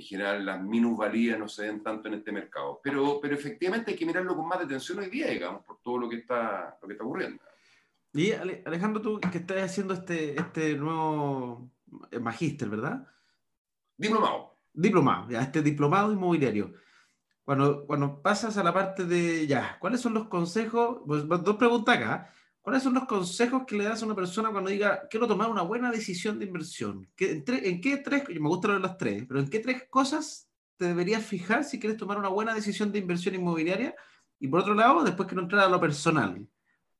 en 0.00 0.06
general 0.06 0.46
las 0.46 0.62
minusvalías 0.62 1.38
no 1.38 1.48
se 1.48 1.66
ven 1.66 1.82
tanto 1.82 2.08
en 2.08 2.14
este 2.14 2.32
mercado. 2.32 2.80
Pero, 2.82 3.20
pero 3.20 3.34
efectivamente 3.34 3.90
hay 3.90 3.96
que 3.96 4.06
mirarlo 4.06 4.34
con 4.34 4.48
más 4.48 4.58
detención 4.58 4.98
hoy 4.98 5.10
día, 5.10 5.28
digamos, 5.28 5.64
por 5.64 5.78
todo 5.80 5.98
lo 5.98 6.08
que 6.08 6.16
está, 6.16 6.78
lo 6.80 6.88
que 6.88 6.94
está 6.94 7.04
ocurriendo. 7.04 7.42
Y 8.12 8.32
Alejandro, 8.32 9.00
tú 9.00 9.20
que 9.20 9.38
estás 9.38 9.62
haciendo 9.62 9.94
este, 9.94 10.38
este 10.40 10.74
nuevo 10.74 11.70
eh, 12.10 12.18
magíster, 12.18 12.68
¿verdad? 12.68 13.06
Diplomado. 13.96 14.56
Diplomado, 14.72 15.30
ya, 15.30 15.42
este 15.42 15.62
diplomado 15.62 16.12
inmobiliario. 16.12 16.72
Cuando, 17.44 17.86
cuando 17.86 18.22
pasas 18.22 18.56
a 18.56 18.64
la 18.64 18.72
parte 18.72 19.04
de, 19.04 19.46
ya, 19.46 19.76
¿cuáles 19.80 20.00
son 20.00 20.14
los 20.14 20.28
consejos? 20.28 20.98
Pues 21.06 21.28
dos 21.28 21.56
preguntas 21.56 21.96
acá. 21.96 22.32
¿Cuáles 22.62 22.82
son 22.82 22.94
los 22.94 23.06
consejos 23.06 23.62
que 23.66 23.76
le 23.76 23.84
das 23.84 24.02
a 24.02 24.06
una 24.06 24.14
persona 24.14 24.50
cuando 24.50 24.70
diga, 24.70 25.08
quiero 25.08 25.26
tomar 25.26 25.50
una 25.50 25.62
buena 25.62 25.90
decisión 25.90 26.38
de 26.38 26.46
inversión? 26.46 27.08
¿En, 27.18 27.44
en 27.46 27.80
qué 27.80 27.96
tres, 27.98 28.24
me 28.28 28.48
gusta 28.48 28.72
de 28.72 28.80
las 28.80 28.98
tres, 28.98 29.24
pero 29.26 29.40
en 29.40 29.48
qué 29.48 29.60
tres 29.60 29.84
cosas 29.88 30.50
te 30.76 30.86
deberías 30.86 31.24
fijar 31.24 31.64
si 31.64 31.80
quieres 31.80 31.98
tomar 31.98 32.18
una 32.18 32.28
buena 32.28 32.54
decisión 32.54 32.92
de 32.92 32.98
inversión 32.98 33.34
inmobiliaria? 33.34 33.94
Y 34.38 34.48
por 34.48 34.60
otro 34.60 34.74
lado, 34.74 35.02
después 35.04 35.26
quiero 35.28 35.42
entrar 35.42 35.64
a 35.64 35.68
lo 35.68 35.80
personal. 35.80 36.46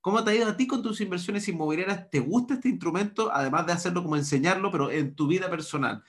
¿Cómo 0.00 0.24
te 0.24 0.30
ha 0.30 0.34
ido 0.34 0.48
a 0.48 0.56
ti 0.56 0.66
con 0.66 0.82
tus 0.82 1.00
inversiones 1.02 1.46
inmobiliarias? 1.48 2.08
¿Te 2.10 2.20
gusta 2.20 2.54
este 2.54 2.70
instrumento, 2.70 3.30
además 3.30 3.66
de 3.66 3.72
hacerlo 3.72 4.02
como 4.02 4.16
enseñarlo, 4.16 4.70
pero 4.70 4.90
en 4.90 5.14
tu 5.14 5.26
vida 5.26 5.50
personal? 5.50 6.02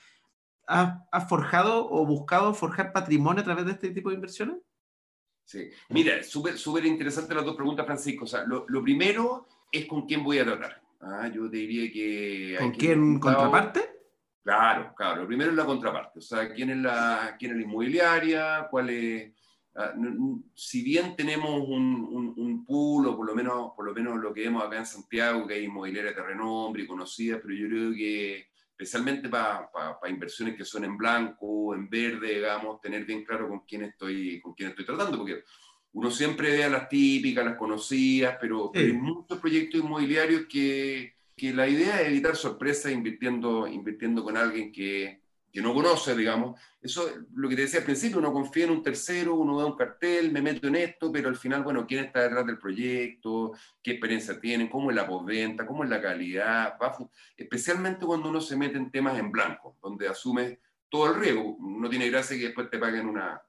¿Has, 0.66 1.28
forjado 1.28 1.90
o 1.90 2.06
buscado 2.06 2.54
forjar 2.54 2.92
patrimonio 2.92 3.42
a 3.42 3.44
través 3.44 3.66
de 3.66 3.72
este 3.72 3.90
tipo 3.90 4.08
de 4.08 4.14
inversiones? 4.14 4.56
Sí, 5.52 5.70
mira, 5.90 6.22
súper 6.22 6.56
súper 6.56 6.86
interesante 6.86 7.34
las 7.34 7.44
dos 7.44 7.56
preguntas, 7.56 7.84
Francisco. 7.84 8.24
O 8.24 8.26
sea, 8.26 8.44
lo, 8.44 8.82
primero 8.82 9.46
es 9.70 9.86
con 9.86 10.06
quién 10.06 10.24
voy 10.24 10.38
a 10.38 10.44
tratar. 10.44 10.80
Ah, 11.00 11.28
yo 11.28 11.50
te 11.50 11.58
diría 11.58 11.92
que... 11.92 12.56
¿Con 12.58 12.70
quién 12.72 13.18
contraparte? 13.18 13.80
Claro, 14.42 14.94
claro. 14.96 15.22
Lo 15.22 15.28
primero 15.28 15.50
es 15.50 15.56
la 15.56 15.66
contraparte. 15.66 16.18
O 16.18 16.22
sea, 16.22 16.52
quién 16.54 16.70
es 16.70 16.78
la, 16.78 17.36
quién 17.38 17.52
es 17.52 17.56
la 17.58 17.62
inmobiliaria, 17.64 18.66
cuál 18.70 18.90
es 18.90 19.32
Ah, 19.74 19.94
si 20.54 20.82
bien 20.82 21.16
tenemos 21.16 21.66
un, 21.66 22.34
un, 22.36 22.64
pool, 22.66 23.06
o 23.06 23.16
por 23.16 23.26
lo, 23.26 23.34
menos, 23.34 23.72
por 23.74 23.86
lo 23.86 23.94
menos 23.94 24.18
lo 24.18 24.32
que 24.34 24.42
vemos 24.42 24.62
acá 24.62 24.76
en 24.76 24.86
Santiago, 24.86 25.46
que 25.46 25.54
hay 25.54 25.64
inmobiliarias 25.64 26.14
de 26.14 26.22
renombre 26.22 26.82
y 26.82 26.86
conocidas, 26.86 27.40
pero 27.42 27.54
yo 27.54 27.68
creo 27.68 27.92
que 27.92 28.48
especialmente 28.82 29.28
para 29.28 29.68
inversiones 30.08 30.56
que 30.56 30.64
son 30.64 30.84
en 30.84 30.96
blanco, 30.96 31.74
en 31.74 31.88
verde, 31.88 32.34
digamos, 32.34 32.80
tener 32.80 33.04
bien 33.04 33.24
claro 33.24 33.48
con 33.48 33.60
quién 33.60 33.84
estoy, 33.84 34.40
con 34.40 34.54
quién 34.54 34.70
estoy 34.70 34.84
tratando, 34.84 35.18
porque 35.18 35.44
uno 35.92 36.10
siempre 36.10 36.50
ve 36.50 36.64
a 36.64 36.68
las 36.68 36.88
típicas, 36.88 37.44
las 37.44 37.56
conocidas, 37.56 38.36
pero, 38.40 38.70
hay 38.74 38.92
muchos 38.92 39.38
proyectos 39.38 39.80
inmobiliarios 39.80 40.46
que, 40.48 41.14
que 41.36 41.52
la 41.52 41.68
idea 41.68 42.00
es 42.00 42.08
evitar 42.08 42.36
sorpresas 42.36 42.92
invirtiendo, 42.92 43.66
invirtiendo 43.66 44.24
con 44.24 44.36
alguien 44.36 44.72
que, 44.72 45.21
que 45.52 45.60
no 45.60 45.74
conoce, 45.74 46.16
digamos. 46.16 46.58
Eso, 46.80 47.08
lo 47.34 47.48
que 47.48 47.56
te 47.56 47.62
decía 47.62 47.80
al 47.80 47.84
principio, 47.84 48.18
uno 48.18 48.32
confía 48.32 48.64
en 48.64 48.70
un 48.70 48.82
tercero, 48.82 49.34
uno 49.34 49.58
da 49.58 49.66
un 49.66 49.76
cartel, 49.76 50.32
me 50.32 50.40
meto 50.40 50.66
en 50.66 50.76
esto, 50.76 51.12
pero 51.12 51.28
al 51.28 51.36
final, 51.36 51.62
bueno, 51.62 51.86
¿quién 51.86 52.06
está 52.06 52.22
detrás 52.22 52.46
del 52.46 52.58
proyecto? 52.58 53.52
¿Qué 53.82 53.92
experiencia 53.92 54.40
tienen? 54.40 54.68
¿Cómo 54.68 54.90
es 54.90 54.96
la 54.96 55.06
postventa? 55.06 55.66
¿Cómo 55.66 55.84
es 55.84 55.90
la 55.90 56.00
calidad? 56.00 56.74
especialmente 57.36 58.06
cuando 58.06 58.30
uno 58.30 58.40
se 58.40 58.56
mete 58.56 58.78
en 58.78 58.90
temas 58.90 59.18
en 59.18 59.30
blanco, 59.30 59.76
donde 59.82 60.08
asume 60.08 60.60
todo 60.88 61.08
el 61.08 61.20
riesgo. 61.20 61.58
No 61.60 61.88
tiene 61.90 62.08
gracia 62.08 62.36
que 62.36 62.46
después 62.46 62.70
te 62.70 62.78
paguen 62.78 63.06
una, 63.06 63.40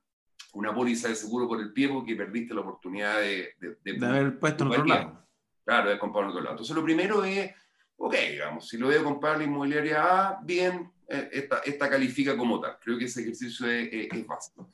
una 0.54 0.74
póliza 0.74 1.08
de 1.08 1.16
seguro 1.16 1.48
por 1.48 1.62
el 1.62 1.72
pie 1.72 1.88
porque 1.88 2.16
perdiste 2.16 2.54
la 2.54 2.62
oportunidad 2.62 3.20
de... 3.20 3.56
De, 3.60 4.06
haber 4.06 4.40
puesto 4.40 4.66
en 4.66 4.72
otro 4.72 4.86
lado. 4.86 5.28
Claro, 5.66 5.90
de 5.90 6.00
comprar 6.00 6.26
en 6.26 6.30
otro 6.32 6.42
lado. 6.42 6.54
Entonces, 6.54 6.76
lo 6.76 6.84
primero 6.84 7.24
es, 7.24 7.52
ok, 7.96 8.14
digamos, 8.32 8.68
si 8.68 8.78
lo 8.78 8.90
a 8.90 9.04
comprar 9.04 9.38
la 9.38 9.46
inmobiliaria 9.46 10.04
A, 10.04 10.40
bien, 10.44 10.93
esta, 11.08 11.60
esta, 11.60 11.90
califica 11.90 12.38
como 12.38 12.60
tal. 12.60 12.78
Creo 12.80 12.98
que 12.98 13.06
ese 13.06 13.22
ejercicio 13.22 13.70
es, 13.70 13.90
es, 14.12 14.28
básico. 14.28 14.70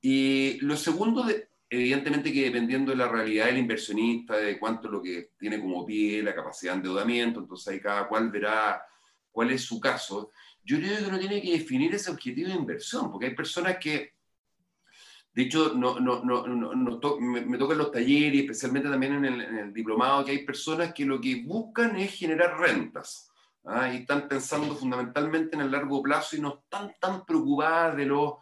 Y 0.00 0.58
lo 0.60 0.76
segundo, 0.76 1.24
de, 1.24 1.48
evidentemente 1.68 2.32
que 2.32 2.44
dependiendo 2.44 2.90
de 2.90 2.98
la 2.98 3.08
realidad 3.08 3.46
del 3.46 3.58
inversionista, 3.58 4.36
de 4.36 4.58
cuánto 4.58 4.88
es 4.88 4.92
lo 4.92 5.02
que 5.02 5.30
tiene 5.38 5.60
como 5.60 5.84
pie, 5.84 6.22
la 6.22 6.34
capacidad 6.34 6.72
de 6.72 6.78
endeudamiento, 6.78 7.40
entonces 7.40 7.68
ahí 7.68 7.80
cada 7.80 8.06
cual 8.08 8.30
verá 8.30 8.82
cuál 9.30 9.50
es 9.50 9.62
su 9.62 9.80
caso. 9.80 10.30
Yo 10.62 10.78
creo 10.78 10.98
que 10.98 11.04
uno 11.04 11.18
tiene 11.18 11.42
que 11.42 11.52
definir 11.52 11.94
ese 11.94 12.10
objetivo 12.10 12.48
de 12.48 12.54
inversión, 12.54 13.10
porque 13.10 13.26
hay 13.26 13.34
personas 13.34 13.76
que, 13.78 14.14
de 15.32 15.42
hecho, 15.42 15.74
no, 15.74 15.98
no, 15.98 16.22
no, 16.24 16.46
no 16.46 17.18
me, 17.20 17.40
me, 17.40 17.58
tocan 17.58 17.78
los 17.78 17.90
talleres, 17.90 18.42
especialmente 18.42 18.88
también 18.88 19.14
en 19.14 19.24
el, 19.24 19.40
en 19.40 19.58
el 19.58 19.72
diplomado, 19.72 20.24
que 20.24 20.30
hay 20.30 20.44
personas 20.44 20.94
que 20.94 21.04
lo 21.04 21.20
que 21.20 21.42
buscan 21.44 21.96
es 21.96 22.14
generar 22.14 22.58
rentas 22.58 23.30
¿ah? 23.64 23.92
y 23.92 23.98
están 23.98 24.28
pensando 24.28 24.74
fundamentalmente 24.74 25.56
en 25.56 25.62
el 25.62 25.70
largo 25.70 26.02
plazo 26.02 26.36
y 26.36 26.40
no 26.40 26.60
están 26.62 26.94
tan 27.00 27.24
preocupadas 27.24 27.96
de 27.96 28.06
los, 28.06 28.34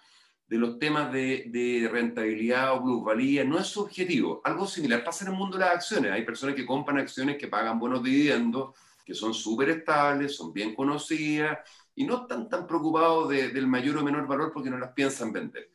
de 0.46 0.58
los 0.58 0.78
temas 0.78 1.12
de, 1.12 1.44
de 1.46 1.88
rentabilidad 1.90 2.74
o 2.74 2.82
plusvalía. 2.82 3.44
No 3.44 3.58
es 3.58 3.66
su 3.66 3.82
objetivo. 3.82 4.40
Algo 4.44 4.66
similar 4.66 5.04
pasa 5.04 5.24
en 5.24 5.32
el 5.32 5.38
mundo 5.38 5.56
de 5.56 5.64
las 5.64 5.74
acciones. 5.74 6.12
Hay 6.12 6.24
personas 6.24 6.54
que 6.54 6.66
compran 6.66 6.98
acciones 6.98 7.38
que 7.38 7.48
pagan 7.48 7.78
buenos 7.78 8.02
dividendos, 8.02 8.74
que 9.04 9.14
son 9.14 9.34
súper 9.34 9.70
estables, 9.70 10.36
son 10.36 10.52
bien 10.52 10.74
conocidas 10.74 11.58
y 11.94 12.04
no 12.04 12.22
están 12.22 12.48
tan 12.48 12.66
preocupados 12.66 13.28
del 13.28 13.66
mayor 13.66 13.98
o 13.98 14.02
menor 14.02 14.26
valor 14.26 14.52
porque 14.52 14.70
no 14.70 14.78
las 14.78 14.92
piensan 14.92 15.32
vender. 15.32 15.70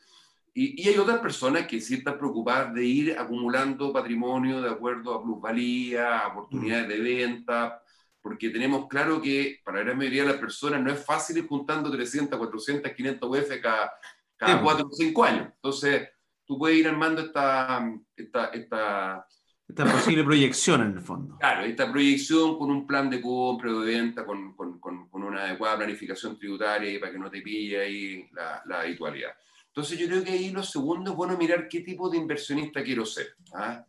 Y, 0.54 0.82
y, 0.82 0.90
hay 0.90 0.98
otras 0.98 1.20
personas 1.20 1.68
que 1.68 1.80
sí 1.80 1.96
están 1.96 2.18
preocupadas 2.18 2.74
de 2.74 2.84
ir 2.84 3.16
acumulando 3.16 3.94
patrimonio 3.94 4.60
de 4.60 4.72
acuerdo 4.72 5.14
a 5.14 5.22
plusvalía, 5.22 6.18
a 6.18 6.30
oportunidades 6.30 6.88
de 6.88 7.00
venta, 7.00 7.84
porque 8.28 8.50
tenemos 8.50 8.88
claro 8.90 9.22
que 9.22 9.62
para 9.64 9.78
la 9.78 9.86
gran 9.86 9.98
mayoría 9.98 10.24
de 10.24 10.30
las 10.32 10.38
personas 10.38 10.82
no 10.82 10.92
es 10.92 11.04
fácil 11.04 11.38
ir 11.38 11.48
juntando 11.48 11.90
300, 11.90 12.38
400, 12.38 12.92
500 12.92 13.30
UF 13.30 13.62
cada, 13.62 13.94
cada 14.36 14.62
4 14.62 14.86
o 14.86 14.90
5 14.92 15.24
años. 15.24 15.48
Entonces, 15.56 16.10
tú 16.46 16.58
puedes 16.58 16.78
ir 16.78 16.90
armando 16.90 17.22
esta, 17.22 17.90
esta, 18.18 18.48
esta, 18.48 19.26
esta 19.66 19.86
posible 19.86 20.26
proyección 20.26 20.82
en 20.82 20.92
el 20.92 21.00
fondo. 21.00 21.38
Claro, 21.38 21.66
esta 21.66 21.90
proyección 21.90 22.58
con 22.58 22.70
un 22.70 22.86
plan 22.86 23.10
de 23.10 23.22
compra 23.22 23.72
o 23.72 23.80
de 23.80 23.94
venta, 23.94 24.26
con, 24.26 24.54
con, 24.58 24.78
con, 24.80 25.24
una 25.24 25.46
adecuada 25.46 25.78
planificación 25.78 26.38
tributaria 26.38 27.00
para 27.00 27.14
que 27.14 27.20
no 27.20 27.32
te 27.32 27.42
pille 27.42 27.82
ahí 27.82 28.30
la, 28.34 28.62
la, 28.66 28.82
habitualidad. 28.82 29.32
Entonces 29.68 29.98
yo 29.98 30.08
creo 30.08 30.24
que 30.24 30.32
ahí 30.32 30.52
lo 30.52 30.64
segundo 30.64 31.12
es 31.12 31.18
bueno 31.18 31.38
mirar 31.38 31.70
qué 31.70 31.80
tipo 31.80 32.10
de 32.10 32.18
inversionista 32.18 32.84
quiero 32.84 33.06
ser. 33.06 33.36
¿ah? 33.54 33.86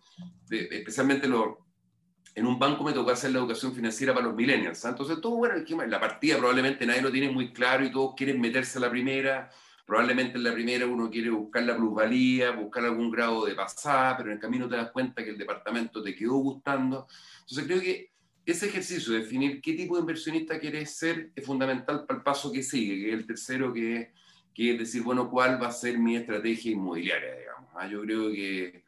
especialmente 0.51 1.29
los 1.29 1.57
en 2.39 2.47
un 2.47 2.59
banco 2.59 2.85
me 2.85 2.93
tocó 2.93 3.11
hacer 3.11 3.33
la 3.33 3.41
educación 3.41 3.75
financiera 3.75 4.15
para 4.15 4.27
los 4.27 4.37
millennials. 4.37 4.85
¿ah? 4.85 4.91
Entonces, 4.91 5.21
todo 5.21 5.37
bueno, 5.37 5.55
la 5.87 6.01
partida 6.01 6.39
probablemente 6.39 6.87
nadie 6.87 7.03
lo 7.03 7.11
tiene 7.11 7.31
muy 7.31 7.53
claro 7.53 7.85
y 7.85 7.91
todos 7.91 8.15
quieren 8.15 8.41
meterse 8.41 8.79
a 8.79 8.83
la 8.83 8.91
primera. 8.91 9.51
Probablemente 9.85 10.37
en 10.37 10.45
la 10.45 10.53
primera 10.53 10.87
uno 10.87 11.11
quiere 11.11 11.31
buscar 11.31 11.65
la 11.65 11.77
plusvalía, 11.77 12.53
buscar 12.53 12.85
algún 12.85 13.11
grado 13.11 13.45
de 13.45 13.55
pasada, 13.55 14.17
pero 14.17 14.29
en 14.29 14.37
el 14.37 14.41
camino 14.41 14.69
te 14.69 14.77
das 14.77 14.93
cuenta 14.93 15.25
que 15.25 15.31
el 15.31 15.39
departamento 15.39 16.01
te 16.01 16.15
quedó 16.15 16.35
gustando. 16.35 17.09
Entonces, 17.41 17.65
creo 17.67 17.81
que 17.81 18.13
ese 18.47 18.67
ejercicio 18.67 19.15
de 19.15 19.21
definir 19.21 19.61
qué 19.61 19.73
tipo 19.73 19.97
de 19.97 20.03
inversionista 20.03 20.61
quieres 20.61 20.97
ser 20.97 21.33
es 21.35 21.45
fundamental 21.45 22.07
para 22.07 22.19
el 22.19 22.25
paso 22.25 22.53
que 22.53 22.63
sigue, 22.63 23.03
que 23.03 23.09
es 23.09 23.15
el 23.15 23.27
tercero, 23.27 23.73
que, 23.73 24.13
que 24.55 24.73
es 24.73 24.79
decir, 24.79 25.03
bueno, 25.03 25.29
cuál 25.29 25.61
va 25.61 25.69
a 25.69 25.73
ser 25.73 25.99
mi 25.99 26.17
estrategia 26.17 26.71
inmobiliaria, 26.71 27.35
digamos. 27.35 27.71
¿ah? 27.75 27.89
Yo 27.89 28.01
creo 28.03 28.31
que 28.31 28.85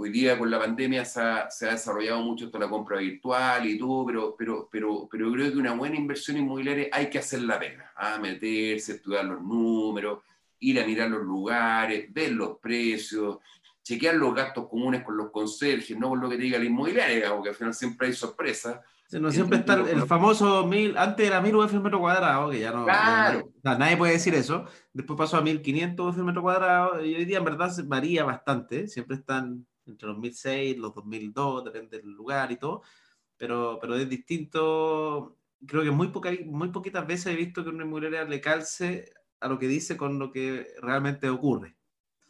hoy 0.00 0.10
día 0.10 0.38
con 0.38 0.48
la 0.48 0.60
pandemia 0.60 1.04
se 1.04 1.20
ha, 1.20 1.50
se 1.50 1.68
ha, 1.68 1.72
desarrollado 1.72 2.20
mucho 2.22 2.46
esto 2.46 2.58
la 2.58 2.68
compra 2.68 2.98
virtual 2.98 3.66
y 3.66 3.76
todo, 3.76 4.06
pero, 4.06 4.36
pero, 4.38 4.68
pero, 4.70 5.08
pero 5.10 5.32
creo 5.32 5.50
que 5.50 5.58
una 5.58 5.74
buena 5.74 5.96
inversión 5.96 6.36
inmobiliaria 6.36 6.88
hay 6.92 7.10
que 7.10 7.18
hacer 7.18 7.42
la 7.42 7.58
pena, 7.58 7.90
a 7.96 8.14
¿ah? 8.14 8.18
meterse, 8.18 8.92
estudiar 8.92 9.24
los 9.24 9.42
números, 9.42 10.20
ir 10.60 10.80
a 10.80 10.86
mirar 10.86 11.10
los 11.10 11.22
lugares, 11.22 12.12
ver 12.12 12.30
los 12.30 12.58
precios, 12.58 13.38
chequear 13.82 14.14
los 14.14 14.32
gastos 14.36 14.68
comunes 14.68 15.02
con 15.02 15.16
los 15.16 15.32
conserjes, 15.32 15.98
no 15.98 16.10
con 16.10 16.20
lo 16.20 16.28
que 16.28 16.36
te 16.36 16.42
diga 16.42 16.60
la 16.60 16.66
inmobiliaria, 16.66 17.34
porque 17.34 17.48
al 17.48 17.56
final 17.56 17.74
siempre 17.74 18.06
hay 18.06 18.12
sorpresas. 18.12 18.78
no 19.10 19.32
siempre 19.32 19.58
está 19.58 19.74
el 19.74 20.02
famoso 20.02 20.64
mil, 20.64 20.96
antes 20.96 21.26
era 21.26 21.40
mil 21.40 21.56
UF 21.56 21.72
metro 21.72 21.98
cuadrado, 21.98 22.50
que 22.50 22.60
ya 22.60 22.70
no, 22.70 22.84
claro. 22.84 23.50
nadie 23.64 23.96
puede 23.96 24.12
decir 24.12 24.32
eso. 24.34 24.64
Después 24.92 25.16
pasó 25.16 25.38
a 25.38 25.42
1500 25.42 26.14
UF 26.14 26.22
metro 26.22 26.42
cuadrado 26.42 27.04
y 27.04 27.16
hoy 27.16 27.24
día 27.24 27.38
en 27.38 27.44
verdad 27.44 27.72
varía 27.86 28.22
bastante. 28.22 28.86
Siempre 28.86 29.16
están 29.16 29.66
entre 29.88 30.08
los 30.08 30.16
2006, 30.16 30.78
los 30.78 30.94
2002, 30.94 31.64
depende 31.64 31.98
del 31.98 32.10
lugar 32.10 32.52
y 32.52 32.56
todo, 32.56 32.82
pero, 33.36 33.78
pero 33.80 33.96
es 33.96 34.08
distinto. 34.08 35.36
Creo 35.66 35.82
que 35.82 35.90
muy, 35.90 36.08
poca, 36.08 36.30
muy 36.44 36.68
poquitas 36.68 37.06
veces 37.06 37.26
he 37.26 37.36
visto 37.36 37.64
que 37.64 37.70
una 37.70 37.84
inmobiliaria 37.84 38.24
le 38.24 38.40
calce 38.40 39.12
a 39.40 39.48
lo 39.48 39.58
que 39.58 39.68
dice 39.68 39.96
con 39.96 40.18
lo 40.18 40.30
que 40.30 40.68
realmente 40.80 41.28
ocurre. 41.28 41.76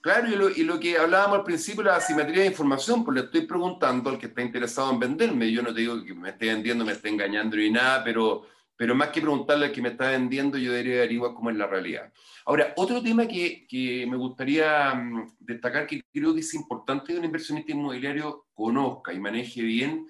Claro, 0.00 0.28
y 0.28 0.36
lo, 0.36 0.48
y 0.48 0.62
lo, 0.62 0.78
que 0.78 0.96
hablábamos 0.96 1.38
al 1.38 1.44
principio, 1.44 1.82
la 1.82 1.96
asimetría 1.96 2.42
de 2.42 2.48
información, 2.48 3.04
pues 3.04 3.16
le 3.16 3.24
estoy 3.24 3.46
preguntando 3.46 4.10
al 4.10 4.18
que 4.18 4.26
está 4.26 4.42
interesado 4.42 4.92
en 4.92 5.00
venderme, 5.00 5.50
yo 5.50 5.60
no 5.60 5.74
te 5.74 5.80
digo 5.80 6.04
que 6.04 6.14
me 6.14 6.30
esté 6.30 6.46
vendiendo, 6.46 6.84
me 6.84 6.92
esté 6.92 7.08
engañando 7.08 7.56
ni 7.56 7.70
nada, 7.70 8.04
pero, 8.04 8.46
pero 8.78 8.94
más 8.94 9.08
que 9.08 9.20
preguntarle 9.20 9.66
al 9.66 9.72
que 9.72 9.82
me 9.82 9.88
está 9.88 10.10
vendiendo, 10.10 10.56
yo 10.56 10.70
debería 10.70 10.98
averiguar 10.98 11.34
cómo 11.34 11.50
es 11.50 11.56
la 11.56 11.66
realidad. 11.66 12.12
Ahora, 12.46 12.72
otro 12.76 13.02
tema 13.02 13.26
que, 13.26 13.66
que 13.66 14.06
me 14.06 14.16
gustaría 14.16 14.94
mm, 14.94 15.36
destacar, 15.40 15.84
que 15.84 16.00
creo 16.12 16.32
que 16.32 16.40
es 16.40 16.54
importante 16.54 17.12
que 17.12 17.18
un 17.18 17.24
inversionista 17.24 17.72
inmobiliario 17.72 18.46
conozca 18.54 19.12
y 19.12 19.18
maneje 19.18 19.62
bien, 19.62 20.06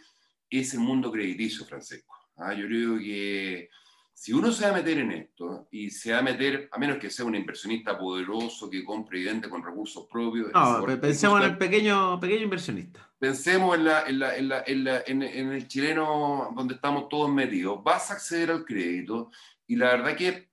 es 0.51 0.75
el 0.75 0.81
mundo 0.81 1.11
crediticio, 1.11 1.64
Francisco. 1.64 2.14
¿ah? 2.37 2.53
yo 2.53 2.66
creo 2.66 2.99
que 2.99 3.71
si 4.19 4.33
uno 4.33 4.51
se 4.51 4.64
va 4.64 4.71
a 4.71 4.75
meter 4.75 4.99
en 4.99 5.12
esto 5.12 5.69
y 5.71 5.91
se 5.91 6.11
va 6.11 6.19
a 6.19 6.23
meter, 6.23 6.69
a 6.73 6.79
menos 6.79 6.99
que 6.99 7.09
sea 7.09 7.25
un 7.25 7.37
inversionista 7.37 7.97
poderoso 7.97 8.69
que 8.69 8.85
compre 8.85 9.21
y 9.21 9.25
vende 9.25 9.49
con 9.49 9.62
recursos 9.62 10.09
propios. 10.11 10.51
No, 10.53 10.85
pensemos 11.01 11.41
en 11.41 11.51
el 11.51 11.57
pequeño, 11.57 12.19
pequeño 12.19 12.43
inversionista. 12.43 13.09
Pensemos 13.16 13.77
en, 13.77 13.85
la, 13.85 14.09
en, 14.09 14.19
la, 14.19 14.35
en, 14.66 14.85
la, 14.85 15.05
en, 15.07 15.23
el 15.23 15.69
chileno 15.69 16.53
donde 16.53 16.75
estamos 16.75 17.09
todos 17.09 17.31
metidos. 17.31 17.81
Vas 17.85 18.11
a 18.11 18.14
acceder 18.14 18.51
al 18.51 18.64
crédito 18.64 19.31
y 19.69 19.77
la 19.77 19.87
verdad 19.93 20.16
que, 20.16 20.51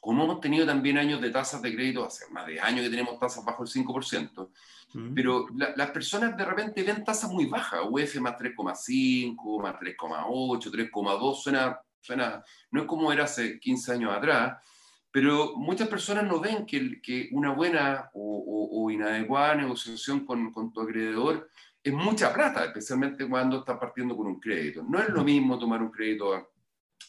como 0.00 0.22
hemos 0.22 0.40
tenido 0.40 0.64
también 0.64 0.96
años 0.96 1.20
de 1.20 1.30
tasas 1.30 1.60
de 1.62 1.74
crédito, 1.74 2.04
hace 2.04 2.30
más 2.30 2.46
de 2.46 2.60
años 2.60 2.84
que 2.84 2.90
tenemos 2.90 3.18
tasas 3.18 3.44
bajo 3.44 3.64
el 3.64 3.68
5%, 3.68 4.50
pero 5.16 5.48
las 5.76 5.90
personas 5.90 6.36
de 6.36 6.44
repente 6.44 6.84
ven 6.84 7.02
tasas 7.02 7.28
muy 7.32 7.46
bajas, 7.46 7.80
UF 7.90 8.20
más 8.20 8.36
3,5, 8.36 9.62
más 9.62 9.74
3,8, 9.80 10.70
3,2, 10.70 11.34
suena 11.42 11.80
no 12.70 12.80
es 12.80 12.86
como 12.86 13.12
era 13.12 13.24
hace 13.24 13.58
15 13.58 13.92
años 13.92 14.12
atrás, 14.12 14.58
pero 15.10 15.56
muchas 15.56 15.88
personas 15.88 16.24
no 16.24 16.40
ven 16.40 16.66
que, 16.66 17.28
una 17.32 17.52
buena 17.52 18.10
o, 18.14 18.90
inadecuada 18.90 19.54
negociación 19.54 20.26
con, 20.26 20.52
con, 20.52 20.72
tu 20.72 20.80
acreedor 20.80 21.48
es 21.82 21.92
mucha 21.92 22.32
plata, 22.32 22.64
especialmente 22.64 23.28
cuando 23.28 23.60
estás 23.60 23.78
partiendo 23.78 24.16
con 24.16 24.26
un 24.26 24.40
crédito. 24.40 24.84
No 24.88 24.98
es 24.98 25.08
lo 25.08 25.22
mismo 25.22 25.58
tomar 25.58 25.80
un 25.82 25.90
crédito 25.90 26.34
a, 26.34 26.46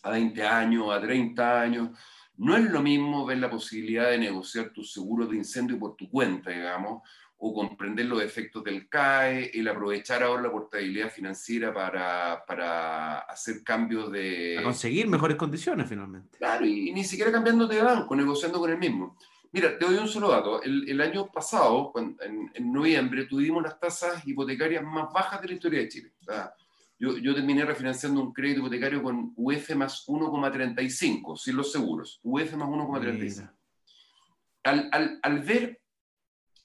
a 0.04 0.10
20 0.12 0.46
años, 0.46 0.92
a 0.92 1.02
30 1.02 1.62
años, 1.62 1.90
no 2.38 2.58
es 2.58 2.64
lo 2.72 2.82
mismo 2.82 3.26
ver 3.26 3.38
la 3.38 3.50
posibilidad 3.50 4.10
de 4.10 4.18
negociar 4.18 4.72
tus 4.72 4.92
seguros 4.92 5.30
de 5.30 5.38
incendio 5.38 5.78
por 5.78 5.96
tu 5.96 6.10
cuenta, 6.10 6.50
digamos, 6.50 7.04
o 7.44 7.54
comprender 7.56 8.06
los 8.06 8.22
efectos 8.22 8.64
del 8.64 8.88
CAE, 8.88 9.50
el 9.56 9.68
aprovechar 9.68 10.22
ahora 10.22 10.44
la 10.44 10.52
portabilidad 10.52 11.10
financiera 11.10 11.74
para, 11.74 12.46
para 12.46 13.18
hacer 13.22 13.64
cambios 13.64 14.12
de... 14.12 14.60
A 14.60 14.64
conseguir 14.64 15.08
mejores 15.08 15.38
condiciones 15.38 15.90
finalmente. 15.90 16.38
Claro, 16.38 16.64
y, 16.68 16.92
ni 16.92 17.04
siquiera 17.04 17.32
cambiando 17.32 17.66
de 17.66 17.82
banco, 17.82 18.16
negociando 18.16 18.60
con 18.60 18.70
el 18.70 18.78
mismo. 18.78 19.18
Mira, 19.52 19.76
te 19.76 19.86
doy 19.86 19.96
un 19.96 20.08
solo 20.08 20.30
dato. 20.30 20.62
El, 20.62 20.88
el 20.88 21.02
año 21.02 21.32
pasado, 21.32 21.92
en, 21.96 22.16
en, 22.54 22.72
noviembre, 22.72 23.26
tuvimos 23.26 23.64
las 23.64 23.80
tasas 23.80 24.22
hipotecarias 24.28 24.84
más 24.84 25.12
bajas 25.12 25.42
de 25.42 25.48
la 25.48 25.54
historia 25.56 25.80
de 25.80 25.90
Chile. 25.90 26.14
O 26.22 26.26
sea, 26.26 26.54
yo, 27.00 27.18
yo, 27.18 27.34
terminé 27.34 27.66
refinanciando 27.66 28.22
un 28.22 28.34
crédito 28.34 28.60
hipotecario 28.60 29.02
con 29.02 29.34
UF 29.36 29.76
más 29.76 30.08
1,35, 30.08 31.36
sin 31.38 31.56
los 31.56 31.72
seguros. 31.72 32.20
UF 32.22 32.54
más 32.54 32.70
1,35. 32.70 33.52
Al, 34.64 34.90
al, 34.92 35.20
al 35.24 35.40
ver 35.40 35.81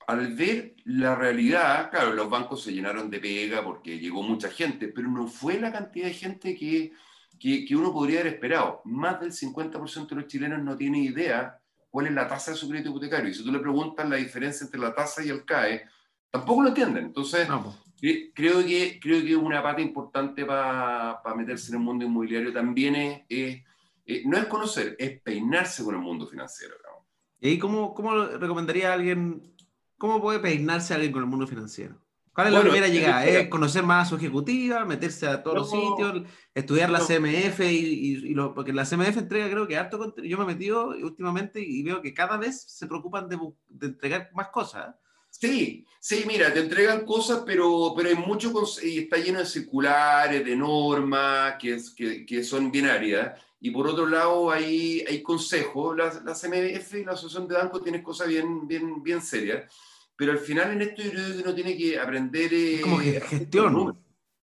al 0.07 0.34
ver 0.34 0.76
la 0.84 1.16
realidad, 1.16 1.90
claro, 1.90 2.14
los 2.14 2.30
bancos 2.30 2.62
se 2.62 2.72
llenaron 2.72 3.11
de 3.11 3.18
pega 3.18 3.64
porque 3.64 3.98
llegó 3.98 4.22
mucha 4.22 4.48
gente, 4.48 4.88
pero 4.88 5.09
no 5.09 5.26
fue 5.26 5.59
la 5.59 5.72
cantidad 5.72 6.07
de 6.07 6.14
gente 6.14 6.54
que, 6.54 6.92
que, 7.40 7.74
uno 7.76 7.92
podría 7.92 8.20
haber 8.20 8.34
esperado. 8.34 8.82
Más 8.84 9.20
del 9.20 9.32
50% 9.32 10.09
de 10.09 10.16
los 10.16 10.26
chilenos 10.28 10.62
no 10.62 10.76
tiene 10.76 11.00
idea 11.00 11.59
cuál 11.90 12.07
es 12.07 12.12
la 12.12 12.28
tasa 12.28 12.52
de 12.52 12.57
su 12.57 12.68
crédito 12.68 12.90
hipotecario. 12.90 13.30
Y 13.30 13.34
si 13.34 13.44
tú 13.44 13.50
le 13.50 13.59
preguntas 13.59 14.09
la 14.09 14.16
diferencia 14.16 14.64
entre 14.64 14.78
la 14.78 14.94
tasa 14.94 15.24
y 15.24 15.28
el 15.28 15.44
CAE, 15.44 15.82
tampoco 16.30 16.62
lo 16.62 16.68
entienden. 16.68 17.07
Entonces, 17.07 17.48
creo, 18.32 18.64
que, 18.64 19.00
creo 19.02 19.24
que 19.24 19.34
una 19.34 19.61
parte 19.61 19.82
importante 19.82 20.44
para 20.44 21.20
meterse 21.36 21.72
en 21.72 21.78
el 21.78 21.84
mundo 21.84 22.04
inmobiliario 22.04 22.52
también 22.52 23.24
es, 23.28 23.61
no 24.24 24.38
es 24.38 24.46
conocer, 24.46 24.94
es 25.00 25.20
peinarse 25.20 25.82
con 25.82 25.96
el 25.96 26.00
mundo 26.00 26.28
financiero. 26.28 26.76
¿Y 27.40 27.59
cómo, 27.59 27.92
cómo 27.92 28.24
recomendaría 28.24 28.90
a 28.90 28.94
alguien 28.94 29.55
¿Cómo 29.99 30.20
puede 30.20 30.38
peinarse 30.40 30.94
alguien 30.94 31.12
con 31.12 31.22
el 31.22 31.28
mundo 31.28 31.47
financiero? 31.47 32.01
¿Cuál 32.36 32.49
es 32.49 32.53
la 32.53 32.61
primera 32.61 32.88
llegada? 32.88 33.24
¿Es 33.24 33.49
conocer 33.49 33.82
más 33.82 34.07
a 34.07 34.11
su 34.11 34.16
ejecutiva, 34.16 34.84
meterse 34.84 35.26
a 35.26 35.42
todos 35.42 35.57
los 35.57 35.70
sitios, 35.70 36.22
estudiar 36.55 36.90
la 36.90 37.01
CMF 37.01 37.61
y, 37.61 38.34
lo, 38.34 38.53
porque 38.53 38.74
la 38.74 38.84
CMF 38.84 39.16
entrega 39.16 39.49
creo 39.49 39.66
que 39.66 39.78
harto 39.78 40.14
Yo 40.22 40.36
me 40.36 40.44
he 40.44 40.47
metido 40.49 40.88
últimamente 40.88 41.62
y 41.62 41.82
veo 41.82 42.03
que 42.03 42.12
cada 42.12 42.36
vez 42.36 42.61
se 42.61 42.86
preocupan 42.86 43.26
de, 43.26 43.38
entregar 43.80 44.28
más 44.34 44.49
cosas. 44.49 44.88
¿eh? 44.88 44.99
Sí, 45.30 45.86
sí, 45.99 46.24
mira, 46.26 46.53
te 46.53 46.61
entregan 46.61 47.07
cosas, 47.07 47.42
pero, 47.47 47.94
pero 47.97 48.11
hay 48.11 48.16
mucho, 48.16 48.53
y 48.82 48.99
está 48.99 49.16
lleno 49.16 49.38
de 49.38 49.47
circulares, 49.47 50.44
de 50.44 50.57
normas, 50.57 51.55
que, 51.59 51.78
que, 51.97 52.26
que 52.26 52.44
son 52.44 52.70
binarias. 52.70 53.40
Y 53.66 53.72
por 53.72 53.88
otro 53.88 54.06
lado, 54.06 54.52
hay, 54.52 55.04
hay 55.08 55.24
consejos. 55.24 55.96
La, 55.96 56.04
la 56.24 56.34
CMF 56.34 56.94
y 56.94 57.04
la 57.04 57.14
Asociación 57.14 57.48
de 57.48 57.56
Bancos 57.56 57.82
tienen 57.82 58.00
cosas 58.00 58.28
bien, 58.28 58.64
bien, 58.68 59.02
bien 59.02 59.20
serias. 59.20 59.74
Pero 60.14 60.30
al 60.30 60.38
final 60.38 60.70
en 60.70 60.82
esto 60.82 61.02
yo 61.02 61.10
creo 61.10 61.32
que 61.32 61.42
uno 61.42 61.52
tiene 61.52 61.76
que 61.76 61.98
aprender... 61.98 62.54
Es 62.54 62.80
como 62.82 63.00
eh, 63.00 63.20
gestión. 63.20 63.98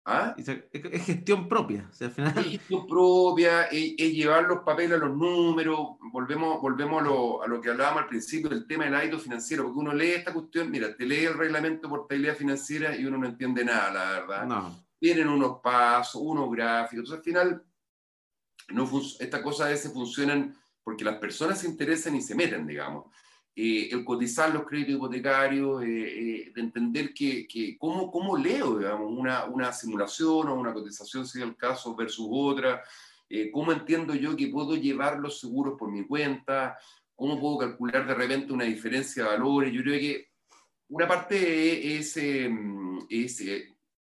¿Ah? 0.06 0.36
Es 0.38 1.04
gestión 1.04 1.50
propia. 1.50 1.90
Es 2.00 2.14
gestión 2.14 2.86
propia, 2.86 3.64
es, 3.64 3.96
llevar 3.98 4.44
los 4.44 4.60
papeles 4.60 5.02
a 5.02 5.06
los 5.06 5.18
números. 5.18 5.80
Volvemos, 6.12 6.62
volvemos 6.62 7.02
a, 7.02 7.06
lo, 7.06 7.44
a 7.44 7.48
lo 7.48 7.60
que 7.60 7.72
hablábamos 7.72 8.04
al 8.04 8.10
principio 8.10 8.52
del 8.52 8.68
tema 8.68 8.84
del 8.84 8.94
hábito 8.94 9.18
financiero, 9.18 9.64
porque 9.64 9.80
uno 9.80 9.96
lee 9.96 10.12
esta 10.12 10.32
cuestión, 10.32 10.70
mira, 10.70 10.96
te 10.96 11.08
lee 11.08 11.26
el 11.26 11.34
reglamento 11.34 11.88
de 11.88 11.90
portabilidad 11.90 12.36
financiera 12.36 12.96
y 12.96 13.04
uno 13.04 13.18
no 13.18 13.26
entiende 13.26 13.66
nada, 13.66 13.92
la 13.92 14.12
verdad. 14.12 14.46
No. 14.46 14.86
Tienen 15.00 15.28
unos 15.28 15.60
pasos, 15.60 16.22
unos 16.24 16.52
gráficos. 16.52 17.00
Entonces 17.00 17.18
al 17.18 17.24
final 17.24 17.64
no 18.70 18.90
estas 19.20 19.42
cosas 19.42 19.68
a 19.68 19.70
veces 19.70 19.94
funcionan 19.94 20.56
porque 20.84 21.04
las 21.04 21.18
personas 21.18 21.60
se 21.60 21.68
interesan 21.68 22.16
y 22.16 22.22
se 22.22 22.36
meten, 22.36 22.66
digamos. 22.66 23.06
Eh, 23.60 23.90
el 23.92 24.06
cotizar 24.06 24.54
los 24.54 24.66
créditos 24.66 24.96
hipotecarios, 24.96 25.84
eh, 25.84 25.88
eh, 25.88 26.52
de 26.54 26.62
entender 26.62 27.12
que, 27.12 27.48
que 27.48 27.76
cómo, 27.78 28.12
cómo, 28.12 28.38
leo, 28.38 28.78
digamos, 28.78 29.12
una, 29.12 29.46
una, 29.46 29.74
simulación 29.74 30.48
o 30.48 30.54
una 30.54 30.74
cotización, 30.74 31.26
si 31.26 31.40
es 31.40 31.44
el 31.44 31.56
caso, 31.56 31.96
versus 31.96 32.28
otra, 32.30 32.84
cómo 33.52 33.74
entiendo 33.74 34.14
yo 34.14 34.36
que 34.36 34.48
puedo 34.48 34.76
llevar 34.76 35.20
los 35.20 35.40
seguros 35.40 35.74
por 35.78 35.92
mi 35.92 36.06
cuenta, 36.06 36.78
cómo 37.16 37.40
puedo 37.40 37.58
calcular 37.58 38.06
de 38.06 38.14
repente 38.14 38.54
una 38.54 38.66
diferencia 38.66 39.24
de 39.24 39.30
valores. 39.30 39.74
Yo 39.74 39.82
creo 39.82 40.00
que 40.00 40.28
una 40.90 41.08
parte 41.08 41.98
es, 41.98 42.16
es 42.16 43.44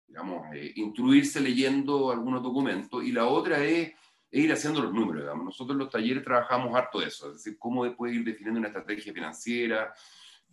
digamos, 0.07 0.47
instruirse 0.77 1.41
leyendo 1.41 2.13
algunos 2.13 2.43
documentos 2.43 3.03
y 3.03 3.11
la 3.11 3.27
otra 3.27 3.65
es 3.65 3.93
e 4.37 4.43
ir 4.43 4.53
haciendo 4.53 4.83
los 4.83 4.93
números. 4.93 5.23
Digamos. 5.23 5.45
Nosotros 5.45 5.75
en 5.75 5.79
los 5.79 5.91
talleres 5.91 6.23
trabajamos 6.23 6.77
harto 6.77 7.01
eso, 7.01 7.29
es 7.29 7.35
decir, 7.35 7.57
cómo 7.59 7.91
puedo 7.97 8.13
ir 8.13 8.25
definiendo 8.25 8.59
una 8.59 8.69
estrategia 8.69 9.13
financiera, 9.13 9.95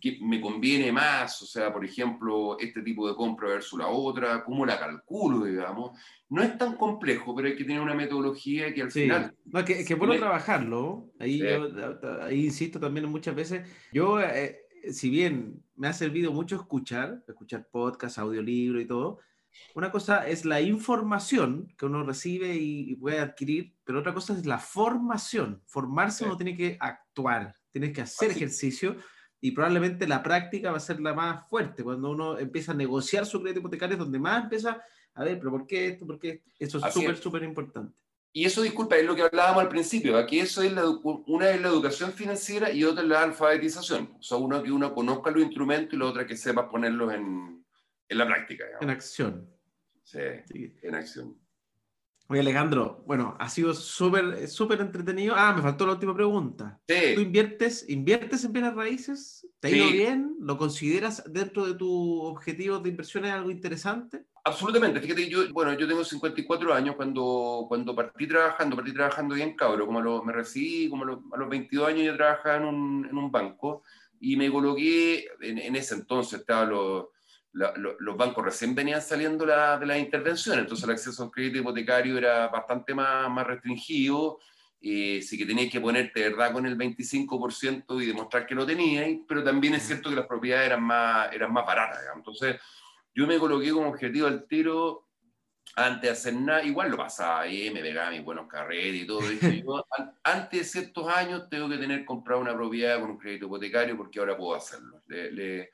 qué 0.00 0.18
me 0.22 0.40
conviene 0.40 0.90
más, 0.90 1.40
o 1.42 1.46
sea, 1.46 1.72
por 1.72 1.84
ejemplo, 1.84 2.58
este 2.58 2.82
tipo 2.82 3.06
de 3.06 3.14
compra 3.14 3.48
versus 3.48 3.78
la 3.78 3.88
otra, 3.88 4.42
cómo 4.42 4.64
la 4.64 4.78
calculo, 4.78 5.44
digamos. 5.44 5.98
No 6.30 6.42
es 6.42 6.56
tan 6.56 6.76
complejo, 6.76 7.34
pero 7.34 7.48
hay 7.48 7.56
que 7.56 7.64
tener 7.64 7.80
una 7.80 7.94
metodología 7.94 8.72
que 8.72 8.82
al 8.82 8.90
final... 8.90 9.34
No, 9.44 9.64
que, 9.64 9.84
que 9.84 9.94
bueno 9.94 10.16
trabajarlo, 10.16 11.10
ahí, 11.18 11.42
ahí 12.22 12.46
insisto 12.46 12.80
también 12.80 13.06
muchas 13.08 13.34
veces, 13.34 13.68
yo, 13.92 14.20
eh, 14.20 14.60
si 14.90 15.10
bien 15.10 15.62
me 15.76 15.88
ha 15.88 15.92
servido 15.92 16.32
mucho 16.32 16.56
escuchar, 16.56 17.22
escuchar 17.28 17.68
podcast, 17.70 18.18
audiolibro 18.18 18.80
y 18.80 18.86
todo, 18.86 19.20
una 19.74 19.90
cosa 19.90 20.26
es 20.26 20.44
la 20.44 20.60
información 20.60 21.72
que 21.76 21.86
uno 21.86 22.04
recibe 22.04 22.54
y, 22.54 22.94
puede 22.96 23.20
adquirir, 23.20 23.74
pero 23.84 24.00
otra 24.00 24.14
cosa 24.14 24.32
es 24.32 24.46
la 24.46 24.58
formación. 24.58 25.62
Formarse 25.66 26.24
uno 26.24 26.36
tiene 26.36 26.56
que 26.56 26.76
actuar, 26.80 27.54
tiene 27.70 27.92
que 27.92 28.02
hacer 28.02 28.30
ejercicio 28.30 28.96
y 29.40 29.50
probablemente 29.50 30.06
la 30.06 30.22
práctica 30.22 30.70
va 30.70 30.78
a 30.78 30.80
ser 30.80 31.00
la 31.00 31.12
más 31.12 31.48
fuerte. 31.48 31.82
Cuando 31.82 32.10
uno 32.10 32.38
empieza 32.38 32.72
a 32.72 32.76
negociar 32.76 33.26
su 33.26 33.40
crédito 33.40 33.60
hipotecario 33.60 33.94
es 33.94 33.98
donde 33.98 34.18
más 34.18 34.44
empieza 34.44 34.80
a 35.14 35.24
ver, 35.24 35.38
pero 35.38 35.50
¿por 35.50 35.66
qué 35.66 35.88
esto? 35.88 36.06
¿Por 36.06 36.18
qué 36.18 36.42
Eso 36.58 36.78
es 36.78 36.92
súper, 36.92 37.16
súper 37.16 37.42
importante. 37.42 37.98
Y 38.32 38.44
eso, 38.44 38.62
disculpa, 38.62 38.96
es 38.96 39.06
lo 39.06 39.14
que 39.14 39.22
hablábamos 39.22 39.62
al 39.62 39.68
principio. 39.68 40.18
Aquí 40.18 40.40
eso 40.40 40.60
es 40.60 40.72
la, 40.72 40.84
una 40.88 41.50
es 41.50 41.60
la 41.60 41.68
educación 41.68 42.12
financiera 42.12 42.72
y 42.72 42.82
otra 42.82 43.04
es 43.04 43.08
la 43.08 43.22
alfabetización. 43.22 44.16
O 44.18 44.22
sea, 44.22 44.38
uno 44.38 44.60
que 44.60 44.72
uno 44.72 44.92
conozca 44.92 45.30
los 45.30 45.44
instrumentos 45.44 45.94
y 45.94 45.98
la 45.98 46.06
otra 46.06 46.26
que 46.26 46.36
sepa 46.36 46.68
ponerlos 46.68 47.14
en, 47.14 47.63
en 48.08 48.18
la 48.18 48.26
práctica. 48.26 48.64
En 48.80 48.90
acción. 48.90 49.48
Sí, 50.02 50.18
en 50.82 50.94
acción. 50.94 51.38
Oye, 52.28 52.40
Alejandro, 52.40 53.04
bueno, 53.06 53.36
ha 53.38 53.50
sido 53.50 53.74
súper 53.74 54.48
súper 54.48 54.80
entretenido. 54.80 55.34
Ah, 55.36 55.52
me 55.54 55.60
faltó 55.60 55.84
la 55.84 55.92
última 55.92 56.14
pregunta. 56.14 56.80
Sí. 56.88 57.14
¿Tú 57.14 57.20
inviertes, 57.20 57.86
inviertes 57.88 58.44
en 58.44 58.52
bienes 58.52 58.74
raíces? 58.74 59.46
¿Te 59.60 59.68
ha 59.68 59.70
ido 59.70 59.90
bien? 59.90 60.36
¿Lo 60.40 60.56
consideras 60.56 61.22
dentro 61.30 61.66
de 61.66 61.74
tu 61.74 62.22
objetivo 62.22 62.78
de 62.78 62.88
inversión 62.88 63.26
algo 63.26 63.50
interesante? 63.50 64.24
Absolutamente. 64.42 65.00
Fíjate, 65.00 65.28
yo, 65.28 65.52
bueno, 65.52 65.74
yo 65.74 65.86
tengo 65.86 66.02
54 66.02 66.72
años. 66.72 66.96
Cuando, 66.96 67.66
cuando 67.68 67.94
partí 67.94 68.26
trabajando, 68.26 68.74
partí 68.74 68.94
trabajando 68.94 69.34
bien 69.34 69.54
cabro. 69.54 69.84
Como 69.86 70.24
me 70.24 70.32
recibí, 70.32 70.88
como 70.88 71.04
a 71.04 71.38
los, 71.38 71.48
22 71.48 71.88
años 71.88 72.06
yo 72.06 72.16
trabajaba 72.16 72.56
en 72.56 72.64
un, 72.64 73.06
en 73.10 73.18
un 73.18 73.30
banco 73.30 73.82
y 74.18 74.36
me 74.36 74.50
coloqué, 74.50 75.26
en, 75.42 75.58
en 75.58 75.76
ese 75.76 75.94
entonces 75.94 76.40
estaba 76.40 76.64
los 76.64 77.06
los 77.54 78.16
bancos 78.16 78.44
recién 78.44 78.74
venían 78.74 79.00
saliendo 79.00 79.46
la, 79.46 79.78
de 79.78 79.86
la 79.86 79.96
intervención, 79.96 80.58
entonces 80.58 80.84
el 80.84 80.90
acceso 80.90 81.22
a 81.22 81.26
un 81.26 81.30
crédito 81.30 81.58
hipotecario 81.58 82.18
era 82.18 82.48
bastante 82.48 82.94
más, 82.94 83.30
más 83.30 83.46
restringido. 83.46 84.38
eh, 84.80 85.22
sí 85.22 85.38
que 85.38 85.46
tenías 85.46 85.70
que 85.70 85.80
ponerte 85.80 86.28
verdad 86.28 86.52
con 86.52 86.66
el 86.66 86.76
25% 86.76 88.02
y 88.02 88.06
demostrar 88.06 88.46
que 88.46 88.54
lo 88.54 88.66
tenías, 88.66 89.08
pero 89.26 89.42
también 89.42 89.74
es 89.74 89.84
cierto 89.84 90.10
que 90.10 90.16
las 90.16 90.26
propiedades 90.26 90.66
eran 90.66 90.82
más, 90.82 91.32
eran 91.32 91.52
más 91.52 91.64
baratas. 91.64 92.00
Entonces, 92.14 92.56
yo 93.14 93.26
me 93.26 93.38
coloqué 93.38 93.70
como 93.70 93.88
objetivo 93.88 94.26
al 94.26 94.46
tiro 94.46 95.04
antes 95.76 96.02
de 96.02 96.10
hacer 96.10 96.34
nada, 96.34 96.62
igual 96.62 96.90
lo 96.90 96.96
pasaba 96.96 97.42
ahí, 97.42 97.70
me 97.70 97.80
pegaba 97.80 98.10
mis 98.10 98.24
buenos 98.24 98.46
carretes 98.46 99.02
y 99.02 99.06
todo. 99.06 99.20
yo, 99.64 99.86
antes 100.22 100.60
de 100.60 100.64
ciertos 100.64 101.08
años 101.08 101.48
tengo 101.48 101.68
que 101.68 101.78
tener 101.78 102.04
comprado 102.04 102.40
una 102.40 102.54
propiedad 102.54 103.00
con 103.00 103.10
un 103.10 103.18
crédito 103.18 103.46
hipotecario 103.46 103.96
porque 103.96 104.18
ahora 104.18 104.36
puedo 104.36 104.54
hacerlo. 104.54 105.02
le, 105.06 105.70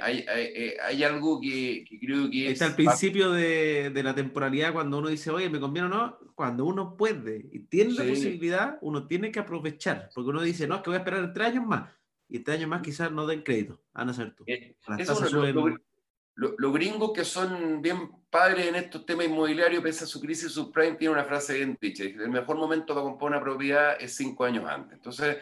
hay, 0.00 0.24
eh, 0.28 0.76
hay, 0.82 1.02
algo 1.02 1.40
que, 1.40 1.84
creo 2.00 2.30
que 2.30 2.50
es... 2.50 2.62
al 2.62 2.74
principio 2.74 3.32
de, 3.32 3.90
de, 3.90 4.02
la 4.02 4.14
temporalidad 4.14 4.72
cuando 4.72 4.98
uno 4.98 5.08
dice, 5.08 5.30
oye, 5.30 5.50
¿me 5.50 5.60
conviene 5.60 5.88
o 5.88 5.90
no? 5.90 6.18
Cuando 6.34 6.64
uno 6.64 6.96
puede 6.96 7.48
y 7.52 7.60
tiene 7.60 7.92
la 7.92 8.04
posibilidad, 8.04 8.78
uno 8.80 9.06
tiene 9.06 9.32
que 9.32 9.40
aprovechar, 9.40 10.10
porque 10.14 10.30
uno 10.30 10.42
dice, 10.42 10.66
no, 10.66 10.76
es 10.76 10.82
que 10.82 10.90
voy 10.90 10.96
a 10.96 10.98
esperar 11.00 11.32
tres 11.32 11.48
años 11.48 11.66
más, 11.66 11.90
y 12.28 12.38
tres 12.38 12.58
años 12.58 12.70
más 12.70 12.82
quizás 12.82 13.10
no 13.10 13.26
den 13.26 13.42
crédito, 13.42 13.80
van 13.92 14.08
a 14.08 14.14
ser 14.14 14.34
tú. 14.34 14.44
Eh, 14.46 14.76
los 16.34 16.72
gringos 16.72 17.12
que 17.12 17.24
son 17.24 17.82
bien 17.82 18.10
padres 18.30 18.66
en 18.66 18.76
estos 18.76 19.04
temas 19.04 19.26
inmobiliarios, 19.26 19.82
pese 19.82 20.04
a 20.04 20.06
su 20.06 20.20
crisis 20.20 20.52
subprime, 20.52 20.96
tienen 20.96 21.16
una 21.18 21.26
frase 21.26 21.54
bien 21.54 21.76
dicha, 21.80 22.04
el 22.04 22.30
mejor 22.30 22.56
momento 22.56 22.94
para 22.94 23.04
comprar 23.04 23.32
una 23.32 23.40
propiedad 23.40 24.00
es 24.00 24.16
cinco 24.16 24.44
años 24.44 24.64
antes. 24.66 24.94
Entonces, 24.94 25.36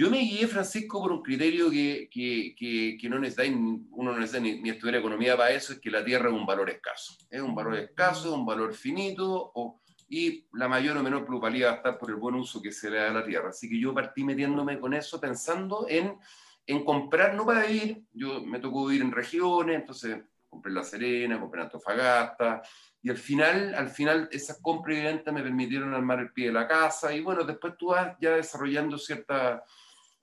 yo 0.00 0.10
me 0.10 0.20
guié, 0.20 0.48
Francisco, 0.48 0.98
por 0.98 1.12
un 1.12 1.20
criterio 1.20 1.70
que, 1.70 2.08
que, 2.10 2.96
que, 2.98 3.08
no 3.10 3.18
necesita, 3.18 3.54
uno 3.90 4.12
no 4.12 4.18
necesita 4.18 4.40
ni, 4.40 4.58
ni, 4.62 4.70
estudiar 4.70 4.96
economía 4.96 5.36
para 5.36 5.50
eso, 5.50 5.74
es 5.74 5.78
que 5.78 5.90
la 5.90 6.02
tierra 6.02 6.30
es 6.30 6.34
un 6.34 6.46
valor 6.46 6.70
escaso. 6.70 7.18
Es 7.28 7.42
un 7.42 7.54
valor 7.54 7.76
escaso, 7.76 8.34
un 8.34 8.46
valor 8.46 8.72
finito, 8.72 9.52
o, 9.54 9.82
y 10.08 10.46
la 10.54 10.68
mayor 10.68 10.96
o 10.96 11.02
menor 11.02 11.26
plusvalía 11.26 11.66
va 11.66 11.72
a 11.72 11.76
estar 11.76 11.98
por 11.98 12.08
el 12.08 12.16
buen 12.16 12.34
uso 12.34 12.62
que 12.62 12.72
se 12.72 12.88
le 12.88 12.96
da 12.96 13.10
a 13.10 13.12
la 13.12 13.26
tierra. 13.26 13.50
Así 13.50 13.68
que 13.68 13.78
yo 13.78 13.92
partí 13.92 14.24
metiéndome 14.24 14.80
con 14.80 14.94
eso 14.94 15.20
pensando 15.20 15.84
en, 15.86 16.18
en 16.66 16.82
comprar, 16.82 17.34
no 17.34 17.44
para 17.44 17.66
vivir, 17.66 18.02
yo 18.14 18.40
me 18.40 18.58
tocó 18.58 18.86
vivir 18.86 19.02
en 19.02 19.12
regiones, 19.12 19.80
entonces 19.80 20.18
compré 20.48 20.72
La 20.72 20.82
Serena, 20.82 21.38
compré 21.38 21.60
Antofagasta, 21.60 22.62
y 23.02 23.10
al 23.10 23.18
final, 23.18 23.74
al 23.74 23.90
final 23.90 24.30
esas 24.32 24.62
compras 24.62 24.96
y 24.96 25.02
ventas 25.02 25.34
me 25.34 25.42
permitieron 25.42 25.92
armar 25.92 26.20
el 26.20 26.32
pie 26.32 26.46
de 26.46 26.54
la 26.54 26.66
casa, 26.66 27.12
y 27.14 27.20
bueno, 27.20 27.44
después 27.44 27.74
tú 27.76 27.88
vas 27.88 28.16
ya 28.18 28.36
desarrollando 28.36 28.96
cierta 28.96 29.62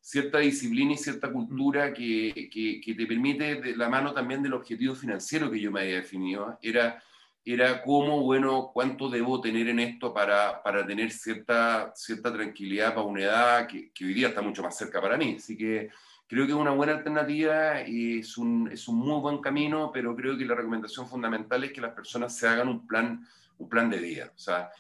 cierta 0.08 0.40
disciplina 0.40 0.94
y 0.94 0.98
cierta 0.98 1.30
cultura 1.30 1.94
que, 1.94 2.50
que, 2.50 2.96
te 2.96 3.06
permite, 3.06 3.56
de 3.56 3.76
la 3.76 3.90
mano 3.90 4.14
también 4.14 4.42
del 4.42 4.54
objetivo 4.54 4.96
financiero 4.96 5.52
que 5.52 5.60
yo 5.60 5.70
me 5.70 5.82
había 5.82 5.96
definido, 5.96 6.58
era, 6.62 7.04
era 7.44 7.84
cómo, 7.84 8.22
bueno, 8.22 8.72
cuánto 8.74 9.10
debo 9.10 9.42
tener 9.42 9.68
en 9.68 9.80
esto 9.82 10.14
para, 10.14 10.64
para 10.64 10.88
tener 10.88 11.12
cierta, 11.12 11.92
cierta 11.94 12.32
tranquilidad 12.32 12.96
para 12.96 13.06
una 13.06 13.22
edad 13.22 13.68
que, 13.68 13.92
que, 13.92 14.06
hoy 14.06 14.14
día 14.14 14.30
está 14.30 14.42
mucho 14.42 14.64
más 14.64 14.78
cerca 14.78 15.02
para 15.02 15.18
mí. 15.18 15.36
Así 15.40 15.58
que 15.58 15.90
creo 16.26 16.46
que 16.46 16.54
es 16.54 16.58
una 16.58 16.72
buena 16.72 16.94
alternativa 16.94 17.86
y 17.86 18.20
es 18.20 18.38
un, 18.38 18.70
es 18.72 18.88
un 18.88 19.00
muy 19.00 19.20
buen 19.20 19.40
camino, 19.40 19.92
pero 19.94 20.16
creo 20.16 20.38
que 20.38 20.46
la 20.46 20.56
recomendación 20.56 21.06
fundamental 21.06 21.66
es 21.66 21.74
que 21.74 21.82
las 21.82 21.94
personas 21.94 22.34
se 22.34 22.48
hagan 22.48 22.70
un 22.70 22.88
plan, 22.88 23.28
un 23.58 23.68
plan 23.68 23.90
de 23.90 23.98
vida. 23.98 24.32
O 24.34 24.40
sea, 24.40 24.72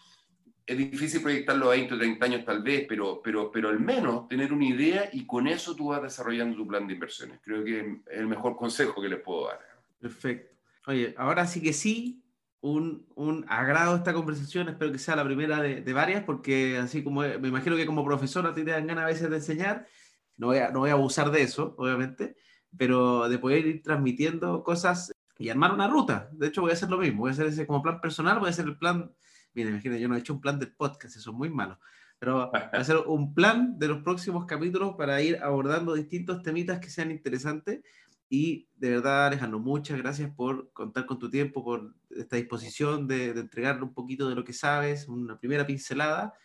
es 0.67 0.77
difícil 0.77 1.21
proyectarlo 1.21 1.67
a 1.67 1.75
20 1.75 1.93
o 1.93 1.97
30 1.97 2.25
años 2.25 2.45
tal 2.45 2.61
vez, 2.61 2.85
pero, 2.89 3.21
pero, 3.23 3.49
pero 3.49 3.69
al 3.69 3.79
menos 3.79 4.27
tener 4.27 4.51
una 4.51 4.65
idea 4.65 5.09
y 5.13 5.25
con 5.25 5.47
eso 5.47 5.73
tú 5.73 5.87
vas 5.87 6.01
desarrollando 6.01 6.57
tu 6.57 6.67
plan 6.67 6.85
de 6.85 6.93
inversiones. 6.93 7.39
Creo 7.41 7.63
que 7.63 7.79
es 7.79 7.85
el 8.11 8.27
mejor 8.27 8.57
consejo 8.57 9.01
que 9.01 9.07
les 9.07 9.21
puedo 9.21 9.47
dar. 9.47 9.59
Perfecto. 9.97 10.53
Oye, 10.85 11.15
ahora 11.17 11.47
sí 11.47 11.61
que 11.61 11.71
sí, 11.71 12.21
un, 12.59 13.07
un 13.15 13.45
agrado 13.47 13.95
esta 13.95 14.13
conversación, 14.13 14.67
espero 14.67 14.91
que 14.91 14.99
sea 14.99 15.15
la 15.15 15.23
primera 15.23 15.61
de, 15.61 15.81
de, 15.81 15.93
varias, 15.93 16.23
porque 16.25 16.77
así 16.77 17.01
como 17.01 17.21
me 17.21 17.47
imagino 17.47 17.77
que 17.77 17.85
como 17.85 18.03
profesor 18.03 18.45
a 18.45 18.53
ti 18.53 18.65
te 18.65 18.71
dan 18.71 18.87
ganas 18.87 19.05
a 19.05 19.07
veces 19.07 19.29
de 19.29 19.37
enseñar, 19.37 19.87
no 20.35 20.47
voy, 20.47 20.57
a, 20.57 20.69
no 20.71 20.79
voy 20.79 20.89
a 20.89 20.93
abusar 20.93 21.31
de 21.31 21.43
eso, 21.43 21.75
obviamente, 21.77 22.35
pero 22.77 23.29
de 23.29 23.39
poder 23.39 23.65
ir 23.65 23.81
transmitiendo 23.83 24.63
cosas 24.63 25.13
y 25.39 25.47
armar 25.47 25.73
una 25.73 25.87
ruta. 25.87 26.29
De 26.33 26.47
hecho, 26.47 26.61
voy 26.61 26.71
a 26.71 26.73
hacer 26.73 26.89
lo 26.89 26.97
mismo, 26.97 27.21
voy 27.21 27.29
a 27.29 27.33
hacer 27.33 27.45
ese 27.45 27.65
como 27.65 27.81
plan 27.81 28.01
personal, 28.01 28.39
voy 28.39 28.47
a 28.47 28.51
hacer 28.51 28.65
el 28.65 28.77
plan 28.77 29.13
Mira, 29.57 29.71
imagínate, 29.71 29.99
yo 29.99 30.07
no 30.07 30.15
he 30.15 30.19
hecho 30.19 30.33
un 30.33 30.39
plan 30.39 30.59
del 30.59 30.71
podcast, 30.71 31.15
eso 31.15 31.31
es 31.31 31.35
muy 31.35 31.49
malo. 31.49 31.79
Pero 32.19 32.51
hacer 32.73 32.97
un 33.07 33.33
plan 33.33 33.79
de 33.79 33.87
los 33.87 34.03
próximos 34.03 34.45
capítulos 34.45 34.93
para 34.95 35.19
ir 35.23 35.39
abordando 35.41 35.95
distintos 35.95 36.43
temitas 36.43 36.79
que 36.79 36.91
sean 36.91 37.09
interesantes. 37.09 37.81
Y 38.29 38.67
de 38.75 38.91
verdad, 38.91 39.25
Alejandro, 39.25 39.57
muchas 39.57 39.97
gracias 39.97 40.29
por 40.29 40.71
contar 40.73 41.07
con 41.07 41.17
tu 41.17 41.27
tiempo, 41.27 41.63
por 41.63 41.95
esta 42.11 42.35
disposición 42.35 43.07
de, 43.07 43.33
de 43.33 43.41
entregarle 43.41 43.81
un 43.81 43.95
poquito 43.95 44.29
de 44.29 44.35
lo 44.35 44.43
que 44.43 44.53
sabes, 44.53 45.07
una 45.07 45.39
primera 45.39 45.65
pincelada 45.65 46.35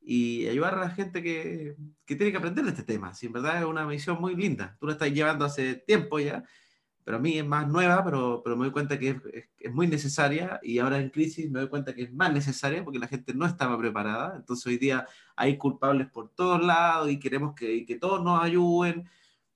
y 0.00 0.46
ayudar 0.46 0.74
a 0.74 0.80
la 0.80 0.90
gente 0.90 1.24
que, 1.24 1.74
que 2.06 2.14
tiene 2.14 2.30
que 2.30 2.38
aprender 2.38 2.64
de 2.64 2.70
este 2.70 2.84
tema. 2.84 3.14
Si 3.14 3.26
en 3.26 3.32
verdad 3.32 3.58
es 3.58 3.64
una 3.64 3.84
misión 3.84 4.20
muy 4.20 4.36
linda. 4.36 4.76
Tú 4.78 4.86
la 4.86 4.92
estás 4.92 5.12
llevando 5.12 5.44
hace 5.44 5.74
tiempo 5.74 6.20
ya 6.20 6.44
pero 7.04 7.16
a 7.16 7.20
mí 7.20 7.38
es 7.38 7.46
más 7.46 7.66
nueva, 7.68 8.04
pero, 8.04 8.42
pero 8.44 8.56
me 8.56 8.64
doy 8.64 8.72
cuenta 8.72 8.98
que 8.98 9.10
es, 9.10 9.48
es, 9.58 9.72
muy 9.72 9.86
necesaria 9.86 10.60
y 10.62 10.78
ahora 10.78 10.98
en 10.98 11.10
crisis 11.10 11.50
me 11.50 11.60
doy 11.60 11.68
cuenta 11.68 11.94
que 11.94 12.02
es 12.02 12.12
más 12.12 12.32
necesaria 12.32 12.84
porque 12.84 12.98
la 12.98 13.08
gente 13.08 13.34
no 13.34 13.46
estaba 13.46 13.78
preparada. 13.78 14.36
Entonces 14.36 14.66
hoy 14.66 14.78
día 14.78 15.06
hay 15.36 15.56
culpables 15.56 16.08
por 16.08 16.30
todos 16.30 16.62
lados 16.64 17.10
y 17.10 17.18
queremos 17.18 17.54
que, 17.54 17.84
que 17.86 17.96
todos 17.96 18.22
nos 18.22 18.42
ayuden 18.42 19.08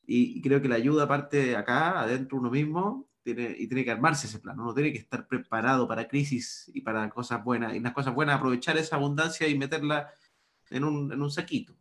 y, 0.06 0.40
creo 0.42 0.60
que 0.60 0.68
la 0.68 0.76
ayuda 0.76 1.08
parte 1.08 1.56
acá, 1.56 2.00
adentro 2.00 2.38
uno 2.38 2.50
mismo, 2.50 3.08
tiene, 3.22 3.54
y 3.58 3.66
tiene 3.68 3.84
que 3.84 3.90
armarse 3.90 4.26
ese 4.26 4.38
plan. 4.38 4.58
Uno 4.60 4.74
tiene 4.74 4.92
que 4.92 4.98
estar 4.98 5.26
preparado 5.26 5.88
para 5.88 6.08
crisis 6.08 6.70
y 6.74 6.82
para 6.82 7.08
cosas 7.10 7.42
buenas. 7.42 7.74
Y 7.74 7.80
las 7.80 7.92
cosas 7.92 8.14
buenas, 8.14 8.36
aprovechar 8.36 8.76
esa 8.76 8.96
abundancia 8.96 9.48
y 9.48 9.56
meterla 9.56 10.12
en 10.70 10.84
un, 10.84 11.12
en 11.12 11.22
un 11.22 11.30
saquito. 11.30 11.74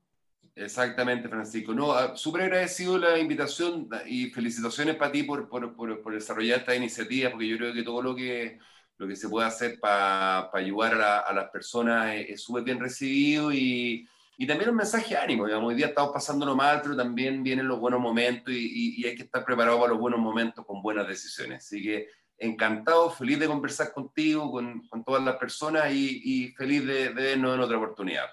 Exactamente, 0.56 1.28
Francisco. 1.28 1.74
No, 1.74 1.94
ah, 1.94 2.16
súper 2.16 2.44
agradecido 2.44 2.98
la 3.00 3.18
invitación 3.18 3.90
y 4.06 4.28
felicitaciones 4.30 4.96
para 4.96 5.12
ti 5.12 5.24
por, 5.24 5.50
por, 5.50 5.76
por, 5.76 6.14
desarrollar 6.14 6.60
esta 6.60 6.76
iniciativa, 6.76 7.32
porque 7.32 7.48
yo 7.48 7.58
creo 7.58 7.74
que 7.74 7.82
todo 7.82 8.04
lo 8.04 8.16
que, 8.16 8.60
lo 8.98 9.08
que 9.08 9.16
se 9.16 9.30
puede 9.30 9.48
hacer 9.48 9.80
para 9.80 10.52
ayudar 10.54 11.02
a, 11.02 11.20
a, 11.22 11.34
las 11.34 11.50
personas 11.50 12.14
es 12.16 12.44
súper 12.44 12.64
bien 12.64 12.80
recibido 12.80 13.52
y, 13.52 14.08
y, 14.38 14.46
también 14.46 14.70
un 14.70 14.76
mensaje 14.76 15.16
de 15.16 15.22
ánimo. 15.22 15.48
Digamos, 15.48 15.70
hoy 15.70 15.76
día 15.76 15.88
estamos 15.88 16.12
pasándolo 16.14 16.56
mal, 16.56 16.82
pero 16.84 16.96
también 16.96 17.42
vienen 17.42 17.68
los 17.68 17.80
buenos 17.80 18.00
momentos 18.00 18.54
y, 18.54 19.02
y, 19.02 19.08
hay 19.08 19.16
que 19.16 19.24
estar 19.24 19.44
preparado 19.44 19.80
para 19.80 19.94
los 19.94 20.00
buenos 20.00 20.20
momentos 20.20 20.64
con 20.68 20.84
buenas 20.84 21.08
decisiones. 21.08 21.66
Así 21.66 21.82
que 21.82 22.10
encantado, 22.38 23.10
feliz 23.10 23.40
de 23.40 23.48
conversar 23.48 23.92
contigo, 23.92 24.52
con, 24.52 24.88
con 24.88 25.04
todas 25.04 25.24
las 25.24 25.38
personas 25.38 25.92
y, 25.92 26.54
feliz 26.56 26.86
de, 26.86 27.10
de 27.10 27.10
vernos 27.10 27.56
en 27.56 27.62
otra 27.62 27.78
oportunidad. 27.78 28.28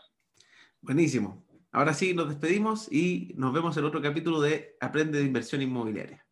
Buenísimo. 0.83 1.50
Ahora 1.73 1.95
sí, 1.95 2.15
nos 2.15 2.29
despedimos 2.29 2.91
y 2.93 3.33
nos 3.37 3.53
vemos 3.53 3.77
en 3.77 3.85
otro 3.85 4.03
capítulo 4.03 4.41
de 4.41 4.77
Aprende 4.81 5.19
de 5.19 5.25
Inversión 5.25 5.63
Inmobiliaria. 5.63 6.27